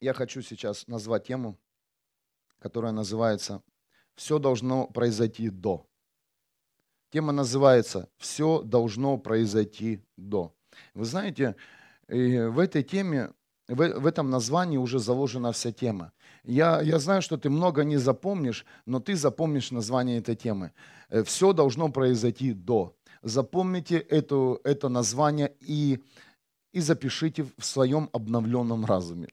я 0.00 0.12
хочу 0.12 0.42
сейчас 0.42 0.86
назвать 0.86 1.26
тему, 1.26 1.58
которая 2.58 2.92
называется 2.92 3.62
«Все 4.14 4.38
должно 4.38 4.86
произойти 4.86 5.50
до». 5.50 5.86
Тема 7.10 7.32
называется 7.32 8.08
«Все 8.16 8.62
должно 8.62 9.18
произойти 9.18 10.00
до». 10.16 10.54
Вы 10.94 11.04
знаете, 11.04 11.56
в 12.08 12.58
этой 12.58 12.82
теме, 12.82 13.32
в 13.68 14.06
этом 14.06 14.30
названии 14.30 14.78
уже 14.78 14.98
заложена 14.98 15.52
вся 15.52 15.72
тема. 15.72 16.12
Я, 16.44 16.80
я 16.80 16.98
знаю, 16.98 17.22
что 17.22 17.36
ты 17.36 17.50
много 17.50 17.84
не 17.84 17.98
запомнишь, 17.98 18.64
но 18.86 19.00
ты 19.00 19.16
запомнишь 19.16 19.70
название 19.70 20.18
этой 20.18 20.36
темы. 20.36 20.72
Э, 21.10 21.22
«Все 21.22 21.52
должно 21.52 21.88
произойти 21.90 22.52
до». 22.52 22.94
Запомните 23.22 23.98
эту, 23.98 24.60
это 24.64 24.88
название 24.88 25.52
и, 25.60 26.02
и 26.72 26.80
запишите 26.80 27.42
в 27.42 27.64
своем 27.64 28.08
обновленном 28.12 28.84
разуме. 28.84 29.28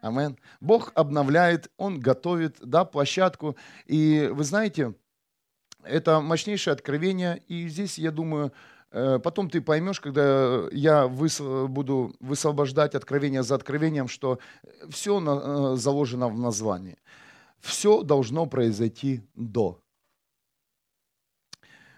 Амен. 0.00 0.36
Бог 0.60 0.92
обновляет, 0.94 1.70
Он 1.76 2.00
готовит 2.00 2.56
да, 2.60 2.84
площадку. 2.84 3.56
И 3.86 4.30
вы 4.32 4.44
знаете, 4.44 4.94
это 5.84 6.20
мощнейшее 6.20 6.72
откровение. 6.72 7.42
И 7.48 7.68
здесь, 7.68 7.98
я 7.98 8.10
думаю, 8.10 8.52
э, 8.92 9.18
потом 9.22 9.50
ты 9.50 9.60
поймешь, 9.60 10.00
когда 10.00 10.68
я 10.72 11.06
выс- 11.06 11.66
буду 11.68 12.14
высвобождать 12.20 12.94
откровение 12.94 13.42
за 13.42 13.54
откровением, 13.54 14.08
что 14.08 14.38
все 14.88 15.20
на- 15.20 15.74
э, 15.74 15.76
заложено 15.76 16.28
в 16.28 16.38
названии. 16.38 16.96
Все 17.60 18.02
должно 18.02 18.46
произойти 18.46 19.22
до. 19.34 19.80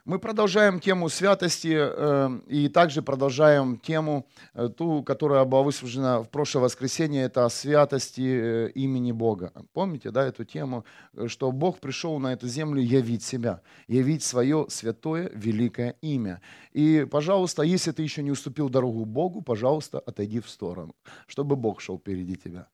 Мы 0.04 0.18
продолжаем 0.18 0.80
тему 0.80 1.08
святости 1.08 1.76
э, 1.78 2.40
и 2.48 2.68
также 2.68 3.02
продолжаем 3.02 3.78
тему, 3.78 4.26
э, 4.52 4.68
ту, 4.68 5.04
которая 5.04 5.44
была 5.44 5.62
высвобождена 5.62 6.24
в 6.24 6.28
прошлое 6.28 6.64
воскресенье, 6.64 7.22
это 7.22 7.44
о 7.44 7.50
святости 7.50 8.20
э, 8.20 8.70
имени 8.70 9.12
Бога. 9.12 9.52
Помните, 9.72 10.10
да, 10.10 10.26
эту 10.26 10.44
тему, 10.44 10.84
что 11.28 11.52
Бог 11.52 11.78
пришел 11.78 12.18
на 12.18 12.32
эту 12.32 12.48
землю 12.48 12.82
явить 12.82 13.22
себя, 13.22 13.62
явить 13.86 14.24
свое 14.24 14.66
святое 14.70 15.30
великое 15.34 15.94
имя. 16.00 16.40
И, 16.72 17.06
пожалуйста, 17.08 17.62
если 17.62 17.92
ты 17.92 18.02
еще 18.02 18.24
не 18.24 18.32
уступил 18.32 18.68
дорогу 18.68 19.04
Богу, 19.04 19.40
пожалуйста, 19.40 20.00
отойди 20.00 20.40
в 20.40 20.48
сторону, 20.48 20.96
чтобы 21.28 21.54
Бог 21.54 21.80
шел 21.80 21.96
впереди 21.96 22.34
тебя. 22.34 22.66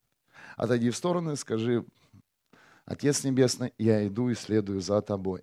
Отойди 0.56 0.88
в 0.88 0.96
сторону 0.96 1.32
и 1.32 1.36
скажи, 1.36 1.84
Отец 2.86 3.22
Небесный, 3.22 3.74
я 3.76 4.06
иду 4.06 4.30
и 4.30 4.34
следую 4.34 4.80
за 4.80 5.02
тобой. 5.02 5.42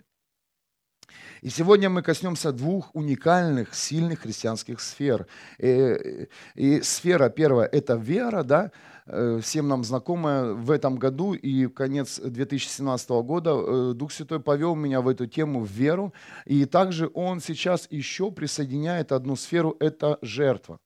И 1.45 1.49
сегодня 1.49 1.91
мы 1.91 2.01
коснемся 2.01 2.51
двух 2.51 2.89
уникальных, 2.95 3.75
сильных 3.75 4.21
христианских 4.21 4.81
сфер. 4.81 5.27
И, 5.59 5.67
э, 5.67 6.25
и 6.55 6.81
сфера 6.81 7.29
первая– 7.29 7.67
это 7.71 7.93
вера, 7.93 8.41
да, 8.41 8.71
э, 9.05 9.39
всем 9.43 9.67
нам 9.67 9.83
знакомая 9.83 10.53
в 10.53 10.71
этом 10.71 10.95
году 10.95 11.33
и 11.35 11.67
конец 11.67 12.19
2017 12.19 13.09
года 13.21 13.51
э, 13.51 13.93
Дух 13.93 14.11
Святой 14.11 14.39
повел 14.39 14.73
меня 14.73 15.01
в 15.01 15.07
эту 15.07 15.27
тему, 15.27 15.63
в 15.63 15.69
веру. 15.69 16.15
И 16.45 16.65
также 16.65 17.11
Он 17.13 17.39
сейчас 17.39 17.87
еще 17.91 18.31
присоединяет 18.31 19.11
одну 19.11 19.35
сферу– 19.35 19.77
это 19.79 20.17
жертва. 20.23 20.79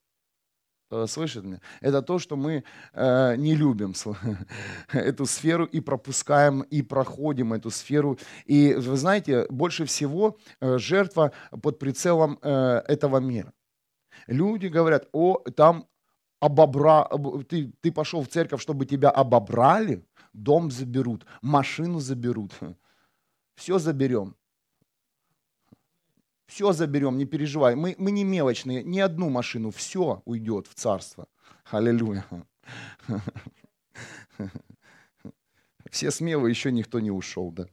Э, 0.91 1.05
слышит 1.07 1.43
меня? 1.43 1.59
Это 1.81 2.01
то, 2.01 2.19
что 2.19 2.35
мы 2.35 2.63
э, 2.93 3.35
не 3.35 3.55
любим 3.55 3.93
эту 4.91 5.25
сферу 5.25 5.65
и 5.65 5.79
пропускаем, 5.79 6.61
и 6.61 6.81
проходим 6.81 7.53
эту 7.53 7.69
сферу. 7.69 8.17
И 8.45 8.73
вы 8.73 8.97
знаете, 8.97 9.45
больше 9.49 9.85
всего 9.85 10.37
э, 10.61 10.77
жертва 10.77 11.31
под 11.61 11.79
прицелом 11.79 12.39
э, 12.41 12.81
этого 12.87 13.19
мира. 13.19 13.53
Люди 14.27 14.67
говорят, 14.67 15.07
о, 15.11 15.37
там 15.55 15.87
обобра... 16.39 17.07
ты, 17.47 17.71
ты 17.81 17.91
пошел 17.91 18.21
в 18.21 18.27
церковь, 18.27 18.61
чтобы 18.61 18.85
тебя 18.85 19.09
обобрали, 19.09 20.03
дом 20.33 20.71
заберут, 20.71 21.25
машину 21.41 21.99
заберут. 21.99 22.51
Все 23.55 23.77
заберем. 23.77 24.35
Все 26.49 26.73
заберем, 26.73 27.17
не 27.17 27.25
переживай. 27.25 27.75
Мы, 27.75 27.95
мы 27.99 28.09
не 28.09 28.23
мелочные, 28.23 28.83
ни 28.83 28.99
одну 28.99 29.29
машину, 29.29 29.69
все 29.69 30.23
уйдет 30.25 30.65
в 30.67 30.73
царство. 30.73 31.27
Аллилуйя. 31.69 32.25
Все 35.91 36.11
смелые, 36.11 36.51
еще 36.51 36.71
никто 36.71 36.99
не 36.99 37.11
ушел, 37.11 37.51
да. 37.51 37.65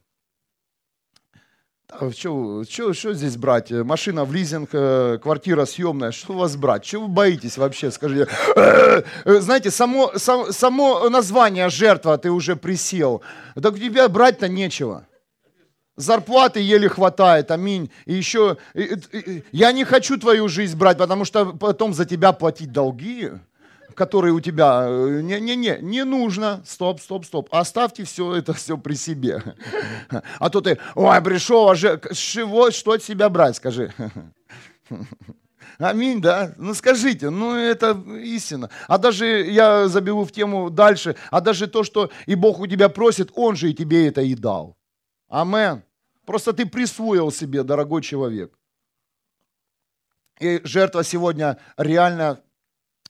Да, 1.87 2.11
что, 2.11 2.63
что, 2.65 2.93
что 2.93 3.13
здесь 3.13 3.37
брать? 3.37 3.71
Машина 3.71 4.25
в 4.25 4.33
лизинг, 4.33 4.69
э, 4.73 5.17
квартира 5.21 5.65
съемная. 5.65 6.11
Что 6.11 6.33
у 6.33 6.37
вас 6.37 6.55
брать? 6.55 6.83
Чего 6.83 7.05
вы 7.05 7.13
боитесь 7.13 7.57
вообще? 7.57 7.91
Скажите. 7.91 8.27
Э, 8.55 9.03
э, 9.25 9.39
знаете, 9.39 9.71
само, 9.71 10.11
само 10.17 11.09
название 11.09 11.69
жертва 11.69 12.17
ты 12.17 12.29
уже 12.29 12.55
присел. 12.55 13.21
Так 13.55 13.73
у 13.73 13.77
тебя 13.77 14.09
брать-то 14.09 14.49
нечего. 14.49 15.07
Зарплаты 15.97 16.59
еле 16.59 16.87
хватает, 16.89 17.49
аминь. 17.49 17.89
И 18.05 18.13
еще, 18.13 18.57
я 19.51 19.71
не 19.71 19.83
хочу 19.83 20.17
твою 20.17 20.47
жизнь 20.47 20.77
брать, 20.77 20.99
потому 20.99 21.25
что 21.25 21.47
потом 21.53 21.91
за 21.95 22.05
тебя 22.05 22.33
платить 22.33 22.71
долги, 22.71 23.31
которые 23.95 24.31
у 24.31 24.39
тебя. 24.39 24.87
Не-не-не, 24.87 25.79
не 25.81 26.05
нужно. 26.05 26.61
Стоп, 26.67 27.01
стоп, 27.01 27.25
стоп. 27.25 27.49
Оставьте 27.51 28.03
все 28.03 28.35
это 28.35 28.53
все 28.53 28.77
при 28.77 28.93
себе. 28.93 29.41
А 30.39 30.49
то 30.51 30.61
ты, 30.61 30.77
ой, 30.93 31.21
пришел, 31.21 31.67
а 31.67 31.75
же, 31.75 31.99
чего, 32.13 32.69
что 32.69 32.91
от 32.91 33.03
себя 33.03 33.27
брать, 33.27 33.55
скажи. 33.55 33.91
Аминь, 35.79 36.21
да? 36.21 36.53
Ну 36.57 36.75
скажите, 36.75 37.31
ну 37.31 37.55
это 37.55 37.99
истина. 38.21 38.69
А 38.87 38.99
даже 38.99 39.25
я 39.25 39.87
заберу 39.87 40.25
в 40.25 40.31
тему 40.31 40.69
дальше, 40.69 41.15
а 41.31 41.41
даже 41.41 41.65
то, 41.65 41.83
что 41.83 42.11
и 42.27 42.35
Бог 42.35 42.59
у 42.59 42.67
тебя 42.67 42.89
просит, 42.89 43.31
Он 43.33 43.55
же 43.55 43.71
и 43.71 43.73
тебе 43.73 44.07
это 44.07 44.21
и 44.21 44.35
дал. 44.35 44.77
Амен. 45.27 45.83
Просто 46.27 46.51
ты 46.51 46.65
присвоил 46.65 47.31
себе, 47.31 47.63
дорогой 47.63 48.01
человек. 48.01 48.59
И 50.41 50.59
жертва 50.65 51.05
сегодня 51.05 51.57
реально 51.77 52.43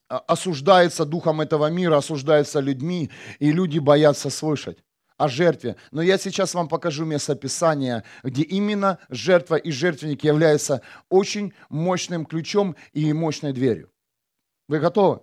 а, 0.07 0.19
осуждается 0.19 1.03
духом 1.03 1.41
этого 1.41 1.67
мира, 1.71 1.97
осуждается 1.97 2.59
людьми, 2.59 3.09
и 3.39 3.51
люди 3.51 3.79
боятся 3.79 4.29
слышать 4.29 4.77
о 5.17 5.27
жертве. 5.29 5.77
Но 5.89 6.03
я 6.03 6.19
сейчас 6.19 6.53
вам 6.53 6.67
покажу 6.67 7.05
местописание, 7.05 8.03
где 8.21 8.43
именно 8.43 8.99
жертва 9.09 9.55
и 9.55 9.71
жертвенник 9.71 10.23
являются 10.23 10.83
очень 11.09 11.53
мощным 11.69 12.23
ключом 12.23 12.75
и 12.93 13.11
мощной 13.13 13.51
дверью. 13.51 13.89
Вы 14.67 14.77
готовы? 14.77 15.21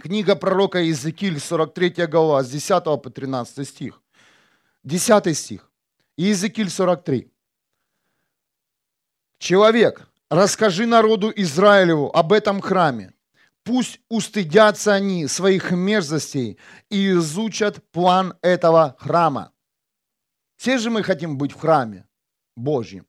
Книга 0.00 0.36
пророка 0.36 0.78
Иезекииль, 0.78 1.38
43 1.38 2.06
глава, 2.06 2.42
с 2.42 2.48
10 2.48 2.82
по 3.02 3.10
13 3.10 3.68
стих. 3.68 4.00
10 4.84 5.36
стих. 5.36 5.70
Иезекииль 6.16 6.70
43. 6.70 7.28
Человек, 9.38 10.08
расскажи 10.30 10.86
народу 10.86 11.32
Израилеву 11.34 12.10
об 12.14 12.32
этом 12.32 12.60
храме. 12.60 13.12
Пусть 13.64 13.98
устыдятся 14.08 14.94
они 14.94 15.26
своих 15.26 15.72
мерзостей 15.72 16.58
и 16.88 17.10
изучат 17.12 17.82
план 17.90 18.34
этого 18.42 18.94
храма. 19.00 19.52
Все 20.56 20.78
же 20.78 20.90
мы 20.90 21.02
хотим 21.02 21.36
быть 21.36 21.52
в 21.52 21.58
храме 21.58 22.06
Божьем. 22.54 23.06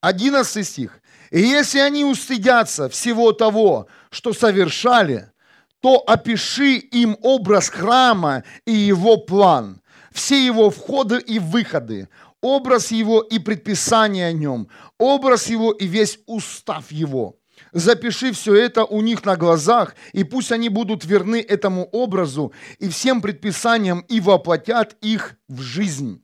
11 0.00 0.66
стих. 0.66 1.02
И 1.30 1.40
если 1.40 1.80
они 1.80 2.04
устыдятся 2.04 2.88
всего 2.88 3.32
того, 3.32 3.88
что 4.10 4.32
совершали, 4.32 5.32
то 5.80 6.02
опиши 6.06 6.76
им 6.76 7.18
образ 7.20 7.68
храма 7.68 8.44
и 8.64 8.72
его 8.72 9.18
план, 9.18 9.82
все 10.16 10.44
его 10.44 10.70
входы 10.70 11.20
и 11.20 11.38
выходы, 11.38 12.08
образ 12.40 12.90
его 12.90 13.20
и 13.20 13.38
предписание 13.38 14.28
о 14.28 14.32
нем, 14.32 14.68
образ 14.98 15.48
его 15.48 15.72
и 15.72 15.86
весь 15.86 16.18
устав 16.26 16.90
его. 16.90 17.38
Запиши 17.72 18.32
все 18.32 18.54
это 18.54 18.84
у 18.84 19.02
них 19.02 19.24
на 19.24 19.36
глазах, 19.36 19.94
и 20.12 20.24
пусть 20.24 20.52
они 20.52 20.70
будут 20.70 21.04
верны 21.04 21.44
этому 21.46 21.84
образу 21.84 22.52
и 22.78 22.88
всем 22.88 23.20
предписаниям 23.20 24.00
и 24.08 24.20
воплотят 24.20 24.96
их 25.02 25.36
в 25.48 25.60
жизнь. 25.60 26.22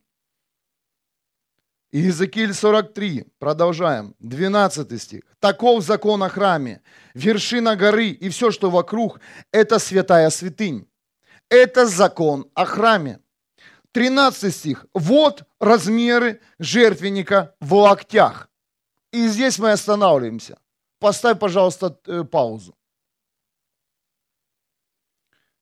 Иезекииль 1.90 2.54
43, 2.54 3.26
продолжаем, 3.38 4.14
12 4.20 5.02
стих. 5.02 5.22
Таков 5.38 5.84
закон 5.84 6.22
о 6.22 6.30
храме, 6.30 6.80
вершина 7.12 7.76
горы 7.76 8.08
и 8.08 8.30
все, 8.30 8.50
что 8.50 8.70
вокруг, 8.70 9.20
это 9.50 9.78
святая 9.78 10.30
святынь. 10.30 10.88
Это 11.50 11.86
закон 11.86 12.46
о 12.54 12.64
храме. 12.64 13.18
13 13.92 14.54
стих. 14.54 14.86
Вот 14.94 15.44
размеры 15.60 16.40
жертвенника 16.58 17.54
в 17.60 17.74
локтях. 17.74 18.48
И 19.12 19.28
здесь 19.28 19.58
мы 19.58 19.72
останавливаемся. 19.72 20.58
Поставь, 20.98 21.38
пожалуйста, 21.38 21.98
э, 22.06 22.24
паузу. 22.24 22.74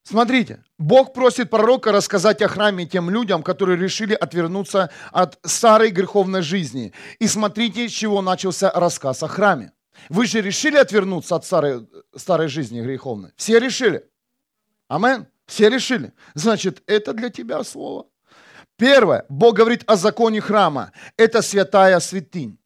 Смотрите, 0.03 0.65
Бог 0.79 1.13
просит 1.13 1.51
пророка 1.51 1.93
рассказать 1.93 2.43
о 2.43 2.49
храме 2.49 2.87
тем 2.87 3.11
людям, 3.11 3.43
которые 3.43 3.79
решили 3.79 4.15
отвернуться 4.15 4.91
от 5.13 5.39
старой 5.45 5.91
греховной 5.91 6.43
жизни. 6.43 6.93
И 7.19 7.29
смотрите, 7.29 7.89
с 7.89 7.93
чего 7.93 8.23
начался 8.23 8.73
рассказ 8.73 9.23
о 9.23 9.29
храме. 9.29 9.73
Вы 10.09 10.27
же 10.27 10.41
решили 10.41 10.77
отвернуться 10.77 11.37
от 11.37 11.45
старой, 11.45 11.87
старой 12.17 12.49
жизни 12.49 12.81
греховной? 12.81 13.31
Все 13.37 13.59
решили? 13.61 14.09
Амен? 14.89 15.27
Все 15.47 15.69
решили? 15.69 16.13
Значит, 16.35 16.83
это 16.87 17.13
для 17.13 17.31
тебя 17.31 17.63
слово. 17.65 18.10
Первое. 18.81 19.27
Бог 19.29 19.57
говорит 19.57 19.85
о 19.87 19.97
законе 19.97 20.41
храма. 20.41 20.93
Это 21.19 21.43
святая 21.43 22.01
святынь. 22.01 22.59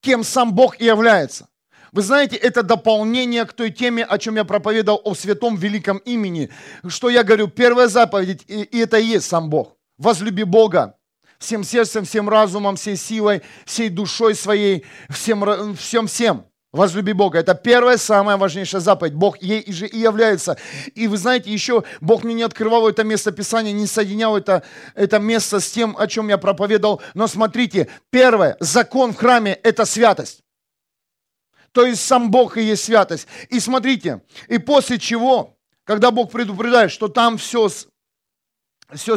Кем 0.00 0.24
сам 0.24 0.52
Бог 0.52 0.80
и 0.80 0.86
является. 0.86 1.46
Вы 1.92 2.02
знаете, 2.02 2.34
это 2.34 2.64
дополнение 2.64 3.44
к 3.44 3.52
той 3.52 3.70
теме, 3.70 4.02
о 4.02 4.18
чем 4.18 4.34
я 4.34 4.44
проповедовал, 4.44 5.00
о 5.04 5.14
святом 5.14 5.54
великом 5.54 5.98
имени. 5.98 6.50
Что 6.88 7.10
я 7.10 7.22
говорю, 7.22 7.46
первая 7.46 7.86
заповедь, 7.86 8.42
и, 8.48 8.62
и 8.62 8.78
это 8.80 8.98
и 8.98 9.04
есть 9.04 9.26
сам 9.26 9.50
Бог. 9.50 9.76
Возлюби 9.98 10.42
Бога 10.42 10.96
всем 11.38 11.62
сердцем, 11.62 12.04
всем 12.04 12.28
разумом, 12.28 12.74
всей 12.74 12.96
силой, 12.96 13.42
всей 13.64 13.90
душой 13.90 14.34
своей, 14.34 14.84
всем, 15.10 15.76
всем, 15.76 16.08
всем. 16.08 16.46
Возлюби 16.74 17.12
Бога. 17.12 17.38
Это 17.38 17.54
первая, 17.54 17.96
самая 17.96 18.36
важнейшая 18.36 18.80
заповедь. 18.80 19.14
Бог 19.14 19.40
ей 19.40 19.64
же 19.72 19.86
и 19.86 19.96
является. 19.96 20.56
И 20.96 21.06
вы 21.06 21.16
знаете, 21.18 21.52
еще 21.52 21.84
Бог 22.00 22.24
мне 22.24 22.34
не 22.34 22.42
открывал 22.42 22.88
это 22.88 23.04
место 23.04 23.30
Писания, 23.30 23.70
не 23.70 23.86
соединял 23.86 24.36
это, 24.36 24.64
это 24.96 25.20
место 25.20 25.60
с 25.60 25.70
тем, 25.70 25.96
о 25.96 26.08
чем 26.08 26.26
я 26.26 26.36
проповедовал. 26.36 27.00
Но 27.14 27.28
смотрите, 27.28 27.86
первое, 28.10 28.56
закон 28.58 29.12
в 29.12 29.16
храме– 29.16 29.52
это 29.62 29.84
святость. 29.84 30.42
То 31.70 31.86
есть 31.86 32.04
сам 32.04 32.32
Бог 32.32 32.56
и 32.56 32.62
есть 32.62 32.82
святость. 32.82 33.28
И 33.50 33.60
смотрите, 33.60 34.22
и 34.48 34.58
после 34.58 34.98
чего, 34.98 35.56
когда 35.84 36.10
Бог 36.10 36.32
предупреждает, 36.32 36.90
что 36.90 37.06
там 37.06 37.38
все 37.38 37.70
все, 38.92 39.16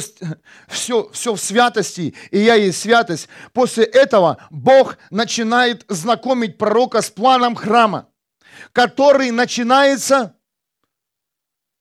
все, 0.68 1.10
все 1.12 1.34
в 1.34 1.40
святости, 1.40 2.16
и 2.32 2.40
я 2.40 2.56
есть 2.56 2.82
святость. 2.82 3.28
После 3.54 3.84
этого 3.84 4.38
Бог 4.50 4.98
начинает 5.10 5.86
знакомить 5.88 6.58
пророка 6.58 7.02
с 7.02 7.10
планом 7.10 7.56
храма, 7.56 8.10
который 8.74 9.32
начинается 9.32 10.36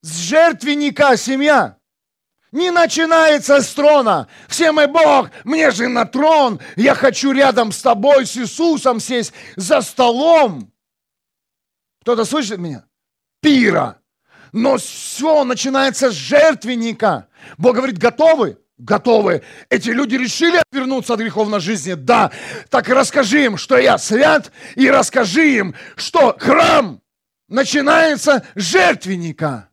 с 0.03 0.17
жертвенника 0.19 1.17
семья. 1.17 1.79
Не 2.53 2.71
начинается 2.71 3.61
с 3.61 3.75
трона. 3.75 4.29
Все 4.49 4.73
мой 4.73 4.87
Бог, 4.87 5.31
мне 5.45 5.71
же 5.71 5.89
на 5.89 6.07
трон. 6.07 6.61
Я 6.77 6.95
хочу 6.95 7.33
рядом 7.33 7.73
с 7.73 7.83
тобой, 7.83 8.25
с 8.25 8.37
Иисусом 8.37 9.01
сесть 9.01 9.33
за 9.57 9.81
столом. 9.81 10.73
Кто-то 12.01 12.25
слышит 12.25 12.59
меня? 12.59 12.87
Пира. 13.41 14.01
Но 14.57 14.79
все 14.79 15.45
начинается 15.45 16.11
с 16.11 16.15
жертвенника. 16.15 17.29
Бог 17.59 17.77
говорит, 17.77 17.99
готовы? 17.99 18.57
Готовы. 18.79 19.43
Эти 19.69 19.91
люди 19.91 20.15
решили 20.15 20.57
отвернуться 20.57 21.13
от 21.13 21.21
греховной 21.21 21.61
жизни? 21.61 21.93
Да. 21.93 22.33
Так 22.71 22.89
расскажи 22.89 23.45
им, 23.45 23.59
что 23.59 23.77
я 23.77 23.99
свят, 23.99 24.51
и 24.75 24.89
расскажи 24.89 25.57
им, 25.57 25.75
что 25.97 26.35
храм 26.39 27.03
начинается 27.49 28.47
с 28.55 28.63
жертвенника. 28.63 29.69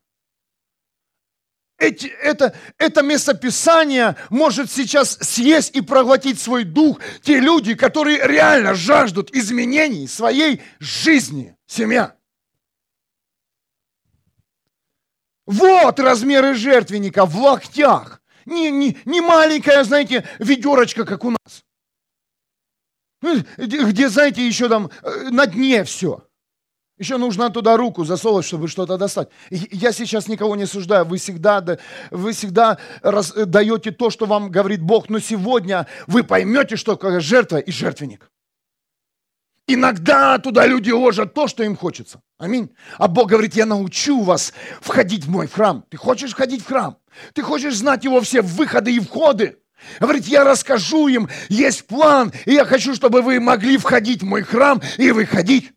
Эти, 1.78 2.08
это, 2.08 2.54
это 2.78 3.04
местописание 3.04 4.18
может 4.30 4.70
сейчас 4.70 5.18
съесть 5.22 5.74
и 5.78 5.80
проглотить 5.80 6.42
свой 6.42 6.66
дух 6.66 7.00
те 7.22 7.40
люди, 7.40 7.74
которые 7.74 8.28
реально 8.28 8.74
жаждут 8.74 9.34
изменений 9.34 10.10
своей 10.10 10.62
жизни. 10.80 11.56
Семья. 11.68 12.18
Вот 15.54 16.00
размеры 16.00 16.56
жертвенника 16.56 17.26
в 17.26 17.36
локтях. 17.38 18.22
Не, 18.46 18.72
не, 18.72 18.98
не 19.06 19.22
маленькая, 19.22 19.84
знаете, 19.84 20.28
ведерочка, 20.40 21.06
как 21.06 21.24
у 21.24 21.32
нас. 21.32 21.64
Где, 23.58 24.10
знаете, 24.10 24.46
еще 24.46 24.68
там 24.68 24.90
э, 25.02 25.30
на 25.30 25.46
дне 25.46 25.84
все. 25.84 26.28
Еще 26.98 27.18
нужно 27.18 27.50
туда 27.50 27.78
руку 27.78 28.04
засовывать, 28.04 28.46
чтобы 28.46 28.68
что-то 28.68 28.98
достать. 28.98 29.30
Я 29.50 29.92
сейчас 29.92 30.28
никого 30.28 30.56
не 30.56 30.66
суждаю. 30.66 31.06
Вы 31.06 31.18
всегда, 31.18 31.78
вы 32.12 32.34
всегда 32.34 32.78
раз, 33.02 33.32
даете 33.32 33.92
то, 33.92 34.10
что 34.10 34.26
вам 34.26 34.50
говорит 34.50 34.82
Бог. 34.82 35.10
Но 35.10 35.20
сегодня 35.20 35.88
вы 36.08 36.24
поймете, 36.24 36.76
что 36.76 37.00
жертва 37.20 37.58
и 37.58 37.72
жертвенник. 37.72 38.30
Иногда 39.68 40.38
туда 40.40 40.66
люди 40.68 40.92
ложат 40.92 41.34
то, 41.34 41.48
что 41.48 41.64
им 41.64 41.76
хочется. 41.76 42.22
Аминь. 42.44 42.76
А 42.98 43.08
Бог 43.08 43.30
говорит, 43.30 43.56
я 43.56 43.66
научу 43.66 44.22
вас 44.22 44.54
входить 44.82 45.24
в 45.24 45.30
мой 45.30 45.48
храм. 45.48 45.86
Ты 45.90 45.96
хочешь 45.96 46.32
входить 46.32 46.62
в 46.62 46.68
храм? 46.68 46.98
Ты 47.34 47.42
хочешь 47.42 47.78
знать 47.78 48.04
его 48.04 48.20
все 48.20 48.42
выходы 48.42 48.94
и 48.94 49.00
входы? 49.00 49.60
Говорит, 50.02 50.26
я 50.26 50.44
расскажу 50.44 51.08
им, 51.08 51.30
есть 51.48 51.88
план, 51.88 52.34
и 52.44 52.52
я 52.52 52.66
хочу, 52.66 52.96
чтобы 52.96 53.22
вы 53.22 53.40
могли 53.40 53.78
входить 53.78 54.24
в 54.24 54.26
мой 54.26 54.42
храм 54.42 54.82
и 54.98 55.12
выходить. 55.12 55.72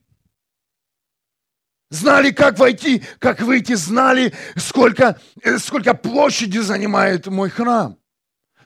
Знали, 1.91 2.33
как 2.33 2.59
войти, 2.59 3.05
как 3.21 3.43
выйти, 3.43 3.75
знали, 3.75 4.35
сколько, 4.57 5.21
э, 5.43 5.59
сколько 5.59 5.95
площади 5.95 6.59
занимает 6.59 7.29
мой 7.29 7.49
храм. 7.49 7.97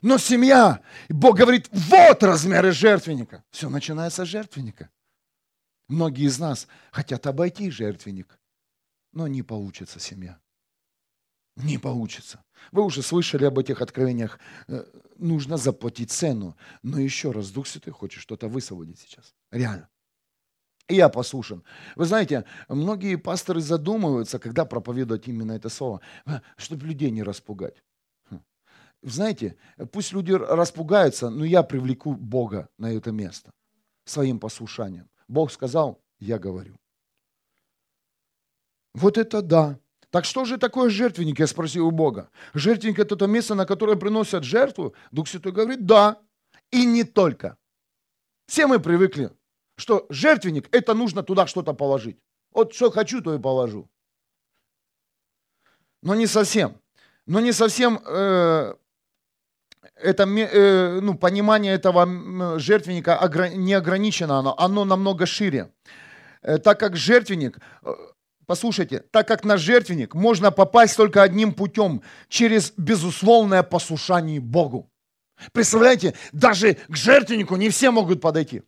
Но 0.01 0.17
семья, 0.17 0.79
Бог 1.07 1.37
говорит, 1.37 1.67
вот 1.71 2.23
размеры 2.23 2.71
жертвенника. 2.71 3.43
Все 3.51 3.69
начинается 3.69 4.25
с 4.25 4.27
жертвенника. 4.27 4.89
Многие 5.91 6.27
из 6.27 6.39
нас 6.39 6.69
хотят 6.89 7.27
обойти 7.27 7.69
жертвенник, 7.69 8.39
но 9.11 9.27
не 9.27 9.43
получится 9.43 9.99
семья. 9.99 10.39
Не 11.57 11.77
получится. 11.77 12.45
Вы 12.71 12.85
уже 12.85 13.01
слышали 13.01 13.43
об 13.43 13.59
этих 13.59 13.81
откровениях. 13.81 14.39
Э, 14.69 14.85
нужно 15.17 15.57
заплатить 15.57 16.09
цену. 16.09 16.55
Но 16.81 16.97
еще 16.97 17.31
раз, 17.31 17.51
Дух 17.51 17.67
Святой 17.67 17.91
хочет 17.91 18.21
что-то 18.21 18.47
высвободить 18.47 18.99
сейчас. 18.99 19.35
Реально. 19.51 19.89
И 20.87 20.95
я 20.95 21.09
послушан. 21.09 21.61
Вы 21.97 22.05
знаете, 22.05 22.45
многие 22.69 23.17
пасторы 23.17 23.59
задумываются, 23.59 24.39
когда 24.39 24.63
проповедуют 24.63 25.27
именно 25.27 25.51
это 25.51 25.67
слово, 25.67 25.99
э, 26.25 26.39
чтобы 26.55 26.85
людей 26.85 27.11
не 27.11 27.21
распугать. 27.21 27.83
Хм. 28.29 28.39
Знаете, 29.01 29.57
пусть 29.91 30.13
люди 30.13 30.31
распугаются, 30.31 31.29
но 31.29 31.43
я 31.43 31.63
привлеку 31.63 32.15
Бога 32.15 32.69
на 32.77 32.93
это 32.93 33.11
место 33.11 33.51
своим 34.05 34.39
послушанием. 34.39 35.10
Бог 35.31 35.49
сказал, 35.49 36.03
я 36.19 36.37
говорю. 36.37 36.77
Вот 38.93 39.17
это 39.17 39.41
да. 39.41 39.79
Так 40.09 40.25
что 40.25 40.43
же 40.43 40.57
такое 40.57 40.89
жертвенник, 40.89 41.39
я 41.39 41.47
спросил 41.47 41.87
у 41.87 41.91
Бога. 41.91 42.29
Жертвенник 42.53 42.99
это 42.99 43.15
то 43.15 43.27
место, 43.27 43.55
на 43.55 43.65
которое 43.65 43.95
приносят 43.95 44.43
жертву. 44.43 44.93
Дух 45.11 45.29
Святой 45.29 45.53
говорит, 45.53 45.85
да. 45.85 46.21
И 46.69 46.85
не 46.85 47.05
только. 47.05 47.57
Все 48.47 48.67
мы 48.67 48.81
привыкли, 48.81 49.31
что 49.77 50.05
жертвенник, 50.09 50.67
это 50.75 50.93
нужно 50.93 51.23
туда 51.23 51.47
что-то 51.47 51.73
положить. 51.73 52.19
Вот 52.51 52.73
что 52.73 52.91
хочу, 52.91 53.21
то 53.21 53.33
и 53.33 53.39
положу. 53.39 53.89
Но 56.01 56.13
не 56.13 56.27
совсем. 56.27 56.77
Но 57.25 57.39
не 57.39 57.53
совсем 57.53 58.01
э, 58.05 58.75
это, 60.03 60.23
э, 60.23 60.99
ну, 61.01 61.15
понимание 61.15 61.73
этого 61.73 62.59
жертвенника 62.59 63.19
не 63.53 63.73
ограничено, 63.73 64.39
оно, 64.39 64.55
оно 64.57 64.85
намного 64.85 65.25
шире. 65.25 65.71
Э, 66.41 66.57
так 66.57 66.79
как 66.79 66.95
жертвенник, 66.95 67.59
э, 67.83 67.93
послушайте, 68.45 69.03
так 69.11 69.27
как 69.27 69.43
на 69.43 69.57
жертвенник 69.57 70.13
можно 70.15 70.51
попасть 70.51 70.97
только 70.97 71.21
одним 71.21 71.53
путем, 71.53 72.01
через 72.27 72.73
безусловное 72.77 73.63
послушание 73.63 74.39
Богу. 74.39 74.89
Представляете, 75.51 76.13
даже 76.31 76.75
к 76.87 76.95
жертвеннику 76.95 77.55
не 77.55 77.69
все 77.69 77.91
могут 77.91 78.21
подойти. 78.21 78.63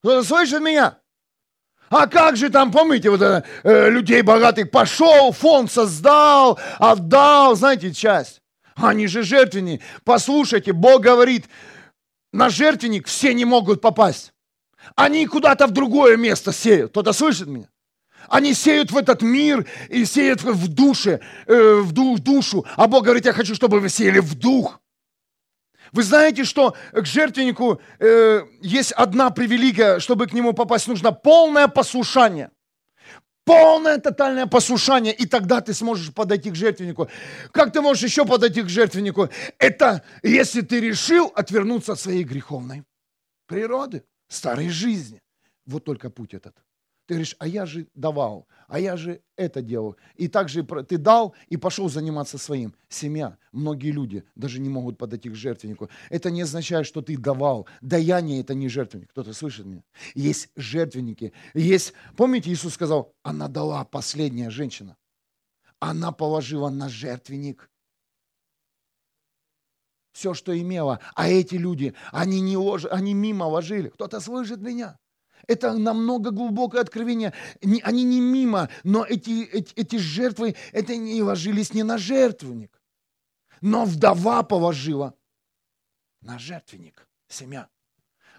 Кто-то 0.00 0.26
слышит 0.26 0.60
меня? 0.60 0.98
А 1.90 2.06
как 2.06 2.36
же 2.36 2.48
там, 2.48 2.72
помните, 2.72 3.10
вот 3.10 3.20
это, 3.20 3.46
э, 3.62 3.90
людей 3.90 4.22
богатых 4.22 4.70
пошел, 4.70 5.30
фонд 5.30 5.70
создал, 5.70 6.58
отдал, 6.78 7.54
знаете, 7.54 7.92
часть. 7.92 8.41
Они 8.76 9.06
же 9.06 9.22
жертвенники. 9.22 9.82
Послушайте, 10.04 10.72
Бог 10.72 11.02
говорит, 11.02 11.46
на 12.32 12.48
жертвенник 12.48 13.06
все 13.06 13.34
не 13.34 13.44
могут 13.44 13.80
попасть. 13.80 14.32
Они 14.96 15.26
куда-то 15.26 15.66
в 15.66 15.70
другое 15.70 16.16
место 16.16 16.52
сеют. 16.52 16.90
Кто-то 16.90 17.12
слышит 17.12 17.48
меня? 17.48 17.68
Они 18.28 18.54
сеют 18.54 18.90
в 18.90 18.96
этот 18.96 19.22
мир 19.22 19.66
и 19.88 20.04
сеют 20.04 20.42
в 20.42 20.68
душе, 20.68 21.20
э, 21.46 21.74
в, 21.80 21.92
ду, 21.92 22.16
в 22.16 22.20
душу. 22.20 22.64
А 22.76 22.86
Бог 22.86 23.04
говорит, 23.04 23.26
я 23.26 23.32
хочу, 23.32 23.54
чтобы 23.54 23.80
вы 23.80 23.88
сеяли 23.88 24.20
в 24.20 24.34
дух. 24.34 24.80
Вы 25.92 26.04
знаете, 26.04 26.44
что 26.44 26.74
к 26.92 27.04
жертвеннику 27.04 27.80
э, 27.98 28.42
есть 28.62 28.92
одна 28.92 29.30
привилегия, 29.30 29.98
чтобы 29.98 30.26
к 30.26 30.32
нему 30.32 30.52
попасть, 30.52 30.88
нужно 30.88 31.12
полное 31.12 31.68
послушание– 31.68 32.50
Полное 33.60 33.98
тотальное 33.98 34.46
послушание, 34.46 35.14
и 35.14 35.26
тогда 35.26 35.60
ты 35.60 35.74
сможешь 35.74 36.12
подойти 36.12 36.50
к 36.50 36.54
жертвеннику. 36.54 37.08
Как 37.52 37.72
ты 37.72 37.80
можешь 37.80 38.04
еще 38.04 38.24
подойти 38.24 38.62
к 38.62 38.68
жертвеннику? 38.68 39.28
Это 39.58 40.02
если 40.22 40.62
ты 40.62 40.80
решил 40.80 41.32
отвернуться 41.34 41.92
от 41.92 42.00
своей 42.00 42.24
греховной 42.24 42.84
природы, 43.46 44.04
старой 44.28 44.68
жизни. 44.68 45.20
Вот 45.66 45.84
только 45.84 46.10
путь 46.10 46.34
этот. 46.34 46.54
Ты 47.06 47.14
говоришь, 47.14 47.34
а 47.40 47.48
я 47.48 47.66
же 47.66 47.88
давал, 47.94 48.46
а 48.68 48.78
я 48.78 48.96
же 48.96 49.22
это 49.36 49.60
делал. 49.60 49.96
И 50.14 50.28
также 50.28 50.62
ты 50.62 50.98
дал 50.98 51.34
и 51.48 51.56
пошел 51.56 51.88
заниматься 51.88 52.38
своим. 52.38 52.74
Семья, 52.88 53.36
многие 53.50 53.90
люди 53.90 54.24
даже 54.36 54.60
не 54.60 54.68
могут 54.68 54.98
подойти 54.98 55.28
к 55.28 55.34
жертвеннику. 55.34 55.90
Это 56.10 56.30
не 56.30 56.42
означает, 56.42 56.86
что 56.86 57.02
ты 57.02 57.18
давал. 57.18 57.66
Даяние 57.80 58.40
это 58.40 58.54
не 58.54 58.68
жертвенник. 58.68 59.10
Кто-то 59.10 59.32
слышит 59.32 59.66
меня? 59.66 59.82
Есть 60.14 60.50
жертвенники. 60.54 61.32
Есть, 61.54 61.92
помните, 62.16 62.52
Иисус 62.52 62.74
сказал, 62.74 63.12
она 63.22 63.48
дала 63.48 63.84
последняя 63.84 64.50
женщина. 64.50 64.96
она 65.80 66.12
положила 66.12 66.70
на 66.70 66.88
жертвенник 66.88 67.68
все, 70.12 70.34
что 70.34 70.56
имела. 70.56 71.00
А 71.14 71.28
эти 71.28 71.56
люди, 71.56 71.94
они, 72.12 72.40
не 72.40 72.56
лож... 72.56 72.84
они 72.84 73.14
мимо 73.14 73.44
ложили. 73.44 73.88
Кто-то 73.88 74.20
слышит 74.20 74.60
меня? 74.60 74.98
Это 75.46 75.72
намного 75.72 76.30
глубокое 76.30 76.80
откровение. 76.80 77.32
Они 77.82 78.04
не 78.04 78.20
мимо, 78.20 78.68
но 78.84 79.04
эти, 79.04 79.44
эти, 79.44 79.72
эти 79.74 79.96
жертвы, 79.96 80.56
это 80.72 80.96
не 80.96 81.22
ложились 81.22 81.74
не 81.74 81.82
на 81.82 81.98
жертвенник. 81.98 82.80
Но 83.60 83.84
вдова 83.84 84.42
положила 84.42 85.14
на 86.20 86.38
жертвенник 86.38 87.08
семя. 87.28 87.68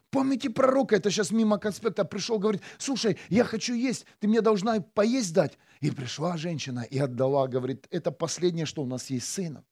Помните 0.10 0.52
пророка, 0.52 0.96
это 0.96 1.10
сейчас 1.10 1.32
мимо 1.32 1.58
конспекта 1.58 2.06
пришел, 2.06 2.38
говорит, 2.38 2.62
слушай, 2.78 3.18
я 3.30 3.44
хочу 3.44 3.74
есть, 3.74 4.06
ты 4.20 4.28
мне 4.28 4.42
должна 4.42 4.80
поесть 4.80 5.34
дать. 5.34 5.58
И 5.82 5.90
пришла 5.90 6.38
женщина 6.38 6.82
и 6.82 7.00
отдала, 7.00 7.48
говорит, 7.48 7.88
это 7.90 8.12
последнее, 8.12 8.68
что 8.68 8.84
у 8.84 8.86
нас 8.86 9.10
есть 9.10 9.28
сыном. 9.28 9.66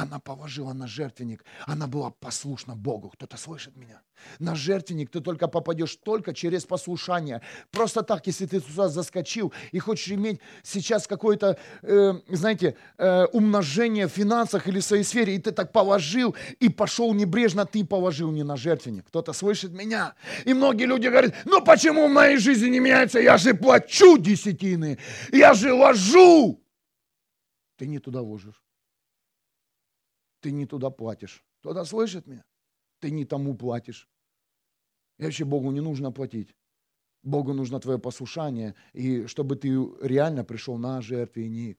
Она 0.00 0.18
положила 0.18 0.72
на 0.72 0.86
жертвенник. 0.86 1.44
Она 1.66 1.86
была 1.86 2.10
послушна 2.10 2.74
Богу. 2.74 3.10
Кто-то 3.10 3.36
слышит 3.36 3.76
меня? 3.76 4.00
На 4.38 4.54
жертвенник 4.54 5.10
ты 5.10 5.20
только 5.20 5.46
попадешь 5.46 5.96
только 5.96 6.32
через 6.32 6.64
послушание. 6.64 7.42
Просто 7.70 8.02
так, 8.02 8.26
если 8.26 8.46
ты 8.46 8.60
туда 8.60 8.88
заскочил 8.88 9.52
и 9.72 9.78
хочешь 9.78 10.10
иметь 10.12 10.40
сейчас 10.62 11.06
какое-то, 11.06 11.58
э, 11.82 12.14
знаете, 12.28 12.76
э, 12.96 13.26
умножение 13.26 14.06
в 14.06 14.12
финансах 14.12 14.68
или 14.68 14.80
в 14.80 14.84
своей 14.84 15.04
сфере, 15.04 15.34
и 15.34 15.38
ты 15.38 15.52
так 15.52 15.70
положил 15.70 16.34
и 16.60 16.70
пошел 16.70 17.12
небрежно, 17.12 17.66
ты 17.66 17.84
положил 17.84 18.32
не 18.32 18.42
на 18.42 18.56
жертвенник. 18.56 19.06
Кто-то 19.06 19.34
слышит 19.34 19.72
меня? 19.72 20.14
И 20.46 20.54
многие 20.54 20.86
люди 20.86 21.08
говорят, 21.08 21.34
ну 21.44 21.62
почему 21.62 22.08
в 22.08 22.10
моей 22.10 22.38
жизни 22.38 22.70
не 22.70 22.80
меняется? 22.80 23.20
Я 23.20 23.36
же 23.36 23.52
плачу 23.52 24.16
десятины, 24.16 24.98
я 25.30 25.52
же 25.52 25.74
ложу. 25.74 26.58
Ты 27.76 27.86
не 27.86 27.98
туда 27.98 28.22
ложишь 28.22 28.62
ты 30.40 30.50
не 30.52 30.66
туда 30.66 30.90
платишь. 30.90 31.44
Кто-то 31.60 31.84
слышит 31.84 32.26
меня? 32.26 32.44
Ты 33.00 33.10
не 33.10 33.24
тому 33.24 33.54
платишь. 33.54 34.08
И 35.18 35.24
вообще 35.24 35.44
Богу 35.44 35.70
не 35.70 35.80
нужно 35.80 36.12
платить. 36.12 36.54
Богу 37.22 37.52
нужно 37.52 37.80
твое 37.80 37.98
послушание, 37.98 38.74
и 38.94 39.26
чтобы 39.26 39.56
ты 39.56 39.68
реально 40.00 40.44
пришел 40.44 40.78
на 40.78 41.02
жертвенник. 41.02 41.78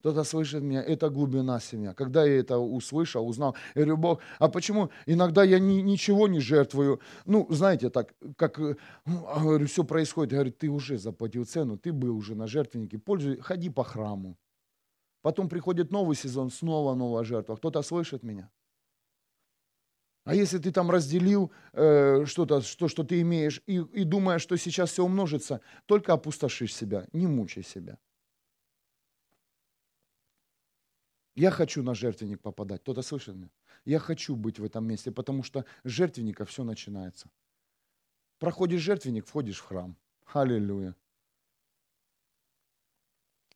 Кто-то 0.00 0.24
слышит 0.24 0.62
меня, 0.62 0.82
это 0.82 1.10
глубина 1.10 1.58
семья. 1.60 1.92
Когда 1.92 2.24
я 2.24 2.38
это 2.38 2.58
услышал, 2.58 3.26
узнал, 3.28 3.56
я 3.74 3.82
говорю, 3.82 3.96
Бог, 3.96 4.20
а 4.38 4.48
почему 4.48 4.90
иногда 5.04 5.42
я 5.42 5.58
ни, 5.58 5.80
ничего 5.80 6.28
не 6.28 6.38
жертвую? 6.40 7.00
Ну, 7.24 7.46
знаете, 7.50 7.90
так, 7.90 8.14
как, 8.36 8.58
а, 8.60 9.40
говорю, 9.40 9.66
все 9.66 9.84
происходит. 9.84 10.32
Я 10.32 10.38
говорю, 10.38 10.52
ты 10.52 10.68
уже 10.68 10.98
заплатил 10.98 11.44
цену, 11.44 11.76
ты 11.76 11.92
был 11.92 12.16
уже 12.16 12.34
на 12.34 12.46
жертвеннике, 12.46 12.98
пользуй, 12.98 13.40
ходи 13.40 13.68
по 13.68 13.84
храму. 13.84 14.38
Потом 15.26 15.48
приходит 15.48 15.90
новый 15.90 16.14
сезон, 16.14 16.50
снова 16.50 16.94
новая 16.94 17.24
жертва. 17.24 17.56
Кто-то 17.56 17.82
слышит 17.82 18.22
меня? 18.22 18.48
А 20.22 20.36
если 20.36 20.58
ты 20.58 20.70
там 20.70 20.88
разделил 20.88 21.50
э, 21.72 22.24
что-то, 22.26 22.60
что, 22.60 22.86
что 22.86 23.02
ты 23.02 23.20
имеешь, 23.22 23.60
и, 23.66 23.78
и 23.78 24.04
думая, 24.04 24.38
что 24.38 24.56
сейчас 24.56 24.92
все 24.92 25.02
умножится, 25.04 25.60
только 25.86 26.12
опустошишь 26.12 26.72
себя, 26.72 27.08
не 27.12 27.26
мучай 27.26 27.64
себя. 27.64 27.98
Я 31.34 31.50
хочу 31.50 31.82
на 31.82 31.96
жертвенник 31.96 32.40
попадать. 32.40 32.82
Кто-то 32.82 33.02
слышит 33.02 33.34
меня? 33.34 33.50
Я 33.84 33.98
хочу 33.98 34.36
быть 34.36 34.60
в 34.60 34.64
этом 34.64 34.86
месте, 34.86 35.10
потому 35.10 35.42
что 35.42 35.64
с 35.82 35.88
жертвенника 35.88 36.44
все 36.44 36.62
начинается. 36.62 37.28
Проходишь 38.38 38.80
жертвенник, 38.80 39.26
входишь 39.26 39.58
в 39.58 39.64
храм. 39.64 39.96
Аллилуйя. 40.32 40.94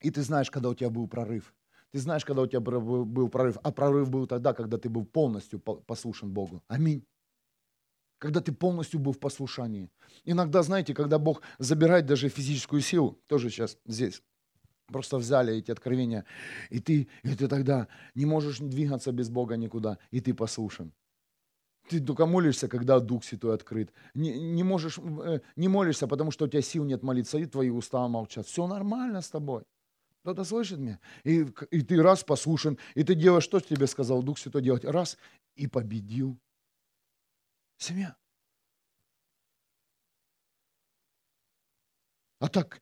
И 0.01 0.11
ты 0.11 0.23
знаешь, 0.23 0.51
когда 0.51 0.71
у 0.71 0.75
тебя 0.75 0.91
был 0.91 1.07
прорыв. 1.07 1.55
Ты 1.93 1.99
знаешь, 1.99 2.25
когда 2.25 2.43
у 2.43 2.47
тебя 2.47 2.61
был 2.61 3.29
прорыв. 3.29 3.59
А 3.63 3.73
прорыв 3.73 4.11
был 4.11 4.27
тогда, 4.27 4.53
когда 4.53 4.79
ты 4.79 4.89
был 4.89 5.05
полностью 5.05 5.59
послушен 5.59 6.33
Богу. 6.33 6.63
Аминь. 6.69 7.05
Когда 8.19 8.41
ты 8.41 8.53
полностью 8.53 9.01
был 9.01 9.13
в 9.13 9.19
послушании. 9.19 9.91
Иногда, 10.25 10.63
знаете, 10.63 10.95
когда 10.95 11.19
Бог 11.19 11.43
забирает 11.59 12.07
даже 12.07 12.29
физическую 12.29 12.83
силу, 12.83 13.19
тоже 13.27 13.51
сейчас 13.51 13.79
здесь, 13.87 14.23
просто 14.87 15.17
взяли 15.17 15.57
эти 15.57 15.71
откровения, 15.71 16.25
и 16.69 16.81
ты, 16.81 17.09
и 17.23 17.35
ты 17.35 17.49
тогда 17.49 17.89
не 18.15 18.27
можешь 18.27 18.59
двигаться 18.59 19.11
без 19.13 19.31
Бога 19.31 19.57
никуда, 19.57 19.99
и 20.11 20.21
ты 20.21 20.35
послушен. 20.35 20.93
Ты 21.89 21.99
только 21.99 22.27
молишься, 22.27 22.69
когда 22.69 23.01
Дух 23.01 23.25
Святой 23.25 23.55
открыт. 23.55 23.93
Не, 24.15 24.39
не 24.39 24.63
можешь, 24.63 24.99
э, 24.99 25.41
не 25.57 25.69
молишься, 25.69 26.07
потому 26.07 26.31
что 26.31 26.45
у 26.45 26.49
тебя 26.49 26.63
сил 26.63 26.85
нет 26.85 27.03
молиться, 27.03 27.39
и 27.39 27.47
твои 27.47 27.71
уста 27.71 28.07
молчат. 28.07 28.47
Все 28.47 28.67
нормально 28.67 29.23
с 29.23 29.31
тобой. 29.31 29.65
Кто-то 30.23 30.45
слышит 30.45 30.79
меня? 30.79 31.01
И, 31.25 31.47
и 31.71 31.83
ты 31.83 32.03
раз 32.03 32.25
послушен, 32.25 32.79
и 32.95 33.03
ты 33.03 33.15
делаешь, 33.15 33.45
что 33.45 33.61
тебе 33.61 33.87
сказал 33.87 34.23
Дух 34.23 34.39
Святой 34.39 34.63
делать. 34.63 34.85
Раз, 34.85 35.17
и 35.57 35.67
победил. 35.67 36.39
Семья. 37.79 38.17
А 42.39 42.49
так, 42.49 42.81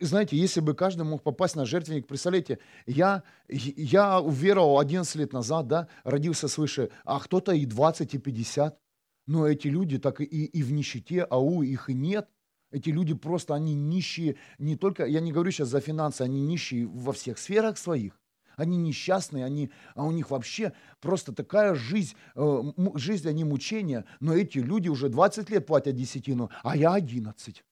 знаете, 0.00 0.36
если 0.36 0.60
бы 0.60 0.74
каждый 0.74 1.02
мог 1.02 1.22
попасть 1.22 1.54
на 1.54 1.64
жертвенник, 1.64 2.06
представляете, 2.06 2.58
я, 2.86 3.22
я 3.48 4.20
уверовал 4.20 4.80
11 4.80 5.14
лет 5.16 5.32
назад, 5.32 5.68
да, 5.68 5.88
родился 6.02 6.48
свыше, 6.48 6.90
а 7.04 7.20
кто-то 7.20 7.52
и 7.52 7.66
20, 7.66 8.14
и 8.14 8.18
50. 8.18 8.80
Но 9.26 9.46
эти 9.46 9.68
люди 9.68 9.98
так 9.98 10.20
и, 10.20 10.24
и 10.24 10.62
в 10.62 10.72
нищете, 10.72 11.22
ау, 11.22 11.62
их 11.62 11.88
и 11.88 11.94
нет– 11.94 12.28
эти 12.70 12.90
люди 12.90 13.14
просто, 13.14 13.54
они 13.54 13.74
нищие, 13.74 14.36
не 14.58 14.76
только, 14.76 15.04
я 15.04 15.20
не 15.20 15.32
говорю 15.32 15.50
сейчас 15.50 15.68
за 15.68 15.80
финансы, 15.80 16.22
они 16.22 16.40
нищие 16.40 16.86
во 16.86 17.12
всех 17.12 17.38
сферах 17.38 17.78
своих. 17.78 18.20
Они 18.56 18.76
несчастные, 18.76 19.44
они, 19.44 19.70
а 19.94 20.04
у 20.04 20.10
них 20.10 20.30
вообще 20.30 20.72
просто 21.00 21.32
такая 21.32 21.74
жизнь, 21.74 22.14
э, 22.34 22.62
жизнь, 22.96 23.28
они 23.28 23.44
мучения. 23.44 24.04
Но 24.20 24.34
эти 24.34 24.58
люди 24.58 24.88
уже 24.88 25.08
20 25.08 25.48
лет 25.50 25.66
платят 25.66 25.96
десятину, 25.96 26.50
а 26.62 26.76
я 26.76 26.92
11. 26.92 27.64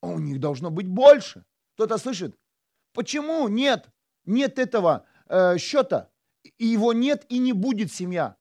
А 0.00 0.06
у 0.06 0.18
них 0.18 0.40
должно 0.40 0.70
быть 0.70 0.88
больше. 0.88 1.44
Кто-то 1.74 1.98
слышит? 1.98 2.34
Почему 2.94 3.48
нет? 3.48 3.90
Нет 4.24 4.58
этого 4.58 5.04
э, 5.28 5.58
счета. 5.58 6.10
И 6.58 6.66
его 6.66 6.92
нет 6.92 7.26
и 7.28 7.38
не 7.38 7.52
будет 7.52 7.92
семья. 7.92 8.36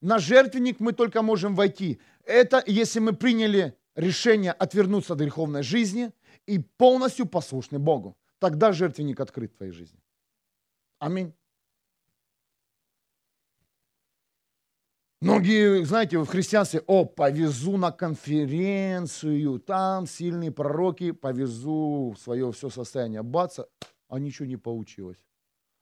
На 0.00 0.18
жертвенник 0.18 0.80
мы 0.80 0.92
только 0.92 1.22
можем 1.22 1.54
войти. 1.54 2.00
Это 2.24 2.62
если 2.66 3.00
мы 3.00 3.12
приняли 3.12 3.76
решение 4.00 4.52
отвернуться 4.52 5.12
от 5.12 5.20
греховной 5.20 5.62
жизни 5.62 6.12
и 6.46 6.58
полностью 6.58 7.26
послушны 7.26 7.78
Богу. 7.78 8.16
Тогда 8.38 8.72
жертвенник 8.72 9.20
открыт 9.20 9.52
в 9.52 9.56
твоей 9.56 9.72
жизни. 9.72 10.00
Аминь. 10.98 11.34
Многие, 15.20 15.84
знаете, 15.84 16.16
в 16.18 16.26
христианстве, 16.26 16.82
о, 16.86 17.04
повезу 17.04 17.76
на 17.76 17.92
конференцию, 17.92 19.58
там 19.60 20.06
сильные 20.06 20.50
пророки, 20.50 21.12
повезу 21.12 22.16
свое 22.18 22.50
все 22.52 22.70
состояние. 22.70 23.22
Баца, 23.22 23.68
а 24.08 24.18
ничего 24.18 24.48
не 24.48 24.56
получилось. 24.56 25.22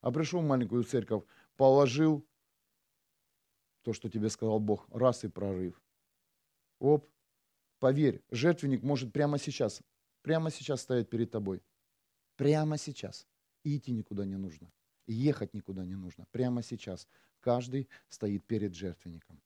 А 0.00 0.10
пришел 0.10 0.40
в 0.40 0.44
маленькую 0.44 0.82
церковь, 0.82 1.22
положил 1.56 2.26
то, 3.82 3.92
что 3.92 4.08
тебе 4.08 4.28
сказал 4.28 4.58
Бог, 4.58 4.88
раз 4.90 5.22
и 5.22 5.28
прорыв. 5.28 5.80
Оп, 6.80 7.08
Поверь, 7.78 8.22
жертвенник 8.30 8.82
может 8.82 9.12
прямо 9.12 9.38
сейчас, 9.38 9.80
прямо 10.22 10.50
сейчас 10.50 10.80
стоять 10.80 11.08
перед 11.08 11.30
тобой. 11.30 11.62
Прямо 12.36 12.78
сейчас. 12.78 13.26
И 13.64 13.76
идти 13.76 13.92
никуда 13.92 14.24
не 14.24 14.36
нужно. 14.36 14.72
И 15.06 15.12
ехать 15.12 15.54
никуда 15.54 15.84
не 15.84 15.94
нужно. 15.94 16.26
Прямо 16.30 16.62
сейчас. 16.62 17.08
Каждый 17.40 17.88
стоит 18.08 18.44
перед 18.46 18.74
жертвенником. 18.74 19.40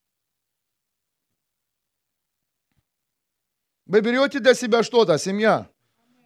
Вы 3.86 4.00
берете 4.00 4.40
для 4.40 4.54
себя 4.54 4.82
что-то, 4.82 5.18
семья? 5.18 5.68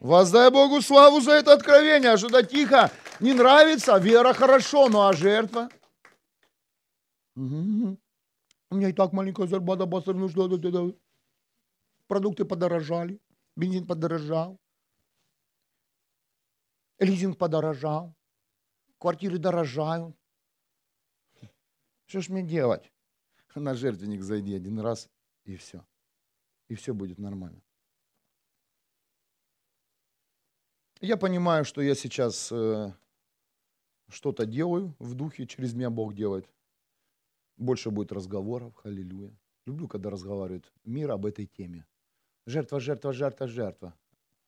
Воздай 0.00 0.50
Богу 0.50 0.80
славу 0.82 1.20
за 1.20 1.32
это 1.32 1.52
откровение. 1.52 2.16
Что-то 2.16 2.42
тихо. 2.44 2.90
Не 3.20 3.32
нравится, 3.32 3.96
вера 3.98 4.32
хорошо, 4.34 4.88
ну 4.88 5.00
а 5.02 5.12
жертва? 5.12 5.70
Угу. 7.34 7.98
У 8.70 8.74
меня 8.74 8.88
и 8.88 8.92
так 8.92 9.12
маленькая 9.12 9.46
зарплата, 9.46 9.86
пастор, 9.86 10.14
ну 10.14 10.28
что 10.28 10.46
это? 10.46 10.94
Продукты 12.06 12.44
подорожали, 12.44 13.20
бензин 13.56 13.86
подорожал, 13.86 14.58
лизинг 16.98 17.38
подорожал, 17.38 18.14
квартиры 18.98 19.38
дорожают. 19.38 20.16
Что 22.06 22.20
ж 22.20 22.28
мне 22.28 22.42
делать? 22.42 22.92
На 23.54 23.74
жертвенник 23.74 24.22
зайди 24.22 24.54
один 24.54 24.78
раз, 24.80 25.08
и 25.44 25.56
все. 25.56 25.84
И 26.68 26.74
все 26.74 26.92
будет 26.92 27.18
нормально. 27.18 27.62
Я 31.00 31.16
понимаю, 31.16 31.64
что 31.64 31.80
я 31.80 31.94
сейчас 31.94 32.50
э, 32.52 32.92
что-то 34.08 34.44
делаю 34.46 34.94
в 34.98 35.14
духе, 35.14 35.46
через 35.46 35.74
меня 35.74 35.90
Бог 35.90 36.14
делает. 36.14 36.48
Больше 37.56 37.90
будет 37.90 38.12
разговоров, 38.12 38.74
аллилуйя. 38.84 39.34
Люблю, 39.66 39.88
когда 39.88 40.10
разговаривают 40.10 40.72
мир 40.84 41.10
об 41.10 41.26
этой 41.26 41.46
теме. 41.46 41.86
Жертва, 42.46 42.80
жертва, 42.80 43.12
жертва, 43.12 43.48
жертва. 43.48 43.94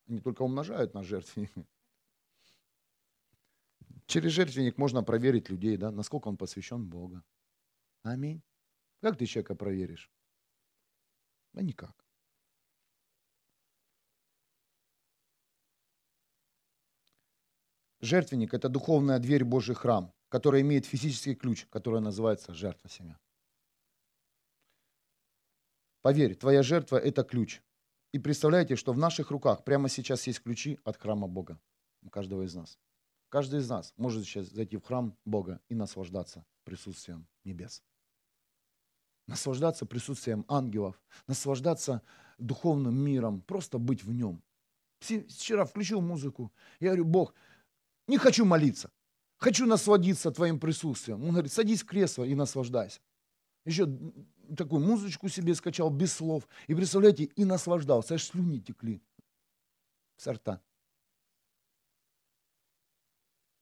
Они 0.09 0.21
только 0.21 0.43
умножают 0.43 0.95
на 0.95 1.03
жертве. 1.03 1.51
Через 4.07 4.33
жертвенник 4.33 4.79
можно 4.79 5.03
проверить 5.03 5.51
людей, 5.51 5.77
да, 5.77 5.91
насколько 5.91 6.29
он 6.29 6.37
посвящен 6.37 6.89
Богу. 6.89 7.23
Аминь. 8.03 8.43
Как 9.03 9.19
ты 9.19 9.27
человека 9.27 9.55
проверишь? 9.55 10.11
Да 11.53 11.63
никак. 11.63 12.05
Жертвенник– 18.01 18.55
это 18.55 18.69
духовная 18.69 19.19
дверь 19.19 19.45
Божий 19.45 19.75
храм, 19.75 20.15
которая 20.29 20.63
имеет 20.63 20.87
физический 20.87 21.35
ключ, 21.35 21.67
который 21.67 22.01
называется 22.01 22.55
жертва 22.55 22.89
семя. 22.89 23.19
Поверь, 26.01 26.37
твоя 26.37 26.63
жертва– 26.63 26.97
это 26.99 27.25
ключ. 27.25 27.61
И 28.13 28.19
представляете, 28.19 28.77
что 28.77 28.93
в 28.93 28.99
наших 28.99 29.31
руках 29.31 29.65
прямо 29.65 29.89
сейчас 29.89 30.27
есть 30.27 30.43
ключи 30.43 30.79
от 30.85 30.97
храма 30.97 31.29
Бога. 31.29 31.61
У 32.03 32.09
каждого 32.09 32.43
из 32.43 32.55
нас. 32.55 32.79
Каждый 33.29 33.61
из 33.61 33.69
нас 33.69 33.93
может 33.97 34.25
сейчас 34.25 34.47
зайти 34.47 34.79
в 34.79 34.85
храм 34.85 35.17
Бога 35.27 35.61
и 35.69 35.75
наслаждаться 35.75 36.47
присутствием 36.65 37.27
небес. 37.45 37.83
Наслаждаться 39.27 39.85
присутствием 39.85 40.47
ангелов, 40.49 40.99
наслаждаться 41.27 42.01
духовным 42.39 42.95
миром, 42.95 43.43
просто 43.43 43.79
быть 43.79 44.03
в 44.03 44.13
нем. 44.13 44.43
Вчера 45.01 45.67
включил 45.67 46.01
музыку, 46.01 46.51
я 46.81 46.89
говорю, 46.89 47.05
Бог, 47.05 47.35
не 48.07 48.17
хочу 48.17 48.47
молиться, 48.47 48.91
хочу 49.37 49.67
насладиться 49.67 50.31
Твоим 50.31 50.59
присутствием. 50.59 51.23
Он 51.23 51.33
говорит, 51.33 51.53
садись 51.53 51.83
в 51.83 51.87
кресло 51.87 52.25
и 52.25 52.35
наслаждайся. 52.35 53.01
Еще 53.67 53.87
такую 54.57 54.85
музычку 54.85 55.29
себе 55.29 55.55
скачал 55.55 55.91
без 55.91 56.13
слов. 56.13 56.49
И 56.67 56.75
представляете, 56.75 57.25
и 57.25 57.45
наслаждался, 57.45 58.15
аж 58.15 58.25
слюни 58.25 58.59
текли 58.59 59.03
с 60.17 60.27
рта. 60.27 60.61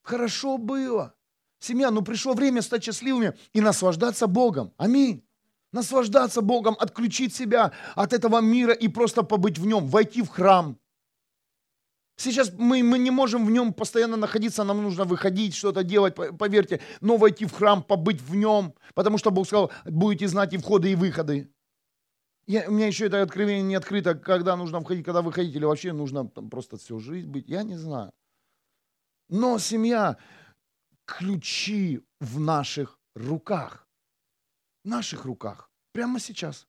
Хорошо 0.02 0.58
было. 0.58 1.14
Семья, 1.58 1.90
ну 1.90 2.02
пришло 2.02 2.34
время 2.34 2.62
стать 2.62 2.84
счастливыми 2.84 3.36
и 3.52 3.60
наслаждаться 3.60 4.26
Богом. 4.26 4.72
Аминь. 4.76 5.26
Наслаждаться 5.72 6.42
Богом, 6.42 6.76
отключить 6.78 7.34
себя 7.34 7.72
от 7.94 8.12
этого 8.12 8.40
мира 8.40 8.72
и 8.72 8.88
просто 8.88 9.22
побыть 9.22 9.58
в 9.58 9.66
нем, 9.66 9.88
войти 9.88 10.22
в 10.22 10.28
храм. 10.28 10.78
Сейчас 12.16 12.50
мы, 12.56 12.82
мы 12.82 12.98
не 12.98 13.10
можем 13.10 13.44
в 13.44 13.50
нем 13.50 13.74
постоянно 13.74 14.16
находиться, 14.16 14.64
нам 14.64 14.82
нужно 14.82 15.04
выходить, 15.04 15.54
что-то 15.54 15.84
делать, 15.84 16.14
поверьте, 16.14 16.80
но 17.02 17.18
войти 17.18 17.44
в 17.44 17.52
храм, 17.52 17.82
побыть 17.82 18.22
в 18.22 18.34
нем, 18.34 18.74
потому 18.94 19.18
что 19.18 19.30
Бог 19.30 19.46
сказал, 19.46 19.70
будете 19.84 20.26
знать 20.26 20.54
и 20.54 20.56
входы, 20.56 20.90
и 20.90 20.94
выходы. 20.94 21.50
Я, 22.46 22.68
у 22.68 22.72
меня 22.72 22.86
еще 22.86 23.06
это 23.06 23.20
откровение 23.20 23.62
не 23.62 23.74
открыто, 23.74 24.14
когда 24.14 24.56
нужно 24.56 24.80
входить, 24.80 25.04
когда 25.04 25.20
выходить, 25.20 25.54
или 25.54 25.64
вообще 25.64 25.92
нужно 25.92 26.26
там 26.26 26.48
просто 26.48 26.78
всю 26.78 27.00
жизнь 27.00 27.28
быть, 27.28 27.48
я 27.48 27.62
не 27.62 27.76
знаю. 27.76 28.12
Но 29.28 29.58
семья, 29.58 30.16
ключи 31.04 32.00
в 32.20 32.40
наших 32.40 32.98
руках. 33.14 33.86
В 34.84 34.88
наших 34.88 35.24
руках. 35.24 35.70
Прямо 35.92 36.18
сейчас. 36.20 36.66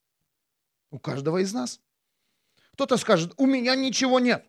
У 0.91 0.99
каждого 0.99 1.37
из 1.37 1.53
нас. 1.53 1.79
Кто-то 2.73 2.97
скажет, 2.97 3.33
у 3.37 3.45
меня 3.45 3.75
ничего 3.75 4.19
нет. 4.19 4.45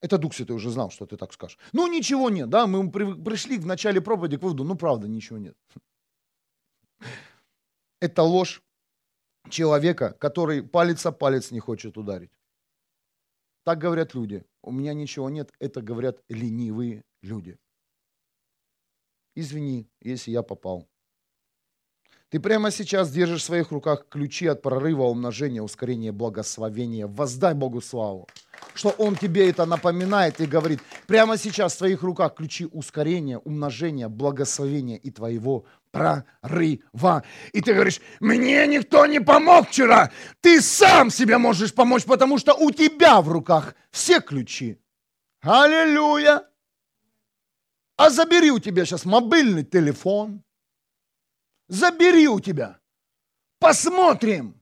Это 0.00 0.18
Дух 0.18 0.34
Святой 0.34 0.56
уже 0.56 0.70
знал, 0.70 0.90
что 0.90 1.06
ты 1.06 1.16
так 1.16 1.32
скажешь. 1.32 1.58
Ну, 1.72 1.86
ничего 1.86 2.30
нет, 2.30 2.50
да, 2.50 2.66
мы 2.66 2.90
пришли 2.90 3.58
в 3.58 3.66
начале 3.66 4.00
проповеди 4.00 4.36
к 4.36 4.42
выводу, 4.42 4.64
ну, 4.64 4.74
правда, 4.74 5.08
ничего 5.08 5.38
нет. 5.38 5.56
Это 8.00 8.22
ложь 8.22 8.62
человека, 9.48 10.14
который 10.18 10.62
палец 10.62 11.06
о 11.06 11.12
палец 11.12 11.50
не 11.50 11.60
хочет 11.60 11.96
ударить. 11.96 12.30
Так 13.64 13.78
говорят 13.78 14.14
люди. 14.14 14.44
У 14.62 14.70
меня 14.70 14.92
ничего 14.94 15.30
нет. 15.30 15.50
Это 15.58 15.80
говорят 15.80 16.22
ленивые 16.28 17.02
люди. 17.22 17.58
Извини, 19.34 19.88
если 20.00 20.30
я 20.30 20.42
попал. 20.42 20.86
Ты 22.28 22.40
прямо 22.40 22.70
сейчас 22.70 23.10
держишь 23.10 23.42
в 23.42 23.44
своих 23.44 23.70
руках 23.70 24.08
ключи 24.08 24.46
от 24.46 24.60
прорыва, 24.60 25.04
умножения, 25.04 25.62
ускорения, 25.62 26.12
благословения. 26.12 27.06
Воздай 27.06 27.54
Богу 27.54 27.80
славу, 27.80 28.28
что 28.74 28.90
Он 28.90 29.16
тебе 29.16 29.50
это 29.50 29.66
напоминает 29.66 30.40
и 30.40 30.46
говорит. 30.46 30.80
Прямо 31.06 31.36
сейчас 31.36 31.74
в 31.74 31.78
твоих 31.78 32.02
руках 32.02 32.34
ключи 32.34 32.66
ускорения, 32.66 33.38
умножения, 33.38 34.08
благословения 34.08 34.96
и 34.96 35.10
твоего 35.10 35.64
прорыва. 35.90 37.22
И 37.52 37.60
ты 37.60 37.74
говоришь, 37.74 38.00
мне 38.20 38.66
никто 38.66 39.06
не 39.06 39.20
помог 39.20 39.68
вчера. 39.68 40.10
Ты 40.40 40.60
сам 40.60 41.10
себе 41.10 41.38
можешь 41.38 41.74
помочь, 41.74 42.04
потому 42.04 42.38
что 42.38 42.54
у 42.54 42.70
тебя 42.70 43.20
в 43.20 43.28
руках 43.28 43.74
все 43.90 44.20
ключи. 44.20 44.78
Аллилуйя! 45.40 46.42
А 47.96 48.10
забери 48.10 48.50
у 48.50 48.58
тебя 48.58 48.84
сейчас 48.84 49.04
мобильный 49.04 49.64
телефон. 49.64 50.42
Забери 51.68 52.28
у 52.28 52.40
тебя. 52.40 52.80
Посмотрим. 53.58 54.60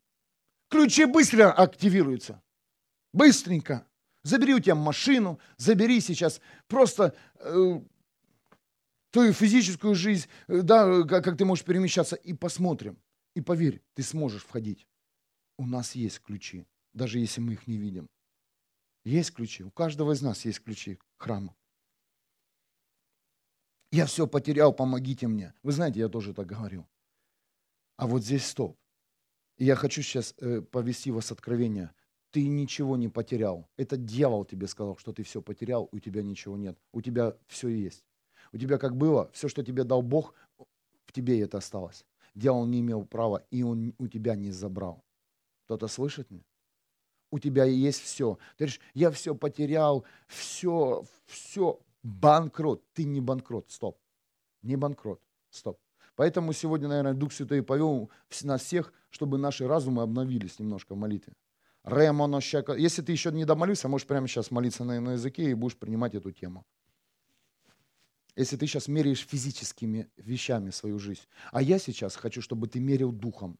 Ключи 0.68 1.06
быстро 1.06 1.50
активируются. 1.50 2.42
Быстренько. 3.12 3.86
Забери 4.22 4.54
у 4.54 4.60
тебя 4.60 4.74
машину, 4.74 5.40
забери 5.56 6.00
сейчас 6.00 6.40
просто 6.68 7.14
э, 7.34 7.80
твою 9.10 9.32
физическую 9.32 9.94
жизнь, 9.94 10.28
э, 10.48 10.62
да, 10.62 11.02
как, 11.02 11.24
как 11.24 11.36
ты 11.36 11.44
можешь 11.44 11.64
перемещаться, 11.64 12.16
и 12.16 12.32
посмотрим. 12.32 12.98
И 13.34 13.40
поверь, 13.40 13.82
ты 13.94 14.02
сможешь 14.02 14.44
входить. 14.44 14.86
У 15.58 15.66
нас 15.66 15.94
есть 15.94 16.20
ключи, 16.20 16.66
даже 16.92 17.18
если 17.18 17.40
мы 17.40 17.54
их 17.54 17.66
не 17.66 17.78
видим. 17.78 18.08
Есть 19.04 19.32
ключи, 19.32 19.64
у 19.64 19.70
каждого 19.70 20.12
из 20.12 20.22
нас 20.22 20.44
есть 20.44 20.62
ключи 20.62 20.96
к 20.96 21.04
храму. 21.18 21.56
Я 23.90 24.06
все 24.06 24.26
потерял, 24.26 24.72
помогите 24.72 25.26
мне. 25.26 25.52
Вы 25.62 25.72
знаете, 25.72 26.00
я 26.00 26.08
тоже 26.08 26.32
так 26.32 26.46
говорил. 26.46 26.88
А 27.96 28.06
вот 28.06 28.24
здесь 28.24 28.46
стоп. 28.46 28.78
И 29.58 29.64
я 29.64 29.76
хочу 29.76 30.02
сейчас 30.02 30.34
э, 30.38 30.62
повести 30.62 31.10
вас 31.10 31.30
откровение. 31.30 31.92
Ты 32.32 32.48
ничего 32.48 32.96
не 32.96 33.08
потерял. 33.08 33.68
Это 33.76 33.98
дьявол 33.98 34.46
тебе 34.46 34.66
сказал, 34.66 34.96
что 34.96 35.12
ты 35.12 35.22
все 35.22 35.42
потерял, 35.42 35.88
у 35.92 35.98
тебя 35.98 36.22
ничего 36.22 36.56
нет. 36.56 36.78
У 36.92 37.02
тебя 37.02 37.36
все 37.46 37.68
есть. 37.68 38.04
У 38.52 38.58
тебя 38.58 38.78
как 38.78 38.96
было, 38.96 39.30
все, 39.32 39.48
что 39.48 39.62
тебе 39.62 39.84
дал 39.84 40.02
Бог, 40.02 40.34
в 41.04 41.12
тебе 41.12 41.40
это 41.40 41.58
осталось. 41.58 42.06
Дьявол 42.34 42.64
не 42.64 42.80
имел 42.80 43.04
права, 43.04 43.44
и 43.50 43.62
он 43.62 43.94
у 43.98 44.08
тебя 44.08 44.34
не 44.34 44.50
забрал. 44.50 45.04
Кто-то 45.64 45.88
слышит 45.88 46.30
меня? 46.30 46.44
У 47.30 47.38
тебя 47.38 47.64
есть 47.64 48.00
все. 48.00 48.38
Ты 48.56 48.64
говоришь, 48.64 48.80
я 48.94 49.10
все 49.10 49.34
потерял, 49.34 50.04
все, 50.26 51.04
все, 51.26 51.80
банкрот. 52.02 52.82
Ты 52.94 53.04
не 53.04 53.20
банкрот, 53.20 53.70
стоп. 53.70 53.98
Не 54.62 54.76
банкрот, 54.76 55.20
стоп. 55.50 55.78
Поэтому 56.16 56.52
сегодня, 56.54 56.88
наверное, 56.88 57.14
Дух 57.14 57.32
Святой 57.32 57.62
повел 57.62 58.10
нас 58.42 58.62
всех, 58.62 58.92
чтобы 59.10 59.36
наши 59.38 59.66
разумы 59.66 60.02
обновились 60.02 60.58
немножко 60.58 60.94
в 60.94 60.98
молитве. 60.98 61.34
Если 61.84 63.02
ты 63.02 63.12
еще 63.12 63.32
не 63.32 63.44
домолился, 63.44 63.88
можешь 63.88 64.06
прямо 64.06 64.28
сейчас 64.28 64.50
молиться 64.50 64.84
на, 64.84 65.00
на 65.00 65.12
языке 65.12 65.50
и 65.50 65.54
будешь 65.54 65.76
принимать 65.76 66.14
эту 66.14 66.30
тему 66.30 66.64
если 68.36 68.56
ты 68.56 68.66
сейчас 68.66 68.88
меряешь 68.88 69.26
физическими 69.26 70.10
вещами 70.16 70.70
свою 70.70 70.98
жизнь. 70.98 71.22
А 71.50 71.62
я 71.62 71.78
сейчас 71.78 72.16
хочу, 72.16 72.40
чтобы 72.40 72.66
ты 72.66 72.80
мерил 72.80 73.12
духом. 73.12 73.58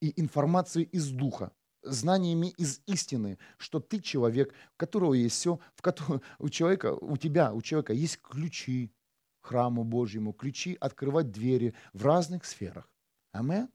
И 0.00 0.20
информацией 0.20 0.86
из 0.86 1.10
духа, 1.10 1.52
знаниями 1.82 2.48
из 2.58 2.80
истины, 2.86 3.38
что 3.58 3.80
ты 3.80 4.00
человек, 4.00 4.52
у 4.52 4.76
которого 4.76 5.14
есть 5.14 5.36
все, 5.36 5.58
в 5.74 5.82
котором, 5.82 6.22
у 6.38 6.48
человека, 6.48 6.94
у 6.94 7.16
тебя, 7.16 7.52
у 7.52 7.62
человека 7.62 7.92
есть 7.92 8.20
ключи 8.20 8.92
храму 9.40 9.84
Божьему, 9.84 10.32
ключи 10.32 10.76
открывать 10.80 11.32
двери 11.32 11.74
в 11.92 12.04
разных 12.04 12.44
сферах. 12.44 12.88
Амен. 13.32 13.68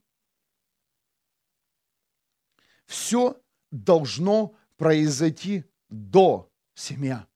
Все 2.86 3.38
должно 3.70 4.54
произойти 4.76 5.64
до 5.88 6.50
семья, 6.74 7.26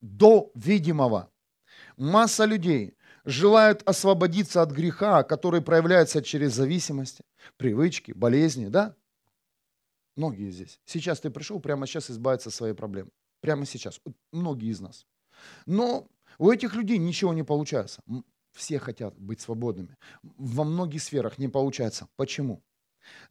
до 0.00 0.50
видимого. 0.54 1.30
Масса 1.96 2.44
людей 2.44 2.96
желают 3.24 3.82
освободиться 3.82 4.62
от 4.62 4.70
греха, 4.70 5.22
который 5.22 5.60
проявляется 5.60 6.22
через 6.22 6.54
зависимости, 6.54 7.24
привычки, 7.56 8.12
болезни, 8.12 8.68
да? 8.68 8.94
Многие 10.16 10.50
здесь. 10.50 10.80
Сейчас 10.86 11.20
ты 11.20 11.30
пришел 11.30 11.60
прямо 11.60 11.86
сейчас 11.86 12.10
избавиться 12.10 12.48
от 12.48 12.54
своей 12.54 12.74
проблемы. 12.74 13.10
Прямо 13.40 13.66
сейчас. 13.66 14.00
Многие 14.32 14.70
из 14.70 14.80
нас. 14.80 15.06
Но 15.66 16.08
у 16.38 16.50
этих 16.50 16.74
людей 16.74 16.98
ничего 16.98 17.34
не 17.34 17.42
получается. 17.42 18.00
Все 18.52 18.78
хотят 18.78 19.18
быть 19.18 19.42
свободными. 19.42 19.96
Во 20.22 20.64
многих 20.64 21.02
сферах 21.02 21.36
не 21.36 21.48
получается. 21.48 22.08
Почему? 22.16 22.62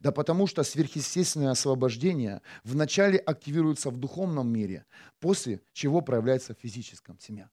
Да 0.00 0.12
потому 0.12 0.46
что 0.46 0.62
сверхъестественное 0.62 1.50
освобождение 1.50 2.42
вначале 2.64 3.18
активируется 3.18 3.90
в 3.90 3.96
духовном 3.96 4.48
мире, 4.48 4.84
после 5.20 5.60
чего 5.72 6.00
проявляется 6.00 6.54
в 6.54 6.58
физическом 6.58 7.18
семье. 7.18 7.50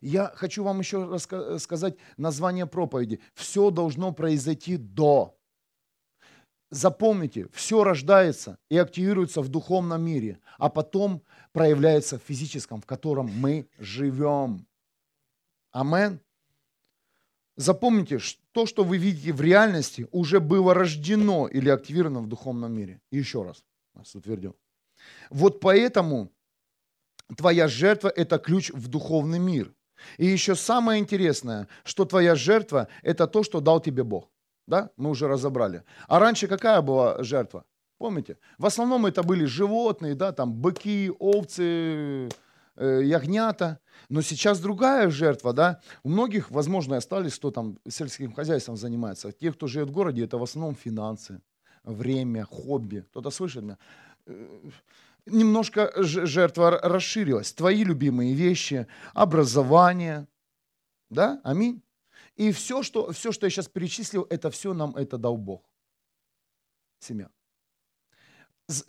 Я 0.00 0.32
хочу 0.34 0.64
вам 0.64 0.80
еще 0.80 1.18
сказать 1.58 1.96
название 2.16 2.66
проповеди. 2.66 3.20
Все 3.34 3.70
должно 3.70 4.12
произойти 4.12 4.76
до. 4.76 5.38
Запомните, 6.70 7.48
все 7.52 7.84
рождается 7.84 8.58
и 8.70 8.78
активируется 8.78 9.42
в 9.42 9.48
духовном 9.48 10.02
мире, 10.02 10.40
а 10.58 10.70
потом 10.70 11.22
проявляется 11.52 12.18
в 12.18 12.22
физическом, 12.22 12.80
в 12.80 12.86
котором 12.86 13.26
мы 13.26 13.68
живем. 13.78 14.66
Амен. 15.70 16.20
Запомните, 17.56 18.18
то, 18.52 18.66
что 18.66 18.84
вы 18.84 18.96
видите 18.96 19.32
в 19.32 19.40
реальности, 19.40 20.06
уже 20.10 20.40
было 20.40 20.74
рождено 20.74 21.46
или 21.48 21.68
активировано 21.68 22.20
в 22.20 22.26
духовном 22.26 22.72
мире. 22.72 23.00
Еще 23.10 23.42
раз 23.42 23.64
нас 23.94 24.14
утвердил. 24.14 24.56
Вот 25.30 25.60
поэтому 25.60 26.30
твоя 27.36 27.68
жертва– 27.68 28.08
это 28.16 28.38
ключ 28.38 28.70
в 28.70 28.88
духовный 28.88 29.38
мир. 29.38 29.74
И 30.18 30.26
еще 30.26 30.54
самое 30.54 31.00
интересное, 31.00 31.68
что 31.84 32.04
твоя 32.04 32.34
жертва– 32.34 32.88
это 33.02 33.26
то, 33.26 33.42
что 33.42 33.60
дал 33.60 33.80
тебе 33.80 34.02
Бог. 34.02 34.30
Да? 34.66 34.90
Мы 34.96 35.10
уже 35.10 35.28
разобрали. 35.28 35.84
А 36.08 36.18
раньше 36.18 36.48
какая 36.48 36.80
была 36.80 37.22
жертва? 37.22 37.64
Помните? 37.98 38.38
В 38.58 38.66
основном 38.66 39.06
это 39.06 39.22
были 39.22 39.44
животные, 39.44 40.14
да, 40.14 40.32
там 40.32 40.54
быки, 40.54 41.10
овцы, 41.18 42.28
ягнята. 42.76 43.80
Но 44.08 44.22
сейчас 44.22 44.60
другая 44.60 45.10
жертва, 45.10 45.52
да. 45.52 45.80
У 46.02 46.08
многих, 46.08 46.50
возможно, 46.50 46.96
остались, 46.96 47.36
кто 47.36 47.50
там 47.50 47.78
сельским 47.88 48.32
хозяйством 48.32 48.76
занимается. 48.76 49.32
Те, 49.32 49.52
кто 49.52 49.66
живет 49.66 49.88
в 49.88 49.92
городе, 49.92 50.24
это 50.24 50.38
в 50.38 50.42
основном 50.42 50.74
финансы, 50.74 51.40
время, 51.84 52.44
хобби. 52.44 53.04
Кто-то 53.10 53.30
слышит 53.30 53.62
меня? 53.62 53.78
Э, 54.26 54.60
немножко 55.26 55.92
жертва 56.02 56.70
расширилась. 56.70 57.52
Твои 57.52 57.84
любимые 57.84 58.34
вещи, 58.34 58.86
образование, 59.14 60.26
да, 61.10 61.40
аминь. 61.44 61.82
И 62.36 62.50
все, 62.52 62.82
что, 62.82 63.12
все, 63.12 63.32
что 63.32 63.46
я 63.46 63.50
сейчас 63.50 63.68
перечислил, 63.68 64.26
это 64.30 64.50
все 64.50 64.72
нам 64.72 64.96
это 64.96 65.18
дал 65.18 65.36
Бог. 65.36 65.62
Семья 66.98 67.28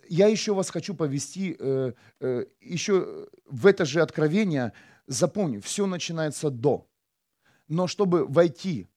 я 0.08 0.28
еще 0.28 0.54
вас 0.54 0.70
хочу 0.70 0.94
повести, 0.94 1.56
э, 1.58 1.92
э, 2.20 2.44
еще 2.60 3.28
в 3.46 3.66
это 3.66 3.84
же 3.84 4.00
откровение, 4.00 4.72
запомни, 5.06 5.58
все 5.58 5.86
начинается 5.86 6.50
до. 6.50 6.86
Но 7.68 7.86
чтобы 7.86 8.26
войти 8.26 8.88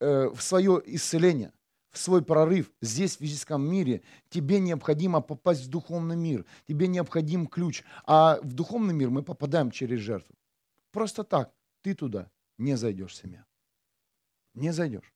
э, 0.00 0.28
в 0.28 0.40
свое 0.42 0.82
исцеление, 0.86 1.52
в 1.90 1.98
свой 1.98 2.24
прорыв 2.24 2.72
здесь, 2.80 3.16
в 3.16 3.20
физическом 3.20 3.70
мире, 3.70 4.02
тебе 4.28 4.58
необходимо 4.58 5.20
попасть 5.20 5.64
в 5.64 5.68
духовный 5.68 6.16
мир, 6.16 6.44
тебе 6.66 6.88
необходим 6.88 7.46
ключ. 7.46 7.84
А 8.04 8.40
в 8.42 8.52
духовный 8.52 8.94
мир 8.94 9.10
мы 9.10 9.22
попадаем 9.22 9.70
через 9.70 10.00
жертву. 10.00 10.34
Просто 10.90 11.22
так 11.22 11.52
ты 11.82 11.94
туда 11.94 12.30
не 12.58 12.76
зайдешь, 12.76 13.16
семья. 13.16 13.46
Не 14.54 14.72
зайдешь. 14.72 15.13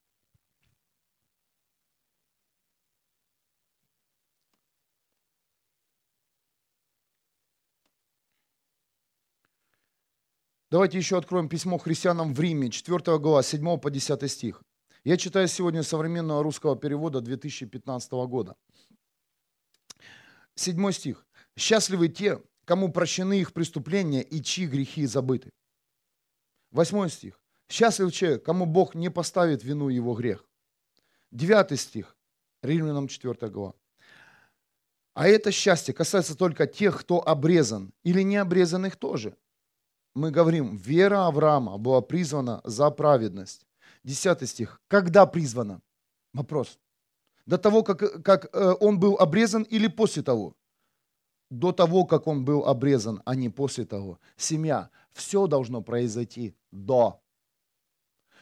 Давайте 10.71 10.99
еще 10.99 11.17
откроем 11.17 11.49
письмо 11.49 11.79
христианам 11.79 12.35
в 12.35 12.41
Риме, 12.41 12.71
4 12.71 13.19
глава, 13.19 13.43
7 13.43 13.79
по 13.79 13.91
10 13.91 14.31
стих. 14.31 14.63
Я 15.03 15.17
читаю 15.17 15.49
сегодня 15.49 15.83
современного 15.83 16.43
русского 16.43 16.77
перевода 16.77 17.23
2015 17.23 18.13
года. 18.27 18.55
7 20.57 20.93
стих. 20.93 21.27
«Счастливы 21.57 22.09
те, 22.09 22.43
кому 22.67 22.93
прощены 22.93 23.41
их 23.41 23.55
преступления 23.55 24.23
и 24.23 24.43
чьи 24.43 24.67
грехи 24.67 25.07
забыты». 25.07 25.53
8 26.73 27.09
стих. 27.09 27.41
«Счастлив 27.71 28.13
человек, 28.13 28.45
кому 28.45 28.67
Бог 28.67 28.95
не 28.95 29.11
поставит 29.11 29.65
вину 29.65 29.89
его 29.89 30.15
грех». 30.15 30.45
9 31.33 31.81
стих. 31.81 32.15
Римлянам 32.63 33.09
4 33.09 33.51
глава. 33.51 33.75
А 35.15 35.29
это 35.29 35.51
счастье 35.51 35.95
касается 35.95 36.37
только 36.37 36.67
тех, 36.67 37.01
кто 37.01 37.27
обрезан, 37.27 37.95
или 38.05 38.21
не 38.21 38.37
обрезанных 38.37 38.97
тоже– 38.97 39.35
мы 40.15 40.31
говорим, 40.31 40.77
вера 40.77 41.27
Авраама 41.27 41.79
была 41.79 42.01
призвана 42.01 42.61
за 42.65 42.91
праведность. 42.91 43.67
Десятый 44.05 44.49
стих. 44.49 44.81
Когда 44.89 45.27
призвана? 45.27 45.81
Вопрос. 46.33 46.79
До 47.47 47.59
того, 47.59 47.83
как, 47.83 48.23
как 48.23 48.55
э, 48.55 48.75
он 48.81 48.99
был 49.01 49.17
обрезан 49.17 49.63
или 49.63 49.89
после 49.89 50.23
того? 50.23 50.55
До 51.51 51.73
того, 51.73 52.05
как 52.05 52.27
он 52.27 52.45
был 52.45 52.65
обрезан, 52.67 53.23
а 53.25 53.35
не 53.35 53.49
после 53.49 53.85
того. 53.85 54.19
Семья. 54.37 54.91
Все 55.13 55.47
должно 55.47 55.83
произойти 55.83 56.55
до. 56.71 57.21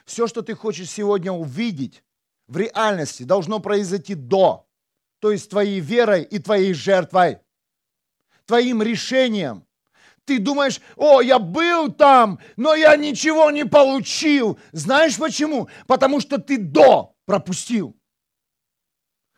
Все, 0.05 0.27
что 0.27 0.43
ты 0.43 0.55
хочешь 0.55 0.91
сегодня 0.91 1.33
увидеть 1.33 2.05
в 2.49 2.57
реальности, 2.57 3.23
должно 3.23 3.61
произойти 3.61 4.15
до. 4.15 4.67
То 5.21 5.33
есть 5.33 5.51
твоей 5.51 5.81
верой 5.81 6.23
и 6.23 6.39
твоей 6.39 6.75
жертвой. 6.75 7.39
Твоим 8.45 8.83
решением 8.83 9.66
ты 10.27 10.39
думаешь, 10.39 10.81
о, 10.97 11.23
я 11.23 11.39
был 11.39 11.91
там, 11.91 12.39
но 12.57 12.75
я 12.75 12.97
ничего 12.97 13.51
не 13.51 13.65
получил. 13.65 14.59
Знаешь 14.73 15.17
почему? 15.17 15.69
Потому 15.87 16.21
что 16.21 16.39
ты 16.39 16.59
до 16.59 17.15
пропустил. 17.25 17.97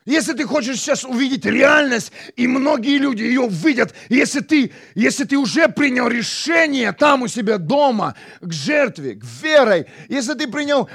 Если 0.09 0.33
ты 0.33 0.47
хочешь 0.47 0.79
сейчас 0.79 1.05
увидеть 1.05 1.45
реальность, 1.45 2.13
и 2.35 2.47
многие 2.47 2.97
люди 2.97 3.25
ее 3.25 3.43
увидят, 3.43 3.95
если 4.09 4.41
ты, 4.41 4.73
если 4.95 5.25
ты 5.25 5.37
уже 5.37 5.69
принял 5.69 6.09
решение 6.09 6.93
там 6.93 7.21
у 7.21 7.29
себя 7.29 7.59
дома, 7.59 8.15
к 8.41 8.51
жертве, 8.51 9.17
к 9.17 9.25
верой, 9.43 9.85
если 10.09 10.33
ты 10.33 10.49
принял, 10.49 10.89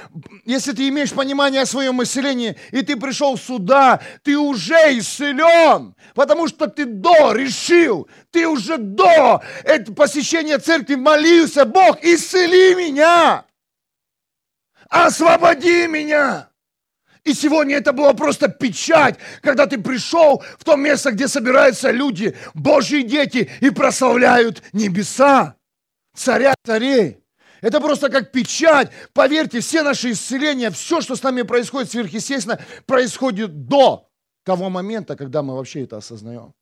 если 0.45 0.71
ты 0.71 0.89
имеешь 0.89 1.11
понимание 1.11 1.61
о 1.61 1.67
своем 1.67 2.01
исцелении, 2.01 2.57
и 2.71 2.81
ты 2.81 2.95
пришел 2.95 3.37
сюда, 3.37 3.99
ты 4.23 4.35
уже 4.35 4.97
исцелен, 4.97 5.93
потому 6.15 6.47
что 6.47 6.65
ты 6.65 6.85
до 6.85 7.33
решил, 7.33 8.07
ты 8.31 8.47
уже 8.47 8.77
до 8.79 9.43
посещения 9.95 10.57
церкви 10.57 10.95
молился, 10.95 11.65
Бог, 11.65 12.03
исцели 12.03 12.73
меня, 12.73 13.45
освободи 14.89 15.85
меня. 15.85 16.49
И 17.23 17.33
сегодня 17.33 17.77
это 17.77 17.93
была 17.93 18.13
просто 18.13 18.49
печать, 18.49 19.17
когда 19.41 19.65
ты 19.65 19.77
пришел 19.77 20.43
в 20.57 20.63
то 20.63 20.75
место, 20.75 21.11
где 21.11 21.27
собираются 21.27 21.89
люди, 21.91 22.35
Божьи 22.53 23.01
дети, 23.01 23.49
и 23.61 23.69
прославляют 23.69 24.61
небеса, 24.73 25.55
царя 26.13 26.53
царей. 26.65 27.23
Это 27.61 27.79
просто 27.79 28.09
как 28.09 28.33
печать. 28.33 28.91
Поверьте, 29.13 29.61
все 29.61 29.83
наши 29.83 30.11
исцеления, 30.11 30.69
все, 30.69 30.99
что 30.99 31.15
с 31.15 31.23
нами 31.23 31.43
происходит 31.43 31.91
сверхъестественно, 31.91 32.59
происходит 32.85 33.67
до 33.67 34.09
того 34.43 34.69
момента, 34.69 35.15
когда 35.15 35.41
мы 35.41 35.55
вообще 35.55 35.83
это 35.83 35.97
осознаем. 35.97 36.53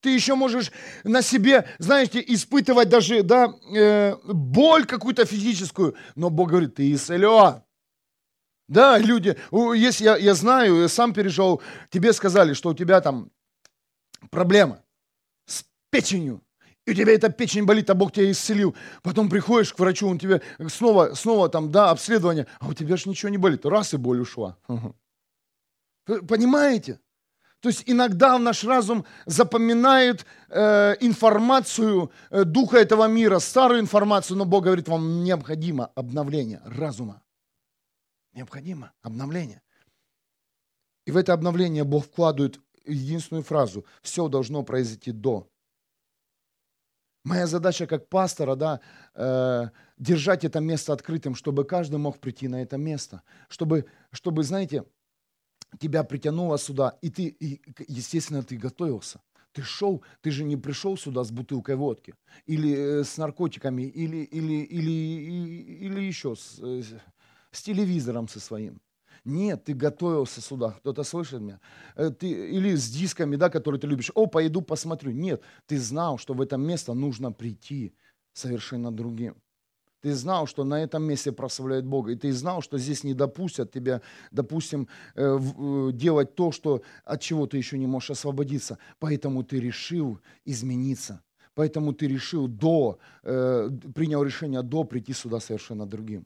Ты 0.00 0.10
еще 0.10 0.34
можешь 0.34 0.72
на 1.04 1.22
себе, 1.22 1.68
знаете, 1.78 2.22
испытывать 2.26 2.88
даже 2.88 3.22
да, 3.22 3.54
э, 3.72 4.16
боль 4.24 4.84
какую-то 4.84 5.24
физическую, 5.24 5.94
но 6.16 6.30
Бог 6.30 6.50
говорит, 6.50 6.74
ты 6.74 6.92
исцелен. 6.92 7.62
Да, 8.68 8.98
люди, 8.98 9.36
если 9.74 10.04
я, 10.04 10.16
я 10.16 10.34
знаю, 10.34 10.82
я 10.82 10.88
сам 10.88 11.14
пережил, 11.14 11.62
тебе 11.90 12.12
сказали, 12.12 12.52
что 12.52 12.68
у 12.68 12.74
тебя 12.74 13.00
там 13.00 13.30
проблема 14.30 14.82
с 15.46 15.64
печенью, 15.90 16.42
и 16.86 16.90
у 16.90 16.94
тебя 16.94 17.12
эта 17.12 17.30
печень 17.30 17.64
болит, 17.64 17.88
а 17.90 17.94
Бог 17.94 18.12
тебя 18.12 18.30
исцелил. 18.30 18.74
Потом 19.02 19.30
приходишь 19.30 19.72
к 19.72 19.78
врачу, 19.78 20.06
он 20.08 20.18
тебе 20.18 20.42
снова, 20.68 21.14
снова 21.14 21.48
там, 21.48 21.70
да, 21.70 21.90
обследование, 21.90 22.46
а 22.60 22.68
у 22.68 22.74
тебя 22.74 22.96
же 22.96 23.08
ничего 23.08 23.30
не 23.30 23.38
болит. 23.38 23.64
Раз 23.64 23.94
и 23.94 23.96
боль 23.96 24.20
ушла. 24.20 24.56
Понимаете? 26.06 27.00
То 27.60 27.68
есть 27.68 27.82
иногда 27.86 28.38
наш 28.38 28.64
разум 28.64 29.04
запоминает 29.26 30.24
э, 30.48 30.94
информацию 31.00 32.10
э, 32.30 32.44
духа 32.44 32.78
этого 32.78 33.08
мира, 33.08 33.40
старую 33.40 33.80
информацию, 33.80 34.36
но 34.36 34.44
Бог 34.44 34.64
говорит, 34.64 34.88
вам 34.88 35.24
необходимо 35.24 35.90
обновление 35.94 36.60
разума. 36.64 37.20
Необходимо 38.32 38.92
обновление. 39.02 39.62
И 41.06 41.10
в 41.10 41.16
это 41.16 41.32
обновление 41.32 41.84
Бог 41.84 42.04
вкладывает 42.04 42.60
единственную 42.84 43.42
фразу. 43.42 43.84
Все 44.02 44.28
должно 44.28 44.62
произойти 44.62 45.12
до. 45.12 45.48
Моя 47.24 47.46
задача 47.46 47.86
как 47.86 48.08
пастора, 48.08 48.54
да, 48.54 48.80
э, 49.14 49.68
держать 49.98 50.44
это 50.44 50.60
место 50.60 50.92
открытым, 50.92 51.34
чтобы 51.34 51.64
каждый 51.64 51.98
мог 51.98 52.18
прийти 52.18 52.48
на 52.48 52.62
это 52.62 52.78
место. 52.78 53.22
Чтобы, 53.48 53.86
чтобы 54.12 54.44
знаете, 54.44 54.84
тебя 55.78 56.04
притянуло 56.04 56.58
сюда, 56.58 56.98
и 57.02 57.10
ты, 57.10 57.24
и, 57.24 57.60
естественно, 57.88 58.42
ты 58.42 58.56
готовился. 58.56 59.20
Ты 59.52 59.62
шел, 59.62 60.02
ты 60.20 60.30
же 60.30 60.44
не 60.44 60.56
пришел 60.56 60.96
сюда 60.96 61.24
с 61.24 61.30
бутылкой 61.30 61.76
водки, 61.76 62.14
или 62.46 63.00
э, 63.00 63.04
с 63.04 63.16
наркотиками, 63.16 63.82
или, 63.82 64.18
или, 64.18 64.62
или, 64.62 64.90
или, 64.90 65.86
или 65.86 66.00
еще 66.00 66.36
с, 66.36 66.60
э, 66.62 66.82
с 67.58 67.62
телевизором 67.62 68.28
со 68.28 68.40
своим. 68.40 68.80
Нет, 69.24 69.64
ты 69.64 69.74
готовился 69.74 70.40
сюда, 70.40 70.70
кто-то 70.70 71.02
слышит 71.02 71.40
меня? 71.40 71.60
Э, 71.96 72.10
ты, 72.10 72.28
или 72.28 72.74
с 72.74 72.88
дисками, 72.88 73.36
да, 73.36 73.50
которые 73.50 73.80
ты 73.80 73.86
любишь. 73.86 74.10
О, 74.14 74.26
пойду 74.26 74.62
посмотрю. 74.62 75.12
Нет, 75.12 75.42
ты 75.66 75.78
знал, 75.78 76.18
что 76.18 76.34
в 76.34 76.40
это 76.40 76.56
место 76.56 76.94
нужно 76.94 77.32
прийти 77.32 77.94
совершенно 78.32 78.90
другим. 78.90 79.34
Ты 80.00 80.14
знал, 80.14 80.46
что 80.46 80.62
на 80.62 80.80
этом 80.80 81.02
месте 81.02 81.32
прославляют 81.32 81.84
Бога. 81.84 82.12
И 82.12 82.16
ты 82.16 82.32
знал, 82.32 82.62
что 82.62 82.78
здесь 82.78 83.02
не 83.02 83.14
допустят 83.14 83.72
тебя, 83.72 84.00
допустим, 84.30 84.88
э, 85.16 85.38
э, 85.38 85.90
делать 85.92 86.36
то, 86.36 86.52
что, 86.52 86.82
от 87.04 87.20
чего 87.20 87.46
ты 87.46 87.56
еще 87.56 87.76
не 87.78 87.86
можешь 87.86 88.10
освободиться. 88.10 88.78
Поэтому 89.00 89.42
ты 89.42 89.58
решил 89.58 90.20
измениться. 90.44 91.20
Поэтому 91.54 91.92
ты 91.92 92.06
решил 92.06 92.46
до, 92.46 93.00
принял 93.22 94.22
решение 94.22 94.62
до 94.62 94.84
прийти 94.84 95.12
сюда 95.12 95.40
совершенно 95.40 95.86
другим. 95.86 96.24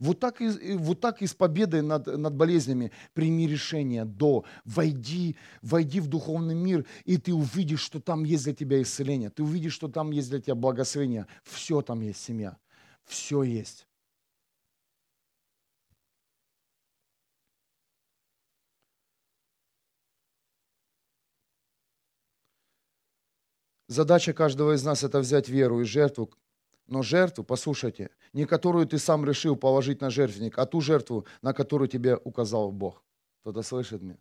Вот 0.00 0.18
так, 0.18 0.40
и, 0.40 0.48
вот 0.76 1.00
так 1.00 1.20
и 1.20 1.26
с 1.26 1.34
победой 1.34 1.82
над, 1.82 2.06
над 2.06 2.34
болезнями. 2.34 2.90
Прими 3.12 3.46
решение 3.46 4.06
до, 4.06 4.44
войди, 4.64 5.36
войди 5.60 6.00
в 6.00 6.08
духовный 6.08 6.54
мир, 6.54 6.86
и 7.04 7.18
ты 7.18 7.34
увидишь, 7.34 7.82
что 7.82 8.00
там 8.00 8.24
есть 8.24 8.44
для 8.44 8.54
тебя 8.54 8.80
исцеление, 8.80 9.28
ты 9.28 9.42
увидишь, 9.42 9.74
что 9.74 9.88
там 9.88 10.10
есть 10.10 10.30
для 10.30 10.40
тебя 10.40 10.54
благословение, 10.54 11.26
все 11.44 11.82
там 11.82 12.00
есть 12.00 12.20
семья. 12.22 12.56
Все 13.04 13.42
есть. 13.42 13.86
Задача 23.86 24.32
каждого 24.32 24.74
из 24.76 24.84
нас– 24.84 25.02
это 25.04 25.18
взять 25.18 25.48
веру 25.48 25.80
и 25.80 25.84
жертву, 25.84 26.32
но 26.86 27.02
жертву, 27.02 27.42
послушайте, 27.42 28.10
не 28.32 28.44
которую 28.44 28.86
ты 28.86 28.98
сам 28.98 29.24
решил 29.24 29.56
положить 29.56 30.00
на 30.00 30.10
жертвенник, 30.10 30.58
а 30.58 30.66
ту 30.66 30.80
жертву, 30.80 31.26
на 31.42 31.52
которую 31.52 31.88
тебе 31.88 32.16
указал 32.16 32.72
Бог. 32.72 33.02
Кто-то 33.40 33.62
слышит 33.62 34.02
меня? 34.02 34.18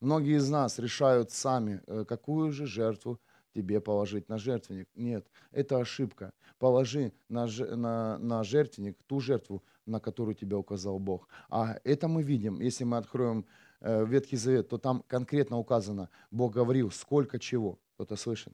Многие 0.00 0.36
из 0.36 0.48
нас 0.50 0.78
решают 0.78 1.30
сами, 1.30 1.80
э, 1.86 2.04
какую 2.06 2.52
же 2.52 2.66
жертву 2.66 3.18
тебе 3.54 3.80
положить 3.80 4.28
на 4.28 4.38
жертвенник. 4.38 4.88
Нет, 4.94 5.26
это 5.52 5.78
ошибка. 5.78 6.32
Положи 6.58 7.12
на, 7.28 7.46
на, 7.46 8.18
на 8.18 8.44
жертвенник 8.44 8.98
ту 9.06 9.20
жертву, 9.20 9.62
на 9.86 10.00
которую 10.00 10.34
тебя 10.34 10.58
указал 10.58 10.98
Бог. 10.98 11.28
А 11.48 11.78
это 11.84 12.08
мы 12.08 12.22
видим, 12.22 12.60
если 12.60 12.84
мы 12.84 12.98
откроем 12.98 13.46
э, 13.80 14.04
Ветхий 14.06 14.36
Завет, 14.36 14.68
то 14.68 14.78
там 14.78 15.02
конкретно 15.06 15.58
указано, 15.58 16.10
Бог 16.30 16.52
говорил, 16.52 16.90
сколько 16.90 17.38
чего. 17.38 17.78
Кто-то 17.94 18.16
слышит? 18.16 18.52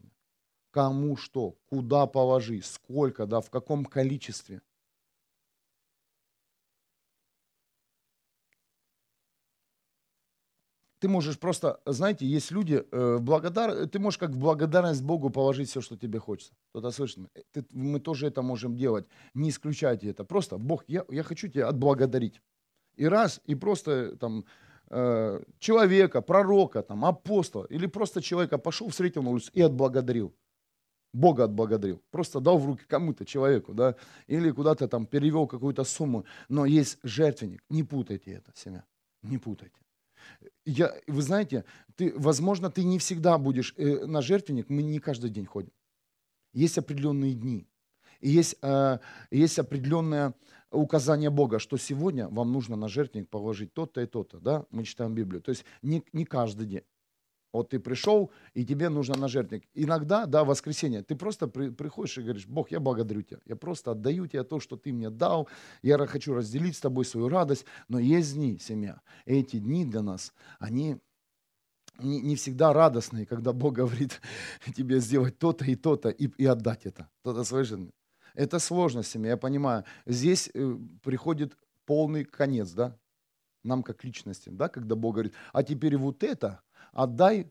Кому 0.71 1.17
что, 1.17 1.57
куда 1.67 2.07
положи, 2.07 2.61
сколько, 2.63 3.27
да, 3.27 3.41
в 3.41 3.51
каком 3.51 3.85
количестве. 3.85 4.61
Ты 11.01 11.09
можешь 11.09 11.39
просто, 11.39 11.81
знаете, 11.87 12.27
есть 12.27 12.51
люди, 12.51 12.85
э, 12.93 13.19
благодар... 13.21 13.89
ты 13.89 13.99
можешь 13.99 14.19
как 14.19 14.31
в 14.31 14.39
благодарность 14.39 15.03
Богу 15.03 15.31
положить 15.31 15.71
все, 15.71 15.81
что 15.81 15.97
тебе 15.97 16.19
хочется. 16.19 16.53
Кто-то 16.71 16.91
слышит? 16.91 17.19
Ты, 17.53 17.65
мы 17.73 18.01
тоже 18.01 18.27
это 18.27 18.43
можем 18.43 18.77
делать. 18.77 19.07
Не 19.35 19.49
исключайте 19.49 20.11
это. 20.11 20.25
Просто, 20.25 20.59
Бог, 20.59 20.85
я, 20.89 21.05
я 21.09 21.23
хочу 21.23 21.49
тебя 21.49 21.69
отблагодарить. 21.69 22.43
И 22.97 23.09
раз, 23.09 23.41
и 23.47 23.55
просто 23.55 24.17
там 24.17 24.45
э, 24.91 25.43
человека, 25.59 26.21
пророка, 26.21 26.83
там, 26.83 27.05
апостола, 27.05 27.65
или 27.71 27.87
просто 27.87 28.21
человека 28.21 28.59
пошел, 28.59 28.89
встретил 28.89 29.23
на 29.23 29.31
улице 29.31 29.51
и 29.55 29.63
отблагодарил. 29.63 30.35
Бога 31.15 31.45
отблагодарил. 31.45 32.03
Просто 32.11 32.41
дал 32.41 32.59
в 32.59 32.67
руки 32.67 32.85
кому-то, 32.87 33.25
человеку, 33.25 33.73
да, 33.73 33.95
или 34.27 34.51
куда-то 34.51 34.87
там 34.87 35.07
перевел 35.07 35.47
какую-то 35.47 35.85
сумму. 35.85 36.25
Но 36.49 36.67
есть 36.67 36.99
жертвенник. 37.03 37.63
Не 37.71 37.85
путайте 37.85 38.33
это, 38.33 38.53
семья. 38.55 38.85
Не 39.23 39.39
путайте 39.39 39.81
я, 40.65 40.95
вы 41.07 41.23
знаете, 41.23 41.65
ты, 41.97 42.13
возможно, 42.17 42.71
ты 42.71 42.85
не 42.85 42.99
всегда 42.99 43.39
будешь 43.39 43.75
э, 43.77 44.07
на 44.07 44.23
жертвенник, 44.23 44.69
мы 44.69 44.83
не 44.83 44.99
каждый 44.99 45.31
день 45.31 45.47
ходим. 45.47 45.73
Есть 46.53 46.79
определенные 46.79 47.35
дни. 47.35 47.67
И 48.21 48.31
есть, 48.31 48.57
э, 48.63 48.99
есть 49.31 49.59
определенное 49.59 50.35
указание 50.71 51.31
Бога, 51.31 51.59
что 51.59 51.77
сегодня 51.77 52.29
вам 52.29 52.53
нужно 52.53 52.77
на 52.77 52.89
жертвенник 52.89 53.29
положить 53.29 53.73
то-то 53.73 54.01
и 54.01 54.07
то-то. 54.07 54.39
Да? 54.39 54.67
Мы 54.71 54.85
читаем 54.85 55.15
Библию. 55.15 55.43
То 55.43 55.51
есть 55.51 55.65
не, 55.83 56.03
не 56.13 56.25
каждый 56.25 56.67
день. 56.67 56.83
Вот 57.53 57.71
ты 57.71 57.81
пришел, 57.81 58.31
и 58.55 58.65
тебе 58.65 58.89
нужно 58.89 59.17
на 59.17 59.29
жертвенник. 59.29 59.65
Иногда, 59.75 60.27
да, 60.27 60.45
воскресенье, 60.45 61.03
ты 61.03 61.17
просто 61.17 61.49
при, 61.49 61.71
приходишь 61.71 62.19
и 62.19 62.23
говоришь, 62.23 62.47
Бог, 62.47 62.71
я 62.71 62.79
благодарю 62.79 63.23
тебя. 63.23 63.41
Я 63.45 63.57
просто 63.57 63.91
отдаю 63.91 64.27
тебе 64.27 64.45
то, 64.45 64.61
что 64.61 64.77
ты 64.77 64.93
мне 64.93 65.11
дал. 65.11 65.49
Я 65.83 65.99
хочу 66.07 66.35
разделить 66.35 66.77
с 66.77 66.81
тобой 66.81 67.05
свою 67.05 67.29
радость. 67.29 67.65
Но 67.89 67.99
есть 67.99 68.35
дни, 68.35 68.59
семья. 68.59 69.01
Эти 69.25 69.57
дни 69.57 69.85
для 69.85 70.03
нас, 70.03 70.33
они 70.61 70.99
не, 71.99 72.21
не 72.21 72.37
всегда 72.37 72.73
радостные, 72.73 73.27
когда 73.27 73.53
Бог 73.53 73.75
говорит 73.75 74.21
тебе 74.77 75.01
сделать 75.01 75.39
то-то 75.39 75.65
и 75.65 75.75
то-то 75.75 76.09
и, 76.09 76.29
и 76.39 76.47
отдать 76.47 76.87
это. 76.87 77.09
Кто-то 77.21 77.45
слышит? 77.45 77.81
Это 78.35 78.59
сложно, 78.61 79.03
семья, 79.03 79.31
я 79.31 79.37
понимаю. 79.37 79.85
Здесь 80.07 80.51
э, 80.55 80.77
приходит 81.03 81.57
полный 81.85 82.25
конец, 82.25 82.71
да, 82.71 82.97
нам 83.65 83.83
как 83.83 84.05
личностям, 84.05 84.57
да, 84.57 84.69
когда 84.69 84.95
Бог 84.95 85.15
говорит, 85.15 85.35
а 85.53 85.63
теперь 85.63 85.97
вот 85.97 86.23
это 86.23 86.63
отдай 86.93 87.51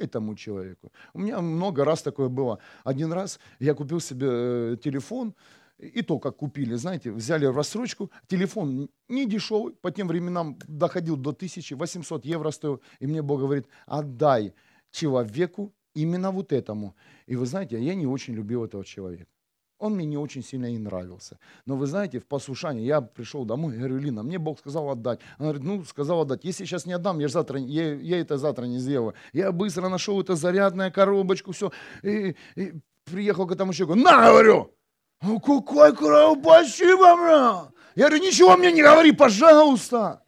этому 0.00 0.34
человеку. 0.34 0.92
У 1.14 1.20
меня 1.20 1.40
много 1.40 1.84
раз 1.84 2.02
такое 2.02 2.28
было. 2.28 2.58
Один 2.84 3.12
раз 3.12 3.38
я 3.60 3.74
купил 3.74 4.00
себе 4.00 4.26
э, 4.28 4.76
телефон, 4.82 5.34
и 5.78 6.02
то, 6.02 6.18
как 6.18 6.36
купили, 6.36 6.74
знаете, 6.74 7.12
взяли 7.12 7.46
рассрочку, 7.46 8.10
телефон 8.26 8.88
не 9.08 9.26
дешевый, 9.26 9.74
по 9.74 9.90
тем 9.90 10.08
временам 10.08 10.58
доходил 10.66 11.16
до 11.16 11.30
1800 11.30 12.24
евро 12.24 12.50
стоил, 12.50 12.80
и 12.98 13.06
мне 13.06 13.22
Бог 13.22 13.40
говорит, 13.40 13.68
отдай 13.86 14.54
человеку 14.90 15.72
именно 15.94 16.32
вот 16.32 16.52
этому. 16.52 16.96
И 17.26 17.36
вы 17.36 17.46
знаете, 17.46 17.80
я 17.80 17.94
не 17.94 18.06
очень 18.06 18.34
любил 18.34 18.64
этого 18.64 18.84
человека. 18.84 19.30
Он 19.78 19.94
мне 19.94 20.06
не 20.06 20.16
очень 20.16 20.42
сильно 20.42 20.66
и 20.66 20.78
нравился. 20.78 21.38
Но 21.64 21.76
вы 21.76 21.86
знаете, 21.86 22.18
в 22.18 22.26
послушании 22.26 22.84
я 22.84 23.00
пришел 23.00 23.44
домой, 23.44 23.74
я 23.74 23.78
говорю, 23.78 23.98
Лина, 23.98 24.22
мне 24.24 24.38
Бог 24.38 24.58
сказал 24.58 24.90
отдать. 24.90 25.20
Она 25.38 25.50
говорит, 25.50 25.62
ну, 25.62 25.84
сказал 25.84 26.20
отдать. 26.22 26.44
Если 26.44 26.64
сейчас 26.64 26.84
не 26.84 26.94
отдам, 26.94 27.20
я, 27.20 27.28
завтра, 27.28 27.60
я, 27.60 27.94
я 27.94 28.20
это 28.20 28.38
завтра 28.38 28.64
не 28.64 28.78
сделаю. 28.78 29.14
Я 29.32 29.52
быстро 29.52 29.88
нашел 29.88 30.20
эту 30.20 30.34
зарядную 30.34 30.92
коробочку, 30.92 31.52
все. 31.52 31.70
И, 32.02 32.34
и 32.56 32.72
приехал 33.04 33.46
к 33.46 33.52
этому 33.52 33.72
человеку. 33.72 34.00
На, 34.00 34.30
говорю! 34.30 34.74
Ну, 35.22 35.40
какой 35.40 35.94
кров, 35.94 36.38
спасибо, 36.40 37.16
бля! 37.16 37.68
Я 37.94 38.08
говорю, 38.08 38.24
ничего 38.24 38.56
мне 38.56 38.72
не 38.72 38.82
говори, 38.82 39.12
пожалуйста. 39.12 40.22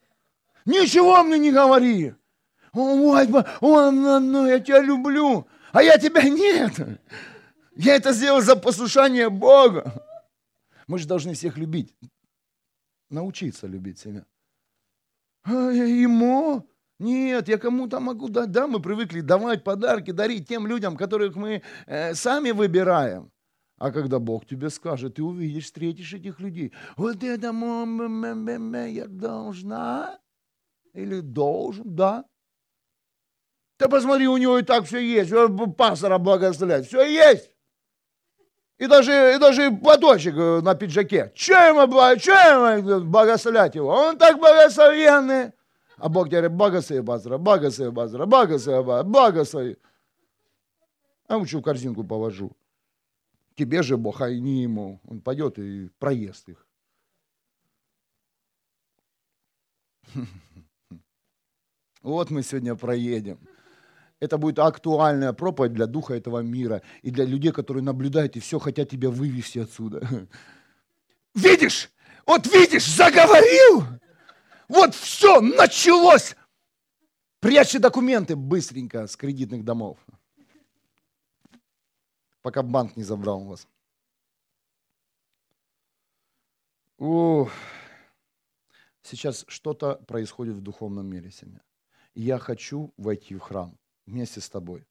Ничего 0.64 1.22
мне 1.22 1.38
не 1.38 1.50
говори. 1.50 2.14
Ой, 2.72 3.28
ой, 3.60 3.92
ну, 3.92 4.46
я 4.46 4.60
тебя 4.60 4.80
люблю, 4.80 5.46
а 5.72 5.82
я 5.82 5.98
тебя 5.98 6.22
нет. 6.22 6.72
Я 7.80 7.96
это 7.96 8.12
сделал 8.12 8.42
за 8.42 8.56
послушание 8.56 9.30
Бога. 9.30 10.04
Мы 10.86 10.98
же 10.98 11.06
должны 11.08 11.32
всех 11.32 11.56
любить. 11.56 11.96
Научиться 13.08 13.66
любить 13.66 13.98
себя. 13.98 14.26
А 15.44 15.52
ему? 15.70 16.68
Нет, 16.98 17.48
я 17.48 17.56
кому-то 17.56 17.98
могу 18.00 18.28
дать. 18.28 18.50
Да, 18.50 18.66
мы 18.66 18.82
привыкли 18.82 19.22
давать 19.22 19.64
подарки, 19.64 20.10
дарить 20.10 20.46
тем 20.46 20.66
людям, 20.66 20.94
которых 20.94 21.36
мы 21.36 21.62
э, 21.86 22.14
сами 22.14 22.50
выбираем. 22.50 23.32
А 23.78 23.90
когда 23.90 24.18
Бог 24.18 24.44
тебе 24.44 24.68
скажет, 24.68 25.14
ты 25.14 25.22
увидишь, 25.22 25.64
встретишь 25.64 26.12
этих 26.12 26.38
людей. 26.38 26.74
Вот 26.98 27.24
это 27.24 27.50
я 28.88 29.06
должна 29.06 30.20
или 30.92 31.20
должен, 31.20 31.96
да. 31.96 32.26
Ты 33.78 33.88
посмотри, 33.88 34.28
у 34.28 34.36
него 34.36 34.58
и 34.58 34.62
так 34.62 34.84
все 34.84 34.98
есть. 34.98 35.32
Пастора 35.78 36.18
благословлять. 36.18 36.86
Все 36.86 37.06
есть. 37.06 37.49
И 38.80 38.86
даже, 38.86 39.34
и 39.34 39.38
даже 39.38 39.70
платочек 39.70 40.34
э, 40.34 40.60
на 40.62 40.74
пиджаке. 40.74 41.30
Чем, 41.34 41.76
чем 42.18 43.10
благословлять 43.10 43.74
его? 43.74 43.88
Он 43.88 44.16
так 44.16 44.38
благословенный. 44.38 45.52
А 45.98 46.08
Бог 46.08 46.28
говорит, 46.28 46.52
благослови 46.52 47.02
Базара, 47.02 47.36
благослови 47.36 47.90
Базара, 47.90 48.24
благослови 48.24 48.82
Базара, 48.82 49.04
благослови. 49.04 49.76
А 51.28 51.36
лучше 51.36 51.58
в 51.58 51.62
корзинку 51.62 52.04
положу. 52.04 52.56
Тебе 53.54 53.82
же 53.82 53.98
Бог, 53.98 54.22
а 54.22 54.30
не 54.30 54.62
ему. 54.62 54.98
Он 55.06 55.20
пойдет 55.20 55.58
и 55.58 55.90
проест 55.98 56.48
их. 56.48 56.66
Вот 62.02 62.30
мы 62.30 62.42
сегодня 62.42 62.74
проедем. 62.76 63.38
Это 64.20 64.36
будет 64.36 64.58
актуальная 64.58 65.32
проповедь 65.32 65.72
для 65.72 65.86
духа 65.86 66.14
этого 66.14 66.40
мира 66.40 66.82
и 67.00 67.10
для 67.10 67.24
людей, 67.24 67.52
которые 67.52 67.82
наблюдают 67.82 68.36
и 68.36 68.40
все 68.40 68.58
хотят 68.58 68.90
тебя 68.90 69.10
вывести 69.10 69.58
отсюда. 69.58 70.06
Видишь? 71.34 71.90
Вот 72.26 72.46
видишь, 72.46 72.86
заговорил! 72.86 73.84
Вот 74.68 74.94
все, 74.94 75.40
началось! 75.40 76.36
Прячьте 77.40 77.78
документы 77.78 78.36
быстренько 78.36 79.06
с 79.06 79.16
кредитных 79.16 79.64
домов. 79.64 79.98
Пока 82.42 82.62
банк 82.62 82.96
не 82.96 83.02
забрал 83.02 83.42
вас. 83.44 83.66
Ух. 86.98 87.50
Сейчас 89.02 89.46
что-то 89.48 89.94
происходит 89.94 90.56
в 90.56 90.60
духовном 90.60 91.06
мире, 91.06 91.30
семья. 91.30 91.60
Я 92.14 92.38
хочу 92.38 92.92
войти 92.98 93.34
в 93.34 93.40
храм 93.40 93.79
вместе 94.10 94.40
с 94.40 94.50
тобой. 94.50 94.86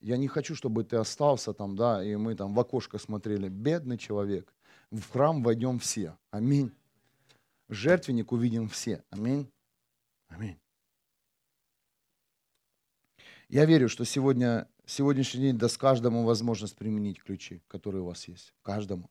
Я 0.00 0.16
не 0.16 0.28
хочу, 0.28 0.54
чтобы 0.54 0.84
ты 0.84 0.96
остался 0.96 1.52
там, 1.52 1.76
да, 1.76 2.04
и 2.04 2.16
мы 2.16 2.34
там 2.34 2.54
в 2.54 2.60
окошко 2.60 2.98
смотрели. 2.98 3.48
Бедный 3.48 3.98
человек. 3.98 4.54
В 4.90 5.02
храм 5.10 5.42
войдем 5.42 5.78
все. 5.78 6.16
Аминь. 6.30 6.72
Жертвенник 7.68 8.32
увидим 8.32 8.68
все. 8.68 9.04
Аминь. 9.10 9.50
Аминь. 10.28 10.58
Я 13.48 13.66
верю, 13.66 13.88
что 13.88 14.04
сегодня, 14.04 14.68
сегодняшний 14.86 15.40
день 15.40 15.58
даст 15.58 15.76
каждому 15.76 16.24
возможность 16.24 16.76
применить 16.76 17.22
ключи, 17.22 17.62
которые 17.66 18.02
у 18.02 18.06
вас 18.06 18.26
есть. 18.28 18.54
Каждому. 18.62 19.10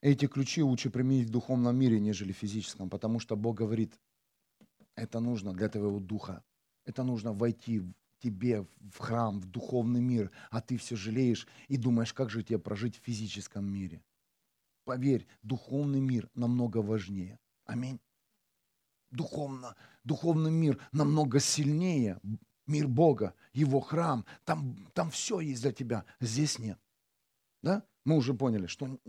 Эти 0.00 0.26
ключи 0.26 0.62
лучше 0.62 0.90
применить 0.90 1.28
в 1.28 1.30
духовном 1.30 1.76
мире, 1.76 2.00
нежели 2.00 2.32
в 2.32 2.36
физическом, 2.36 2.90
потому 2.90 3.20
что 3.20 3.36
Бог 3.36 3.56
говорит, 3.56 3.98
это 5.02 5.18
нужно 5.18 5.52
для 5.52 5.68
твоего 5.68 5.98
духа. 5.98 6.44
Это 6.84 7.02
нужно 7.02 7.32
войти 7.32 7.82
тебе 8.20 8.64
в 8.92 8.98
храм, 8.98 9.40
в 9.40 9.46
духовный 9.46 10.00
мир, 10.00 10.30
а 10.50 10.60
ты 10.60 10.76
все 10.76 10.94
жалеешь 10.94 11.48
и 11.66 11.76
думаешь, 11.76 12.12
как 12.12 12.30
же 12.30 12.44
тебе 12.44 12.60
прожить 12.60 12.96
в 12.96 13.04
физическом 13.04 13.64
мире. 13.64 14.00
Поверь, 14.84 15.26
духовный 15.42 16.00
мир 16.00 16.30
намного 16.34 16.78
важнее. 16.78 17.40
Аминь. 17.64 17.98
Духовно, 19.10 19.74
духовный 20.04 20.52
мир 20.52 20.78
намного 20.92 21.40
сильнее. 21.40 22.20
Мир 22.66 22.86
Бога, 22.86 23.34
Его 23.52 23.80
храм. 23.80 24.24
Там, 24.44 24.76
там 24.94 25.10
все 25.10 25.40
есть 25.40 25.62
для 25.62 25.72
тебя. 25.72 26.04
Здесь 26.20 26.60
нет. 26.60 26.78
Да? 27.60 27.84
Мы 28.04 28.16
уже 28.16 28.34
поняли, 28.34 28.66
что 28.66 29.00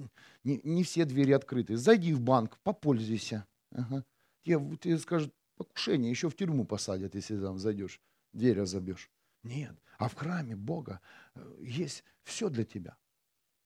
не, 0.44 0.60
не 0.64 0.84
все 0.84 1.06
двери 1.06 1.34
открыты. 1.34 1.78
Зайди 1.78 2.14
в 2.14 2.22
банк, 2.22 2.58
попользуйся. 2.64 3.46
Ага. 3.72 4.04
Тебе, 4.44 4.78
тебе 4.78 4.98
скажут, 4.98 5.34
покушение, 5.56 6.10
еще 6.10 6.30
в 6.30 6.36
тюрьму 6.36 6.66
посадят, 6.66 7.16
если 7.16 7.40
там 7.40 7.60
зайдешь, 7.60 8.02
дверь 8.34 8.60
разобьешь. 8.60 9.10
Нет. 9.44 9.76
А 9.98 10.08
в 10.08 10.16
храме 10.16 10.56
Бога 10.56 11.02
э, 11.36 11.58
есть 11.62 12.04
все 12.24 12.50
для 12.50 12.64
тебя. 12.64 12.98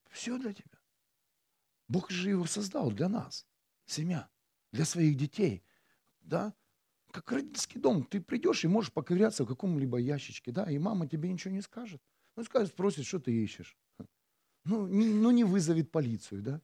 Все 0.09 0.37
для 0.37 0.53
тебя. 0.53 0.79
Бог 1.87 2.09
же 2.09 2.29
его 2.29 2.45
создал 2.45 2.91
для 2.91 3.07
нас. 3.07 3.45
Семья. 3.85 4.29
Для 4.71 4.85
своих 4.85 5.15
детей. 5.15 5.63
Да? 6.21 6.53
Как 7.11 7.31
родительский 7.31 7.79
дом. 7.79 8.03
Ты 8.03 8.19
придешь 8.21 8.65
и 8.65 8.67
можешь 8.67 8.91
поковыряться 8.91 9.45
в 9.45 9.47
каком-либо 9.47 9.97
ящичке. 9.97 10.51
Да? 10.51 10.69
И 10.69 10.77
мама 10.77 11.07
тебе 11.07 11.31
ничего 11.31 11.53
не 11.53 11.61
скажет. 11.61 12.01
Ну, 12.35 12.43
скажет, 12.43 12.69
спросит, 12.69 13.05
что 13.05 13.19
ты 13.19 13.31
ищешь. 13.31 13.77
Ну 14.65 14.85
не, 14.85 15.07
ну, 15.07 15.31
не 15.31 15.45
вызовет 15.45 15.91
полицию, 15.91 16.41
да? 16.41 16.61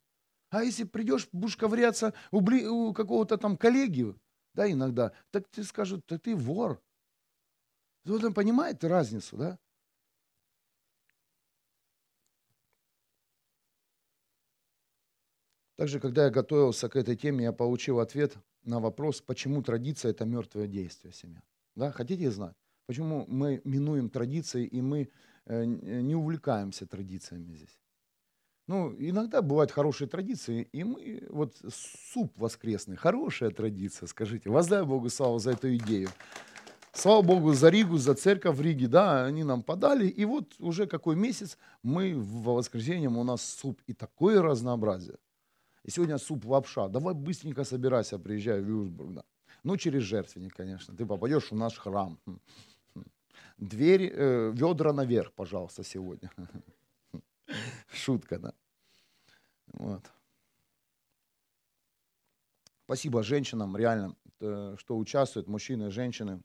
А 0.50 0.64
если 0.64 0.84
придешь, 0.84 1.30
будешь 1.32 1.56
ковыряться 1.56 2.14
у, 2.32 2.42
бли, 2.42 2.68
у 2.68 2.94
какого-то 2.94 3.38
там 3.38 3.58
коллеги, 3.58 4.14
да, 4.54 4.72
иногда, 4.72 5.12
так 5.32 5.48
ты 5.50 5.64
скажут, 5.64 6.06
да 6.08 6.18
ты 6.18 6.36
вор. 6.36 6.82
Вот 8.06 8.24
он 8.24 8.34
понимает 8.34 8.84
разницу, 8.84 9.38
да? 9.38 9.60
Также, 15.76 16.00
когда 16.00 16.26
я 16.26 16.30
готовился 16.30 16.88
к 16.88 16.96
этой 16.96 17.16
теме, 17.16 17.46
я 17.46 17.52
получил 17.52 18.00
ответ 18.00 18.38
на 18.64 18.80
вопрос, 18.80 19.22
почему 19.22 19.62
традиция– 19.64 20.12
это 20.12 20.26
мертвое 20.26 20.68
действие 20.68 21.14
семья. 21.14 21.42
Да? 21.76 21.92
Хотите 21.92 22.30
знать? 22.32 22.56
Почему 22.86 23.26
мы 23.28 23.62
минуем 23.64 24.10
традиции, 24.10 24.66
и 24.66 24.82
мы 24.82 25.10
э, 25.46 25.66
не 25.66 26.16
увлекаемся 26.16 26.86
традициями 26.86 27.56
здесь? 27.56 27.83
Ну, 28.68 28.96
иногда 28.98 29.42
бывают 29.42 29.72
хорошие 29.72 30.08
традиции, 30.08 30.70
и 30.72 30.84
мы, 30.84 31.28
вот 31.30 31.56
суп 32.14 32.32
воскресный, 32.38 32.96
хорошая 32.96 33.50
традиция, 33.50 34.08
скажите. 34.08 34.50
Воздай 34.50 34.84
Богу 34.84 35.10
славу 35.10 35.40
за 35.40 35.52
эту 35.52 35.76
идею. 35.76 36.10
Слава 36.94 37.24
Богу 37.24 37.54
за 37.54 37.70
Ригу, 37.70 37.98
за 37.98 38.14
церковь 38.14 38.56
в 38.56 38.62
Риге, 38.62 38.88
да, 38.88 39.26
они 39.26 39.44
нам 39.44 39.64
подали, 39.64 40.08
и 40.08 40.26
вот 40.26 40.54
уже 40.60 40.86
какой 40.86 41.16
месяц 41.16 41.58
мы 41.82 42.14
в 42.16 42.44
воскресенье, 42.44 43.10
у 43.10 43.24
нас 43.24 43.42
суп 43.44 43.82
и 43.88 43.94
такое 43.94 44.42
разнообразие. 44.42 45.18
И 45.84 45.92
сегодня 45.92 46.18
суп 46.18 46.46
лапша. 46.46 46.88
Давай 46.88 47.14
быстренько 47.14 47.66
собирайся, 47.66 48.20
приезжай 48.20 48.62
в 48.62 48.66
Вюрсбург. 48.66 49.14
Да. 49.14 49.24
Ну, 49.64 49.76
через 49.76 50.04
жертвенник, 50.04 50.56
конечно. 50.56 50.96
Ты 50.96 51.06
попадешь 51.06 51.52
в 51.52 51.56
наш 51.56 51.78
храм. 51.78 52.18
Дверь, 53.58 54.12
э, 54.14 54.52
ведра 54.54 54.94
наверх, 54.94 55.34
пожалуйста, 55.34 55.84
сегодня. 55.84 56.32
Шутка, 57.94 58.40
да. 58.40 58.54
Вот. 59.74 60.12
Спасибо 62.86 63.24
женщинам, 63.24 63.78
реально, 63.78 64.16
э, 64.42 64.76
что 64.78 64.98
участвуют, 64.98 65.48
мужчины, 65.48 65.90
женщины. 65.90 66.42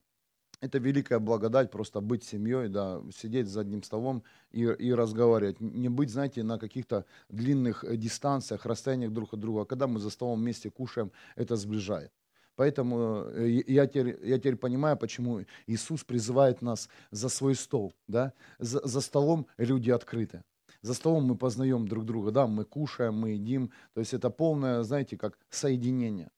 Это 0.61 0.78
великая 0.78 1.18
благодать 1.20 1.70
просто 1.70 2.00
быть 2.00 2.24
семьей, 2.24 2.68
да, 2.68 3.00
сидеть 3.14 3.48
за 3.48 3.61
одним 3.61 3.82
столом 3.82 4.24
и, 4.50 4.62
и 4.62 4.92
разговаривать. 4.92 5.61
Не 5.61 5.88
быть, 5.88 6.11
знаете, 6.11 6.42
на 6.42 6.58
каких-то 6.58 7.04
длинных 7.28 7.84
э, 7.84 7.96
дистанциях, 7.96 8.66
расстояниях 8.66 9.12
друг 9.12 9.34
от 9.34 9.40
друга. 9.40 9.62
А 9.62 9.64
когда 9.64 9.87
мы 9.87 10.00
за 10.00 10.11
столом 10.11 10.40
вместе 10.40 10.70
кушаем, 10.70 11.12
это 11.37 11.56
сближает. 11.56 12.12
Поэтому 12.56 13.24
э, 13.26 13.62
я 13.66 13.87
теперь, 13.87 14.18
я 14.22 14.38
теперь 14.38 14.56
понимаю, 14.56 14.96
почему 14.96 15.44
Иисус 15.66 16.04
призывает 16.04 16.61
нас 16.62 16.88
за 17.11 17.28
свой 17.28 17.54
стол. 17.54 17.94
Да? 18.08 18.32
За, 18.58 18.87
за 18.87 19.00
столом 19.00 19.46
люди 19.58 19.90
открыты. 19.90 20.42
За 20.82 20.94
столом 20.94 21.24
мы 21.24 21.36
познаем 21.36 21.88
друг 21.88 22.04
друга, 22.04 22.30
да, 22.30 22.46
мы 22.46 22.64
кушаем, 22.64 23.14
мы 23.14 23.30
едим. 23.30 23.72
То 23.94 24.00
есть 24.00 24.14
это 24.14 24.30
полное, 24.30 24.82
знаете, 24.82 25.16
как 25.16 25.38
соединение. 25.50 26.30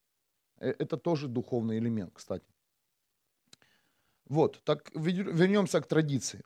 Э, 0.59 0.70
это 0.79 0.96
тоже 0.96 1.29
духовный 1.29 1.79
элемент, 1.79 2.12
кстати. 2.14 2.46
Вот, 4.26 4.62
так 4.64 4.90
вернемся 4.94 5.81
к 5.81 5.87
традиции. 5.87 6.42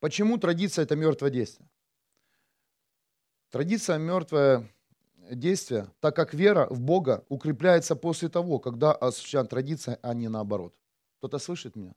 Почему 0.00 0.36
традиция 0.36 0.84
это 0.84 0.96
мертвое 0.96 1.30
действие? 1.30 1.68
Традиция 3.50 3.98
мертвое 3.98 4.68
действие, 5.30 5.90
так 6.00 6.14
как 6.14 6.34
вера 6.34 6.66
в 6.70 6.80
Бога 6.80 7.24
укрепляется 7.28 7.96
после 7.96 8.28
того, 8.28 8.58
когда 8.58 8.92
осуществляет 8.92 9.50
традиция, 9.50 9.98
а 10.02 10.14
не 10.14 10.28
наоборот. 10.28 10.74
Кто-то 11.18 11.38
слышит 11.38 11.76
меня? 11.76 11.94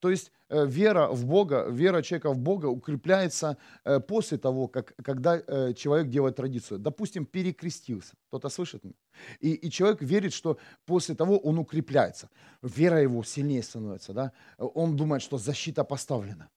То 0.00 0.10
есть 0.10 0.32
э, 0.48 0.66
вера 0.66 1.08
в 1.08 1.24
Бога, 1.24 1.66
вера 1.70 2.02
человека 2.02 2.32
в 2.32 2.38
Бога 2.38 2.66
укрепляется 2.66 3.56
э, 3.84 4.00
после 4.00 4.38
того, 4.38 4.68
как, 4.68 4.94
когда 5.02 5.36
э, 5.38 5.72
человек 5.74 6.08
делает 6.08 6.36
традицию. 6.36 6.78
Допустим, 6.78 7.24
перекрестился. 7.24 8.14
Кто-то 8.28 8.48
слышит 8.48 8.84
меня? 8.84 8.94
И, 9.40 9.54
и 9.54 9.70
человек 9.70 10.02
верит, 10.02 10.32
что 10.32 10.58
после 10.84 11.14
того 11.14 11.38
он 11.38 11.58
укрепляется. 11.58 12.28
Вера 12.62 13.00
его 13.00 13.22
сильнее 13.24 13.62
становится. 13.62 14.12
Да? 14.12 14.32
Он 14.58 14.96
думает, 14.96 15.22
что 15.22 15.38
защита 15.38 15.84
поставлена. 15.84 16.48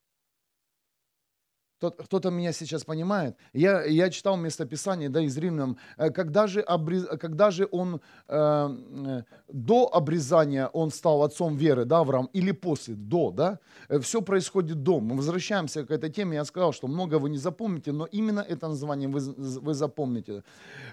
Кто-то 1.80 2.30
меня 2.30 2.52
сейчас 2.52 2.84
понимает. 2.84 3.38
Я, 3.54 3.84
я 3.84 4.10
читал 4.10 4.36
местописание 4.38 5.10
да, 5.10 5.22
из 5.22 5.38
Римлян. 5.38 5.78
Э, 5.98 6.10
когда 6.10 6.48
же, 6.48 6.60
обрез, 6.62 7.06
когда 7.20 7.52
же 7.52 7.68
он 7.72 8.02
э, 8.28 8.70
э, 9.08 9.24
до 9.48 9.90
обрезания 9.94 10.68
он 10.68 10.92
стал 10.92 11.24
отцом 11.24 11.56
веры, 11.56 11.86
да, 11.86 12.00
Авраам, 12.00 12.30
или 12.34 12.52
после, 12.52 12.96
до, 12.96 13.32
да? 13.32 13.60
Э, 13.88 14.00
Все 14.00 14.22
происходит 14.22 14.84
до. 14.84 15.00
Мы 15.00 15.16
возвращаемся 15.16 15.86
к 15.86 15.92
этой 15.92 16.10
теме. 16.10 16.36
Я 16.36 16.46
сказал, 16.46 16.74
что 16.74 16.88
много 16.88 17.20
вы 17.20 17.30
не 17.30 17.38
запомните, 17.38 17.92
но 17.92 18.06
именно 18.06 18.42
это 18.42 18.68
название 18.68 19.08
вы, 19.08 19.20
вы 19.20 19.74
запомните. 19.74 20.44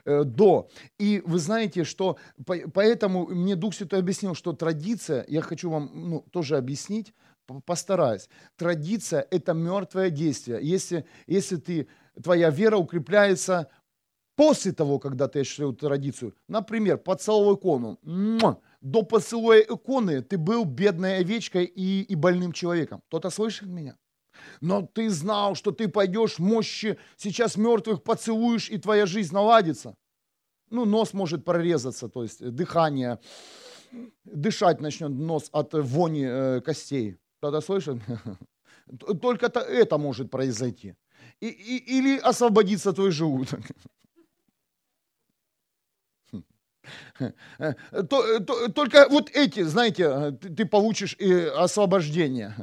Э, 0.04 0.24
до. 0.24 0.68
И 0.98 1.22
вы 1.26 1.38
знаете, 1.38 1.84
что 1.84 2.16
поэтому 2.72 3.26
мне 3.26 3.56
Дух 3.56 3.74
Святой 3.74 3.98
объяснил, 3.98 4.34
что 4.34 4.52
традиция, 4.52 5.24
я 5.28 5.40
хочу 5.40 5.70
вам 5.70 5.90
ну, 5.94 6.24
тоже 6.30 6.56
объяснить, 6.56 7.12
постараюсь. 7.64 8.28
Традиция– 8.56 9.26
это 9.30 9.54
мертвое 9.54 10.10
действие. 10.10 10.58
Если, 10.62 11.04
если 11.26 11.56
ты, 11.56 11.88
твоя 12.22 12.50
вера 12.50 12.76
укрепляется 12.76 13.68
после 14.36 14.72
того, 14.72 14.98
когда 14.98 15.28
ты 15.28 15.40
осуществил 15.40 15.74
традицию. 15.74 16.34
Например, 16.48 16.98
поцелуй 16.98 17.54
икону. 17.54 17.98
До 18.80 19.02
поцелуя 19.02 19.60
иконы 19.60 20.22
ты 20.22 20.38
был 20.38 20.64
бедной 20.64 21.18
овечкой 21.18 21.64
и, 21.64 22.02
и 22.02 22.14
больным 22.14 22.52
человеком. 22.52 23.00
Кто-то 23.08 23.30
слышит 23.30 23.68
меня? 23.68 23.96
Но 24.60 24.82
ты 24.82 25.08
знал, 25.10 25.54
что 25.54 25.72
ты 25.72 25.88
пойдешь 25.88 26.38
мощи, 26.38 26.98
сейчас 27.16 27.56
мертвых 27.56 28.02
поцелуешь, 28.02 28.70
и 28.70 28.78
твоя 28.78 29.06
жизнь 29.06 29.34
наладится. 29.34 29.94
Ну, 30.70 30.84
нос 30.84 31.14
может 31.14 31.44
прорезаться, 31.44 32.08
то 32.08 32.22
есть 32.22 32.44
дыхание, 32.50 33.18
дышать 34.24 34.80
начнет 34.80 35.10
нос 35.10 35.48
от 35.52 35.72
вони 35.74 36.24
э, 36.24 36.60
костей. 36.60 37.16
Кто-то 37.46 37.60
слышит? 37.60 38.02
Только 39.20 39.46
это 39.46 39.98
может 39.98 40.30
произойти. 40.30 40.94
И, 41.40 41.46
и, 41.48 41.98
или 41.98 42.18
освободиться 42.18 42.92
твой 42.92 43.12
желудок. 43.12 43.60
Только 48.74 49.06
вот 49.10 49.30
эти, 49.32 49.62
знаете, 49.62 50.32
ты 50.32 50.66
получишь 50.66 51.16
освобождение. 51.56 52.54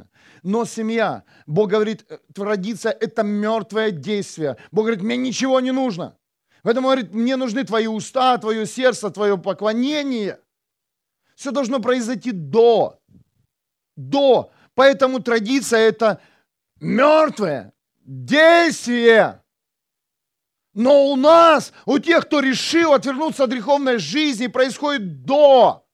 Но 0.42 0.66
семья, 0.66 1.24
Бог 1.46 1.70
говорит, 1.70 2.06
традиция– 2.34 2.92
это 3.00 3.22
мертвое 3.22 3.90
действие. 3.90 4.58
Бог 4.70 4.84
говорит, 4.84 5.02
мне 5.02 5.16
ничего 5.16 5.60
не 5.60 5.72
нужно. 5.72 6.18
Поэтому 6.62 6.88
говорит, 6.88 7.14
мне 7.14 7.36
нужны 7.36 7.64
твои 7.64 7.86
уста, 7.86 8.36
твое 8.36 8.66
сердце, 8.66 9.10
твое 9.10 9.38
поклонение. 9.38 10.40
Все 11.36 11.52
должно 11.52 11.80
произойти 11.80 12.32
до. 12.32 13.00
до. 13.96 14.50
Поэтому 14.74 15.20
традиция 15.20 15.80
это 15.80 16.20
мертвое 16.80 17.72
действие. 18.04 19.42
Но 20.74 21.06
у 21.06 21.16
нас, 21.16 21.72
у 21.86 21.98
тех, 21.98 22.26
кто 22.26 22.40
решил 22.40 22.92
отвернуться 22.92 23.44
от 23.44 23.50
греховной 23.50 23.98
жизни, 23.98 24.48
происходит 24.48 25.24
до. 25.24 25.86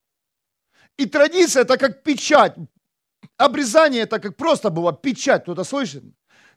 И 0.96 1.06
традиция 1.06 1.62
это 1.62 1.76
как 1.76 2.02
печать. 2.02 2.54
Обрезание 3.36 4.02
это 4.02 4.18
как 4.18 4.36
просто 4.36 4.70
было 4.70 4.92
печать. 4.92 5.42
Кто-то 5.42 5.64
слышит? 5.64 6.02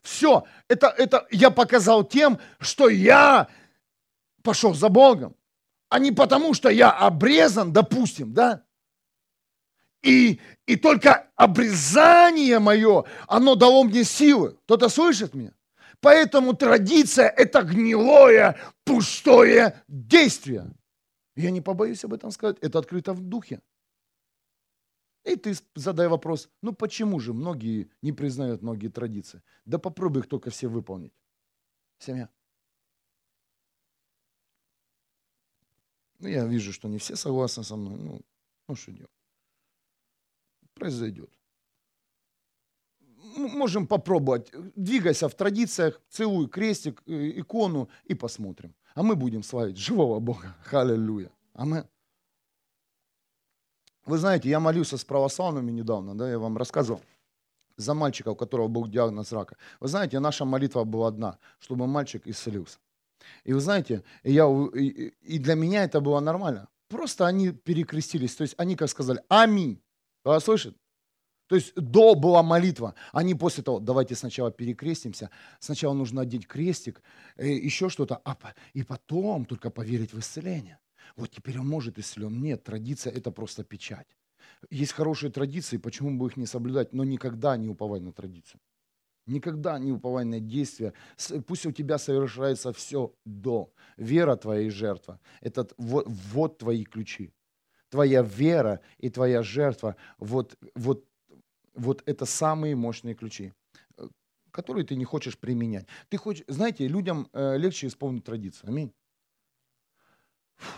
Все, 0.02 0.44
это, 0.68 0.88
это 0.88 1.26
я 1.30 1.50
показал 1.50 2.04
тем, 2.04 2.38
что 2.60 2.88
я 2.88 3.48
пошел 4.42 4.74
за 4.74 4.90
Богом, 4.90 5.34
а 5.88 5.98
не 5.98 6.12
потому, 6.12 6.52
что 6.52 6.68
я 6.68 6.90
обрезан, 6.90 7.72
допустим, 7.72 8.34
да? 8.34 8.64
И, 10.04 10.38
и 10.66 10.76
только 10.76 11.30
обрезание 11.34 12.58
мое, 12.58 13.04
оно 13.26 13.54
дало 13.54 13.84
мне 13.84 14.04
силы. 14.04 14.58
Кто-то 14.64 14.90
слышит 14.90 15.34
меня? 15.34 15.54
Поэтому 16.00 16.52
традиция– 16.52 17.28
это 17.36 17.62
гнилое, 17.62 18.58
пустое 18.84 19.82
действие. 19.88 20.70
Я 21.36 21.50
не 21.50 21.62
побоюсь 21.62 22.04
об 22.04 22.12
этом 22.12 22.30
сказать, 22.30 22.58
это 22.60 22.78
открыто 22.78 23.14
в 23.14 23.22
духе. 23.22 23.62
И 25.24 25.36
ты 25.36 25.54
задай 25.74 26.08
вопрос, 26.08 26.50
ну 26.60 26.74
почему 26.74 27.18
же 27.18 27.32
многие 27.32 27.90
не 28.02 28.12
признают 28.12 28.60
многие 28.60 28.88
традиции? 28.88 29.42
Да 29.64 29.78
попробуй 29.78 30.20
их 30.20 30.28
только 30.28 30.50
все 30.50 30.68
выполнить. 30.68 31.14
Семья. 31.98 32.28
Ну, 36.18 36.28
я 36.28 36.44
вижу, 36.44 36.74
что 36.74 36.88
не 36.88 36.98
все 36.98 37.16
согласны 37.16 37.64
со 37.64 37.76
мной. 37.76 37.98
Ну, 37.98 38.20
ну 38.68 38.74
что 38.74 38.92
делать? 38.92 39.10
Произойдет. 40.74 41.30
Можем 43.36 43.86
попробовать. 43.86 44.50
Двигайся 44.76 45.28
в 45.28 45.34
традициях, 45.34 46.00
целуй 46.08 46.48
крестик, 46.48 47.02
э, 47.06 47.40
икону 47.40 47.88
и 48.04 48.14
посмотрим. 48.14 48.74
А 48.94 49.02
мы 49.02 49.16
будем 49.16 49.42
славить 49.42 49.76
живого 49.76 50.20
Бога. 50.20 50.54
Халилюя. 50.64 51.30
Аминь. 51.54 51.84
Вы 54.06 54.18
знаете, 54.18 54.48
я 54.48 54.60
молился 54.60 54.96
с 54.96 55.04
православными 55.04 55.72
недавно, 55.72 56.14
да, 56.14 56.30
я 56.30 56.38
вам 56.38 56.58
рассказывал, 56.58 57.00
за 57.76 57.94
мальчика, 57.94 58.28
у 58.30 58.36
которого 58.36 58.68
был 58.68 58.86
диагноз 58.86 59.32
рака. 59.32 59.56
Вы 59.80 59.88
знаете, 59.88 60.20
наша 60.20 60.44
молитва 60.44 60.84
была 60.84 61.08
одна, 61.08 61.38
чтобы 61.58 61.86
мальчик 61.86 62.26
исцелился. 62.26 62.78
И 63.44 63.52
вы 63.52 63.60
знаете, 63.60 64.02
я, 64.22 64.46
и 64.46 65.38
для 65.38 65.54
меня 65.54 65.84
это 65.84 66.00
было 66.00 66.20
нормально. 66.20 66.68
Просто 66.88 67.26
они 67.26 67.50
перекрестились, 67.50 68.36
то 68.36 68.42
есть 68.42 68.54
они 68.58 68.76
как 68.76 68.90
сказали 68.90 69.20
«Аминь». 69.28 69.80
Вы 70.24 70.40
слышите? 70.40 70.76
То 71.46 71.56
есть 71.56 71.74
до 71.74 72.14
была 72.14 72.42
молитва. 72.42 72.94
Они 73.12 73.34
после 73.34 73.62
того, 73.62 73.78
давайте 73.78 74.14
сначала 74.14 74.50
перекрестимся, 74.50 75.30
сначала 75.60 75.92
нужно 75.92 76.22
одеть 76.22 76.46
крестик, 76.46 77.02
э, 77.36 77.48
еще 77.48 77.90
что-то, 77.90 78.20
а, 78.24 78.36
и 78.72 78.82
потом 78.82 79.44
только 79.44 79.70
поверить 79.70 80.14
в 80.14 80.18
исцеление. 80.18 80.78
Вот 81.16 81.30
теперь 81.30 81.58
он 81.58 81.68
может 81.68 81.98
исцелен. 81.98 82.40
Нет, 82.40 82.64
традиция– 82.64 83.12
это 83.14 83.30
просто 83.30 83.62
печать. 83.62 84.06
Есть 84.70 84.92
хорошие 84.92 85.30
традиции, 85.30 85.76
почему 85.76 86.18
бы 86.18 86.26
их 86.26 86.36
не 86.36 86.46
соблюдать, 86.46 86.94
но 86.94 87.04
никогда 87.04 87.56
не 87.56 87.68
уповай 87.68 88.00
на 88.00 88.12
традицию. 88.12 88.60
Никогда 89.26 89.78
не 89.78 89.92
уповай 89.92 90.24
на 90.24 90.40
действия. 90.40 90.92
Пусть 91.46 91.66
у 91.66 91.72
тебя 91.72 91.98
совершается 91.98 92.72
все 92.72 93.14
до. 93.24 93.70
Вера 93.96 94.36
твоя 94.36 94.62
и 94.62 94.70
жертва. 94.70 95.18
Это 95.40 95.66
вот, 95.78 96.06
вот 96.06 96.58
твои 96.58 96.84
ключи. 96.84 97.32
Твоя 97.94 98.22
вера 98.22 98.80
и 98.98 99.08
твоя 99.08 99.44
жертва, 99.44 99.94
вот, 100.18 100.58
вот, 100.74 101.04
вот 101.76 102.02
это 102.06 102.26
самые 102.26 102.74
мощные 102.74 103.14
ключи, 103.14 103.52
которые 104.50 104.84
ты 104.84 104.96
не 104.96 105.04
хочешь 105.04 105.38
применять. 105.38 105.86
Ты 106.08 106.16
хочешь, 106.16 106.44
знаете, 106.48 106.88
людям 106.88 107.28
э, 107.32 107.56
легче 107.56 107.86
исполнить 107.86 108.24
традицию. 108.24 108.70
Аминь 108.70 108.92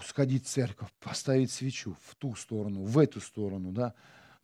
сходить 0.04 0.44
в 0.44 0.48
церковь, 0.48 0.90
поставить 1.00 1.50
свечу 1.50 1.96
в 2.02 2.14
ту 2.16 2.34
сторону, 2.34 2.82
в 2.82 2.98
эту 2.98 3.22
сторону, 3.22 3.72
да, 3.72 3.94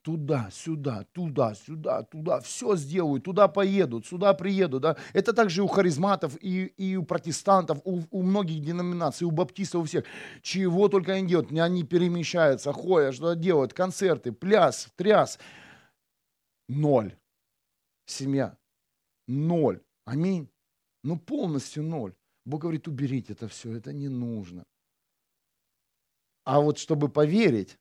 туда, 0.03 0.49
сюда, 0.51 1.05
туда, 1.13 1.55
сюда, 1.55 2.03
туда, 2.03 2.41
все 2.41 2.77
сделают, 2.77 3.25
туда 3.25 3.49
поедут, 3.49 4.07
сюда 4.07 4.35
приедут, 4.35 4.83
да. 4.83 4.97
Это 5.13 5.33
также 5.33 5.63
у 5.63 5.69
харизматов 5.69 6.37
и, 6.41 6.67
и 6.77 6.97
у 6.97 7.05
протестантов, 7.05 7.81
у, 7.85 8.03
у 8.11 8.23
многих 8.23 8.61
деноминаций, 8.61 9.27
у 9.27 9.31
баптистов, 9.31 9.83
у 9.83 9.85
всех. 9.85 10.05
Чего 10.43 10.89
только 10.89 11.13
они 11.13 11.29
делают, 11.29 11.53
они 11.53 11.85
перемещаются, 11.85 12.73
ходят, 12.73 13.15
что 13.15 13.35
делают, 13.35 13.73
концерты, 13.73 14.33
пляс, 14.33 14.89
тряс. 14.97 15.39
Ноль. 16.69 17.17
Семья. 18.07 18.57
Ноль. 19.29 19.81
Аминь. 20.05 20.49
Ну 21.05 21.19
полностью 21.19 21.85
ноль. 21.85 22.15
Бог 22.45 22.63
говорит, 22.63 22.89
уберите 22.89 23.35
это 23.35 23.47
все, 23.47 23.73
это 23.77 23.93
не 23.93 24.09
нужно. 24.09 24.65
А 26.45 26.61
вот 26.61 26.79
чтобы 26.79 27.09
поверить 27.09 27.79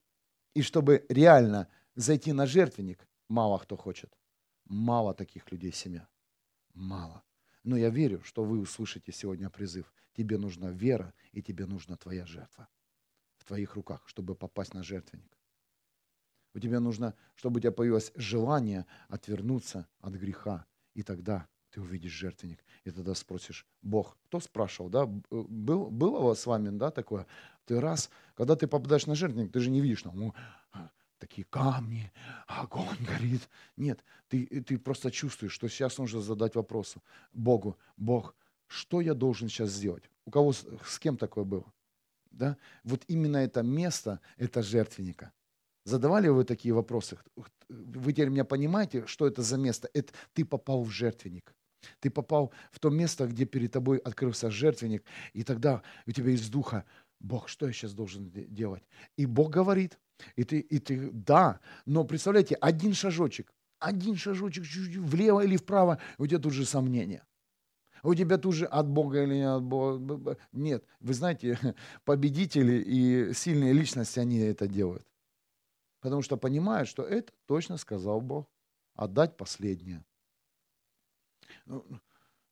и 0.54 0.62
чтобы 0.62 1.06
реально 1.10 1.68
зайти 1.96 2.34
на 2.34 2.46
жертвенник, 2.46 3.08
мало 3.28 3.58
кто 3.60 3.78
хочет. 3.78 4.18
Мало 4.66 5.14
таких 5.14 5.52
людей 5.52 5.72
семья. 5.72 6.08
Мало. 6.74 7.24
Но 7.64 7.78
я 7.78 7.90
верю, 7.90 8.24
что 8.24 8.44
вы 8.44 8.60
услышите 8.60 9.12
сегодня 9.12 9.50
призыв. 9.50 9.94
Тебе 10.14 10.38
нужна 10.38 10.72
вера 10.72 11.14
и 11.32 11.42
тебе 11.42 11.66
нужна 11.66 11.96
твоя 11.98 12.26
жертва 12.26 12.68
в 13.38 13.46
твоих 13.46 13.76
руках, 13.76 14.04
чтобы 14.08 14.36
попасть 14.36 14.74
на 14.74 14.84
жертвенник. 14.84 15.38
У 16.54 16.60
тебя 16.60 16.80
нужно, 16.80 17.16
чтобы 17.36 17.58
у 17.58 17.60
тебя 17.62 17.72
появилось 17.72 18.12
желание 18.16 18.86
отвернуться 19.08 19.88
от 20.00 20.14
греха. 20.14 20.66
И 20.94 21.04
тогда 21.04 21.48
ты 21.70 21.82
увидишь 21.82 22.12
жертвенник. 22.12 22.64
И 22.84 22.92
тогда 22.92 23.16
спросишь, 23.16 23.66
Бог, 23.82 24.18
кто 24.26 24.40
спрашивал, 24.40 24.90
да, 24.90 25.06
был, 25.06 25.90
было 25.90 26.34
с 26.34 26.46
вами, 26.46 26.70
да, 26.78 26.92
такое? 26.92 27.26
Ты 27.66 27.80
раз, 27.80 28.10
когда 28.36 28.56
ты 28.56 28.68
попадаешь 28.68 29.08
на 29.08 29.16
жертвенник, 29.16 29.54
ты 29.54 29.60
же 29.62 29.70
не 29.70 29.80
видишь, 29.80 30.04
ну, 30.04 30.34
такие 31.22 31.46
камни, 31.46 32.12
огонь 32.48 32.98
горит. 33.08 33.48
Нет, 33.78 34.04
ты, 34.28 34.46
ты 34.62 34.78
просто 34.78 35.12
чувствуешь, 35.12 35.54
что 35.54 35.70
сейчас 35.70 35.98
нужно 35.98 36.20
задать 36.20 36.56
вопрос 36.56 36.96
Богу, 37.32 37.78
Бог, 37.96 38.36
что 38.68 39.02
я 39.02 39.14
должен 39.14 39.48
сейчас 39.48 39.70
сделать? 39.70 40.10
У 40.26 40.32
кого, 40.32 40.52
с 40.54 41.00
кем 41.00 41.18
такое 41.18 41.44
было? 41.44 41.72
Да? 42.32 42.58
Вот 42.84 43.04
именно 43.08 43.38
это 43.38 43.62
место, 43.62 44.20
это 44.38 44.64
жертвенника. 44.64 45.32
Задавали 45.84 46.28
вы 46.30 46.44
такие 46.44 46.74
вопросы? 46.74 47.18
Вы 47.70 48.14
теперь 48.14 48.30
меня 48.30 48.46
понимаете, 48.46 49.06
что 49.08 49.28
это 49.28 49.42
за 49.42 49.58
место? 49.58 49.90
Это 49.94 50.14
ты 50.34 50.46
попал 50.46 50.84
в 50.84 50.90
жертвенник. 50.90 51.54
Ты 52.00 52.10
попал 52.10 52.52
в 52.72 52.80
то 52.80 52.90
место, 52.90 53.28
где 53.28 53.46
перед 53.46 53.72
тобой 53.72 53.98
открылся 53.98 54.52
жертвенник, 54.52 55.04
и 55.34 55.44
тогда 55.44 55.82
у 56.06 56.12
тебя 56.12 56.32
из 56.32 56.48
духа, 56.50 56.86
Бог, 57.20 57.50
что 57.50 57.68
я 57.68 57.74
сейчас 57.74 57.94
должен 57.94 58.32
делать? 58.32 58.84
И 59.18 59.26
Бог 59.26 59.52
говорит, 59.52 60.00
и 60.36 60.44
ты, 60.44 60.60
и 60.60 60.80
ты, 60.80 61.10
да, 61.12 61.60
но 61.86 62.04
представляете, 62.04 62.56
один 62.56 62.94
шажочек, 62.94 63.54
один 63.80 64.16
шажочек 64.16 64.66
чуть-чуть 64.66 64.98
влево 64.98 65.42
или 65.42 65.58
вправо, 65.58 66.00
у 66.18 66.28
тебя 66.28 66.40
тут 66.40 66.54
же 66.54 66.66
сомнения. 66.66 67.26
У 68.04 68.16
тебя 68.16 68.38
тут 68.38 68.56
же 68.56 68.66
от 68.66 68.88
Бога 68.88 69.24
или 69.24 69.36
не 69.36 69.50
от 69.50 69.64
Бога. 69.64 70.38
Нет, 70.52 70.84
вы 71.00 71.14
знаете, 71.14 71.60
победители 72.04 72.74
и 72.74 73.34
сильные 73.34 73.74
личности, 73.74 74.20
они 74.20 74.40
это 74.40 74.68
делают. 74.68 75.06
Потому 76.00 76.24
что 76.24 76.38
понимают, 76.38 76.90
что 76.90 77.04
это 77.04 77.32
точно 77.46 77.78
сказал 77.78 78.22
Бог. 78.22 78.50
Отдать 78.96 79.38
последнее. 79.38 80.04
Ну, 81.66 81.86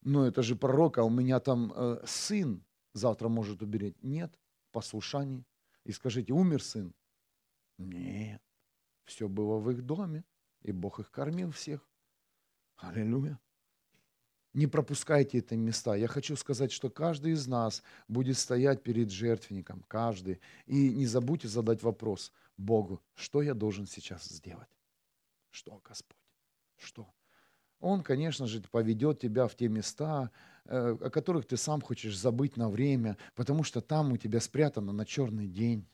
ну, 0.03 0.23
это 0.23 0.41
же 0.41 0.55
пророк, 0.55 0.97
а 0.97 1.03
у 1.03 1.09
меня 1.09 1.39
там 1.39 1.73
э, 1.75 2.01
сын 2.05 2.63
завтра 2.93 3.27
может 3.27 3.61
умереть. 3.61 4.01
Нет, 4.03 4.33
послушание. 4.71 5.43
И 5.83 5.91
скажите, 5.91 6.33
умер 6.33 6.63
сын? 6.63 6.93
Нет, 7.79 8.41
все 9.05 9.27
было 9.27 9.57
в 9.57 9.71
их 9.71 9.83
доме, 9.83 10.25
и 10.61 10.71
Бог 10.71 10.99
их 10.99 11.09
кормил 11.11 11.51
всех. 11.51 11.87
Аллилуйя. 12.75 13.39
Не 14.53 14.67
пропускайте 14.67 15.37
эти 15.37 15.53
места. 15.53 15.95
Я 15.95 16.07
хочу 16.07 16.35
сказать, 16.35 16.71
что 16.71 16.89
каждый 16.89 17.31
из 17.33 17.47
нас 17.47 17.83
будет 18.07 18.37
стоять 18.37 18.83
перед 18.83 19.11
жертвенником, 19.11 19.85
каждый. 19.87 20.41
И 20.65 20.89
не 20.89 21.05
забудьте 21.05 21.47
задать 21.47 21.81
вопрос 21.83 22.33
Богу, 22.57 23.01
что 23.15 23.41
я 23.41 23.53
должен 23.53 23.85
сейчас 23.85 24.25
сделать? 24.25 24.69
Что, 25.49 25.79
Господь? 25.83 26.17
Что? 26.77 27.07
Он, 27.79 28.03
конечно 28.03 28.47
же, 28.47 28.61
поведет 28.61 29.19
тебя 29.19 29.47
в 29.47 29.55
те 29.55 29.69
места, 29.69 30.31
э, 30.65 30.97
о 30.99 31.09
которых 31.09 31.45
ты 31.45 31.55
сам 31.55 31.79
хочешь 31.79 32.17
забыть 32.17 32.57
на 32.57 32.69
время, 32.69 33.17
потому 33.35 33.63
что 33.63 33.79
там 33.79 34.11
у 34.11 34.17
тебя 34.17 34.41
спрятано 34.41 34.91
на 34.91 35.05
черный 35.05 35.47
день. 35.47 35.87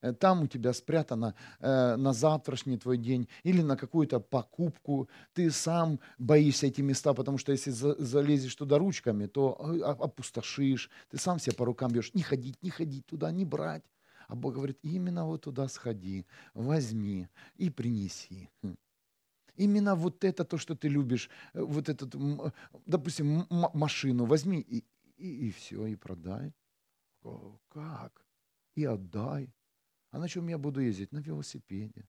Э, 0.00 0.12
там 0.12 0.42
у 0.42 0.46
тебя 0.46 0.72
спрятано 0.72 1.34
э, 1.60 1.96
на 1.96 2.12
завтрашний 2.12 2.78
твой 2.78 2.98
день 2.98 3.28
или 3.44 3.62
на 3.62 3.76
какую-то 3.76 4.20
покупку. 4.20 5.08
Ты 5.32 5.50
сам 5.50 6.00
боишься 6.18 6.66
эти 6.66 6.80
места, 6.82 7.14
потому 7.14 7.38
что 7.38 7.52
если 7.52 7.70
за, 7.70 7.94
залезешь 7.98 8.54
туда 8.54 8.78
ручками, 8.78 9.26
то 9.26 9.54
опустошишь. 10.00 10.90
Ты 11.10 11.18
сам 11.18 11.38
себя 11.38 11.54
по 11.56 11.64
рукам 11.64 11.92
бьешь. 11.92 12.14
Не 12.14 12.22
ходить, 12.22 12.62
не 12.62 12.70
ходить 12.70 13.06
туда, 13.06 13.32
не 13.32 13.44
брать. 13.44 13.84
А 14.28 14.34
Бог 14.34 14.54
говорит, 14.54 14.78
именно 14.82 15.24
вот 15.24 15.42
туда 15.42 15.68
сходи, 15.68 16.26
возьми 16.54 17.28
и 17.56 17.70
принеси. 17.70 18.50
Хм. 18.62 18.76
Именно 19.56 19.94
вот 19.96 20.22
это 20.22 20.44
то, 20.44 20.58
что 20.58 20.74
ты 20.74 20.88
любишь, 20.88 21.30
э, 21.54 21.62
вот 21.62 21.88
этот, 21.88 22.14
допустим, 22.86 23.46
машину 23.74 24.26
возьми 24.26 24.60
и, 24.60 24.84
и, 25.16 25.48
и 25.48 25.50
все, 25.50 25.86
и 25.86 25.96
продай. 25.96 26.52
Как? 27.68 28.24
И 28.76 28.84
отдай. 28.84 29.52
А 30.10 30.18
на 30.18 30.28
чем 30.28 30.48
я 30.48 30.58
буду 30.58 30.80
ездить? 30.80 31.12
На 31.12 31.18
велосипеде. 31.18 32.08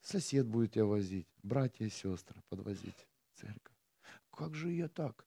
Сосед 0.00 0.46
будет 0.46 0.72
тебя 0.72 0.84
возить, 0.84 1.28
братья 1.42 1.86
и 1.86 1.90
сестры 1.90 2.42
подвозить 2.48 3.08
в 3.32 3.40
церковь. 3.40 3.76
Как 4.30 4.54
же 4.54 4.70
я 4.70 4.88
так? 4.88 5.26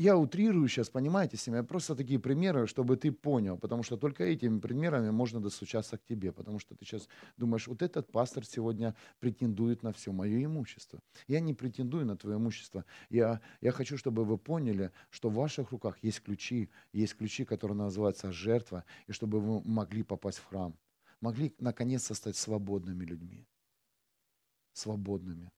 Я 0.00 0.16
утрирую 0.16 0.66
сейчас, 0.66 0.88
понимаете, 0.88 1.36
семья, 1.36 1.62
просто 1.62 1.94
такие 1.94 2.18
примеры, 2.18 2.66
чтобы 2.66 2.96
ты 2.96 3.12
понял, 3.12 3.58
потому 3.58 3.82
что 3.82 3.98
только 3.98 4.24
этими 4.24 4.58
примерами 4.58 5.10
можно 5.10 5.42
достучаться 5.42 5.98
к 5.98 6.04
тебе, 6.06 6.32
потому 6.32 6.58
что 6.58 6.74
ты 6.74 6.86
сейчас 6.86 7.06
думаешь, 7.36 7.68
вот 7.68 7.82
этот 7.82 8.10
пастор 8.10 8.46
сегодня 8.46 8.96
претендует 9.18 9.82
на 9.82 9.92
все 9.92 10.10
мое 10.10 10.42
имущество. 10.42 11.00
Я 11.28 11.40
не 11.40 11.52
претендую 11.52 12.06
на 12.06 12.16
твое 12.16 12.38
имущество. 12.38 12.86
Я, 13.10 13.42
я 13.60 13.72
хочу, 13.72 13.98
чтобы 13.98 14.24
вы 14.24 14.38
поняли, 14.38 14.90
что 15.10 15.28
в 15.28 15.34
ваших 15.34 15.70
руках 15.70 15.98
есть 16.00 16.22
ключи, 16.22 16.70
есть 16.94 17.14
ключи, 17.14 17.44
которые 17.44 17.76
называются 17.76 18.32
жертва, 18.32 18.86
и 19.06 19.12
чтобы 19.12 19.38
вы 19.38 19.60
могли 19.66 20.02
попасть 20.02 20.38
в 20.38 20.46
храм, 20.46 20.74
могли 21.20 21.54
наконец-то 21.58 22.14
стать 22.14 22.38
свободными 22.38 23.04
людьми. 23.04 23.46
Свободными. 24.72 25.50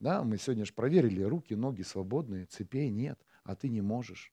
Да, 0.00 0.22
мы 0.22 0.36
сегодня 0.36 0.66
же 0.66 0.74
проверили, 0.74 1.22
руки, 1.22 1.54
ноги 1.54 1.80
свободные, 1.80 2.44
цепей 2.44 2.90
нет 2.90 3.18
а 3.44 3.54
ты 3.54 3.68
не 3.68 3.80
можешь. 3.80 4.32